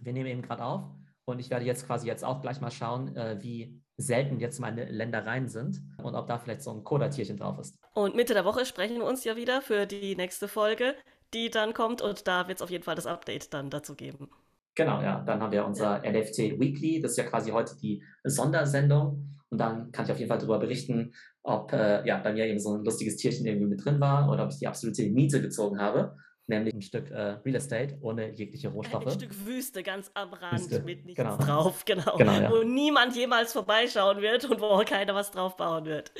Wir 0.00 0.12
nehmen 0.12 0.26
eben 0.26 0.42
gerade 0.42 0.64
auf 0.64 0.90
und 1.24 1.38
ich 1.38 1.50
werde 1.50 1.64
jetzt 1.66 1.86
quasi 1.86 2.08
jetzt 2.08 2.24
auch 2.24 2.40
gleich 2.40 2.60
mal 2.60 2.72
schauen, 2.72 3.14
äh, 3.14 3.38
wie 3.40 3.80
selten 3.96 4.40
jetzt 4.40 4.58
meine 4.58 4.86
Ländereien 4.86 5.46
sind 5.46 5.80
und 6.02 6.16
ob 6.16 6.26
da 6.26 6.40
vielleicht 6.40 6.62
so 6.62 6.72
ein 6.72 6.82
Coda-Tierchen 6.82 7.36
drauf 7.36 7.60
ist. 7.60 7.78
Und 7.94 8.16
Mitte 8.16 8.34
der 8.34 8.44
Woche 8.44 8.66
sprechen 8.66 8.96
wir 8.96 9.04
uns 9.04 9.22
ja 9.22 9.36
wieder 9.36 9.62
für 9.62 9.86
die 9.86 10.16
nächste 10.16 10.48
Folge, 10.48 10.96
die 11.32 11.48
dann 11.48 11.74
kommt 11.74 12.02
und 12.02 12.26
da 12.26 12.48
wird 12.48 12.58
es 12.58 12.62
auf 12.62 12.70
jeden 12.70 12.82
Fall 12.82 12.96
das 12.96 13.06
Update 13.06 13.54
dann 13.54 13.70
dazu 13.70 13.94
geben. 13.94 14.30
Genau, 14.74 15.02
ja. 15.02 15.22
Dann 15.26 15.40
haben 15.40 15.52
wir 15.52 15.64
unser 15.64 15.98
NFT 15.98 16.60
Weekly. 16.60 17.00
Das 17.00 17.12
ist 17.12 17.16
ja 17.16 17.24
quasi 17.24 17.50
heute 17.50 17.76
die 17.76 18.02
Sondersendung. 18.24 19.26
Und 19.50 19.58
dann 19.58 19.90
kann 19.90 20.04
ich 20.04 20.12
auf 20.12 20.18
jeden 20.18 20.28
Fall 20.28 20.38
darüber 20.38 20.60
berichten, 20.60 21.12
ob 21.42 21.72
äh, 21.72 22.06
ja, 22.06 22.18
bei 22.18 22.32
mir 22.32 22.46
eben 22.46 22.60
so 22.60 22.76
ein 22.76 22.84
lustiges 22.84 23.16
Tierchen 23.16 23.46
irgendwie 23.46 23.66
mit 23.66 23.84
drin 23.84 24.00
war 24.00 24.30
oder 24.30 24.44
ob 24.44 24.50
ich 24.50 24.58
die 24.58 24.68
absolute 24.68 25.10
Miete 25.10 25.42
gezogen 25.42 25.80
habe. 25.80 26.16
Nämlich 26.46 26.74
ein 26.74 26.82
Stück 26.82 27.10
äh, 27.10 27.38
Real 27.44 27.54
Estate 27.54 27.96
ohne 28.00 28.30
jegliche 28.30 28.68
Rohstoffe. 28.68 29.06
Ein 29.06 29.12
Stück 29.12 29.46
Wüste 29.46 29.84
ganz 29.84 30.10
am 30.14 30.32
Rand 30.32 30.60
Wüste. 30.60 30.82
mit 30.82 31.04
nichts 31.04 31.22
genau. 31.22 31.36
drauf, 31.36 31.84
genau. 31.86 32.16
genau 32.16 32.32
ja. 32.32 32.50
Wo 32.50 32.64
niemand 32.64 33.14
jemals 33.14 33.52
vorbeischauen 33.52 34.20
wird 34.20 34.50
und 34.50 34.60
wo 34.60 34.78
keiner 34.84 35.14
was 35.14 35.30
drauf 35.30 35.56
bauen 35.56 35.84
wird. 35.84 36.12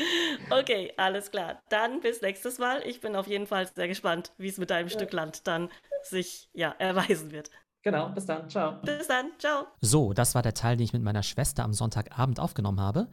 Okay, 0.50 0.92
alles 0.96 1.32
klar. 1.32 1.60
Dann 1.68 2.00
bis 2.00 2.22
nächstes 2.22 2.58
Mal. 2.58 2.82
Ich 2.86 3.00
bin 3.00 3.16
auf 3.16 3.26
jeden 3.26 3.46
Fall 3.46 3.66
sehr 3.66 3.88
gespannt, 3.88 4.32
wie 4.38 4.48
es 4.48 4.58
mit 4.58 4.70
deinem 4.70 4.88
ja. 4.88 4.94
Stück 4.94 5.12
Land 5.12 5.46
dann 5.48 5.68
sich 6.04 6.48
ja, 6.52 6.74
erweisen 6.78 7.32
wird. 7.32 7.50
Genau, 7.82 8.10
bis 8.10 8.26
dann. 8.26 8.48
Ciao. 8.48 8.80
Bis 8.82 9.08
dann. 9.08 9.30
Ciao. 9.38 9.66
So, 9.80 10.12
das 10.12 10.34
war 10.34 10.42
der 10.42 10.54
Teil, 10.54 10.76
den 10.76 10.84
ich 10.84 10.92
mit 10.92 11.02
meiner 11.02 11.22
Schwester 11.22 11.64
am 11.64 11.72
Sonntagabend 11.72 12.38
aufgenommen 12.38 12.80
habe. 12.80 13.08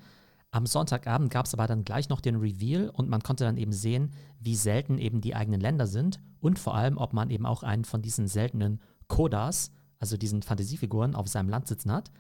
Am 0.51 0.65
Sonntagabend 0.65 1.32
gab 1.32 1.45
es 1.45 1.53
aber 1.53 1.67
dann 1.67 1.84
gleich 1.84 2.10
noch 2.10 2.21
den 2.21 2.38
Reveal 2.38 2.89
und 2.89 3.10
man 3.10 3.21
konnte 3.21 3.43
dann 3.43 3.58
eben 3.58 3.73
sehen, 3.73 4.13
wie 4.39 4.56
selten 4.56 4.97
eben 4.97 5.21
die 5.21 5.36
eigenen 5.36 5.60
Länder 5.60 5.88
sind 5.88 6.19
und 6.39 6.58
vor 6.58 6.75
allem, 6.75 6.97
ob 6.97 7.13
man 7.13 7.30
eben 7.30 7.45
auch 7.45 7.63
einen 7.63 7.86
von 7.86 8.01
diesen 8.01 8.27
seltenen 8.27 8.82
Kodas, 9.08 9.71
also 9.99 10.15
diesen 10.17 10.43
Fantasiefiguren, 10.43 11.15
auf 11.15 11.27
seinem 11.27 11.49
Land 11.49 11.67
sitzen 11.67 11.91
hat. 11.91 12.12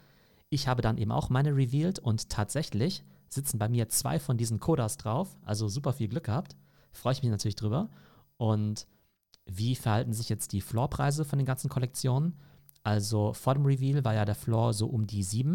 Ich 0.49 0.67
habe 0.67 0.81
dann 0.81 0.97
eben 0.97 1.11
auch 1.11 1.29
meine 1.29 1.55
revealed 1.55 1.99
und 1.99 2.29
tatsächlich 2.29 3.03
sitzen 3.29 3.59
bei 3.59 3.69
mir 3.69 3.89
zwei 3.89 4.19
von 4.19 4.37
diesen 4.37 4.59
Kodas 4.59 4.97
drauf, 4.97 5.37
also 5.45 5.67
super 5.67 5.93
viel 5.93 6.07
Glück 6.07 6.25
gehabt. 6.25 6.55
Freue 6.91 7.13
ich 7.13 7.21
mich 7.21 7.31
natürlich 7.31 7.55
drüber. 7.55 7.89
Und 8.37 8.87
wie 9.49 9.75
verhalten 9.75 10.13
sich 10.13 10.29
jetzt 10.29 10.51
die 10.51 10.61
Floorpreise 10.61 11.25
von 11.25 11.39
den 11.39 11.45
ganzen 11.45 11.69
Kollektionen? 11.69 12.35
Also 12.83 13.33
vor 13.33 13.53
dem 13.53 13.65
Reveal 13.65 14.05
war 14.05 14.13
ja 14.13 14.25
der 14.25 14.35
Floor 14.35 14.73
so 14.73 14.87
um 14.87 15.07
die 15.07 15.23
7. 15.23 15.51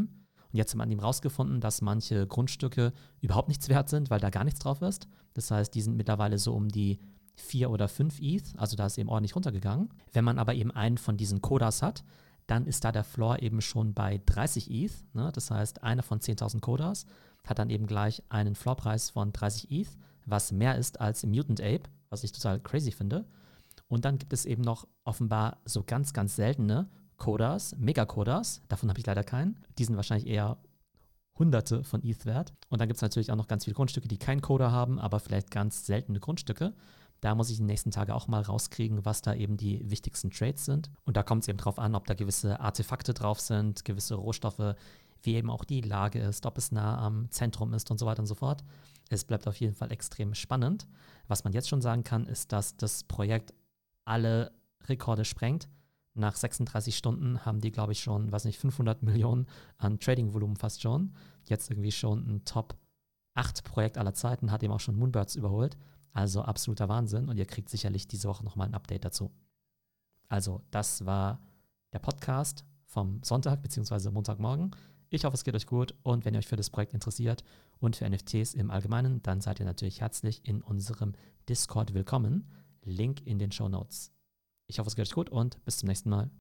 Und 0.53 0.59
jetzt 0.59 0.73
hat 0.73 0.79
man 0.79 0.91
eben 0.91 1.01
rausgefunden, 1.01 1.61
dass 1.61 1.81
manche 1.81 2.27
Grundstücke 2.27 2.93
überhaupt 3.21 3.49
nichts 3.49 3.69
wert 3.69 3.89
sind, 3.89 4.11
weil 4.11 4.21
da 4.21 4.31
gar 4.31 4.45
nichts 4.45 4.61
drauf 4.61 4.83
ist. 4.83 5.09
Das 5.35 5.51
heißt, 5.51 5.75
die 5.75 5.81
sind 5.81 5.97
mittlerweile 5.97 6.39
so 6.39 6.53
um 6.55 6.69
die 6.69 6.99
4 7.37 7.71
oder 7.71 7.89
5 7.89 8.21
ETH, 8.21 8.53
also 8.59 8.77
da 8.77 8.87
ist 8.87 8.99
eben 8.99 9.09
ordentlich 9.09 9.35
runtergegangen. 9.35 9.89
Wenn 10.13 10.25
man 10.25 10.39
aber 10.39 10.55
eben 10.55 10.71
einen 10.71 10.99
von 10.99 11.17
diesen 11.17 11.41
Kodas 11.41 11.81
hat, 11.83 12.05
dann 12.47 12.67
ist 12.67 12.85
da 12.85 12.93
der 12.93 13.05
Floor 13.05 13.41
eben 13.41 13.61
schon 13.61 13.95
bei 13.95 14.21
30 14.27 14.71
ETH. 14.71 14.93
Ne? 15.15 15.31
Das 15.33 15.51
heißt, 15.51 15.83
einer 15.83 16.03
von 16.03 16.21
10.000 16.21 16.61
Kodas 16.61 17.07
hat 17.45 17.59
dann 17.59 17.71
eben 17.71 17.87
gleich 17.87 18.23
einen 18.29 18.55
Floorpreis 18.55 19.11
von 19.11 19.33
30 19.33 19.71
ETH, 19.71 19.89
was 20.27 20.53
mehr 20.53 20.77
ist 20.77 21.01
als 21.01 21.25
im 21.25 21.31
Mutant 21.31 21.61
Ape, 21.61 21.89
was 22.11 22.25
ich 22.25 22.33
total 22.33 22.61
crazy 22.61 22.93
finde. 22.93 23.25
Und 23.93 24.07
dann 24.07 24.17
gibt 24.17 24.33
es 24.33 24.47
eben 24.47 24.63
noch 24.63 24.89
offenbar 25.05 25.59
so 25.67 25.83
ganz, 25.83 26.15
ganz 26.15 26.35
seltene 26.35 26.89
Codas, 27.19 27.77
Megacodas. 27.77 28.63
Davon 28.69 28.89
habe 28.89 28.99
ich 28.99 29.05
leider 29.05 29.23
keinen. 29.23 29.61
Die 29.77 29.85
sind 29.85 29.97
wahrscheinlich 29.97 30.27
eher 30.27 30.57
Hunderte 31.39 31.85
von 31.85 32.03
ETH 32.03 32.25
wert. 32.25 32.55
Und 32.71 32.81
dann 32.81 32.89
gibt 32.89 32.97
es 32.97 33.03
natürlich 33.03 33.31
auch 33.31 33.37
noch 33.37 33.49
ganz 33.49 33.65
viele 33.65 33.75
Grundstücke, 33.75 34.09
die 34.09 34.17
keinen 34.17 34.41
Coda 34.41 34.71
haben, 34.71 34.99
aber 34.99 35.21
vielleicht 35.21 35.51
ganz 35.51 35.85
seltene 35.85 36.21
Grundstücke. 36.21 36.73
Da 37.21 37.35
muss 37.35 37.51
ich 37.51 37.59
in 37.59 37.65
den 37.65 37.67
nächsten 37.67 37.91
Tagen 37.91 38.13
auch 38.13 38.29
mal 38.29 38.41
rauskriegen, 38.41 39.05
was 39.05 39.21
da 39.21 39.35
eben 39.35 39.59
die 39.59 39.91
wichtigsten 39.91 40.31
Trades 40.31 40.65
sind. 40.65 40.91
Und 41.05 41.19
da 41.19 41.23
kommt 41.23 41.43
es 41.43 41.49
eben 41.49 41.59
drauf 41.59 41.79
an, 41.79 41.95
ob 41.95 42.07
da 42.07 42.15
gewisse 42.15 42.61
Artefakte 42.61 43.13
drauf 43.13 43.41
sind, 43.41 43.85
gewisse 43.85 44.15
Rohstoffe, 44.15 44.75
wie 45.23 45.35
eben 45.35 45.51
auch 45.51 45.65
die 45.65 45.83
Lage 45.83 46.19
ist, 46.19 46.47
ob 46.47 46.57
es 46.57 46.73
nah 46.73 46.97
am 46.97 47.31
Zentrum 47.31 47.75
ist 47.75 47.91
und 47.91 47.99
so 47.99 48.07
weiter 48.07 48.21
und 48.21 48.27
so 48.27 48.37
fort. 48.37 48.65
Es 49.11 49.25
bleibt 49.25 49.47
auf 49.47 49.57
jeden 49.57 49.75
Fall 49.75 49.93
extrem 49.93 50.33
spannend. 50.33 50.87
Was 51.29 51.45
man 51.45 51.53
jetzt 51.53 51.69
schon 51.69 51.83
sagen 51.83 52.05
kann, 52.05 52.27
ist, 52.27 52.53
dass 52.53 52.79
das 52.79 53.05
Projekt 53.05 53.53
alle 54.05 54.53
Rekorde 54.85 55.25
sprengt. 55.25 55.69
Nach 56.15 56.37
36 56.37 56.97
Stunden 56.97 57.45
haben 57.45 57.61
die, 57.61 57.73
glaube 57.73 57.93
ich, 57.93 58.01
schon, 58.01 58.31
weiß 58.31 58.45
nicht, 58.45 58.59
500 58.59 59.03
Millionen 59.03 59.47
an 59.79 59.99
Trading-Volumen 59.99 60.57
fast 60.57 60.83
schon. 60.83 61.15
Jetzt 61.45 61.71
irgendwie 61.71 61.93
schon 61.93 62.27
ein 62.27 62.45
Top 62.45 62.77
8 63.35 63.65
Projekt 63.65 63.97
aller 63.97 64.13
Zeiten, 64.13 64.51
hat 64.51 64.63
eben 64.63 64.73
auch 64.73 64.81
schon 64.81 64.97
Moonbirds 64.97 65.37
überholt. 65.37 65.79
Also 66.13 66.43
absoluter 66.43 66.89
Wahnsinn 66.89 67.29
und 67.29 67.39
ihr 67.39 67.47
kriegt 67.47 67.71
sicherlich 67.71 68.07
diese 68.07 68.29
Woche 68.29 68.45
nochmal 68.45 68.69
ein 68.69 68.75
Update 68.75 69.07
dazu. 69.07 69.33
Also, 70.29 70.63
das 70.71 71.07
war 71.07 71.41
der 71.93 71.99
Podcast 71.99 72.65
vom 72.85 73.23
Sonntag 73.23 73.63
bzw. 73.63 74.11
Montagmorgen. 74.11 74.75
Ich 75.09 75.25
hoffe, 75.25 75.35
es 75.35 75.45
geht 75.45 75.55
euch 75.55 75.67
gut 75.67 75.95
und 76.03 76.25
wenn 76.25 76.35
ihr 76.35 76.39
euch 76.39 76.47
für 76.47 76.57
das 76.57 76.71
Projekt 76.71 76.95
interessiert 76.95 77.45
und 77.81 77.97
für 77.97 78.09
NFTs 78.09 78.55
im 78.55 78.71
Allgemeinen, 78.71 79.23
dann 79.23 79.41
seid 79.41 79.61
ihr 79.61 79.67
natürlich 79.67 80.01
herzlich 80.01 80.47
in 80.47 80.63
unserem 80.63 81.13
Discord 81.49 81.95
willkommen. 81.95 82.47
Link 82.85 83.27
in 83.27 83.39
den 83.39 83.53
Show 83.53 83.69
Notes. 83.69 84.13
Ich 84.67 84.79
hoffe, 84.79 84.89
es 84.89 84.97
geht 84.97 85.07
euch 85.07 85.15
gut 85.15 85.31
und 85.31 85.63
bis 85.65 85.79
zum 85.79 85.89
nächsten 85.89 86.11
Mal. 86.11 86.31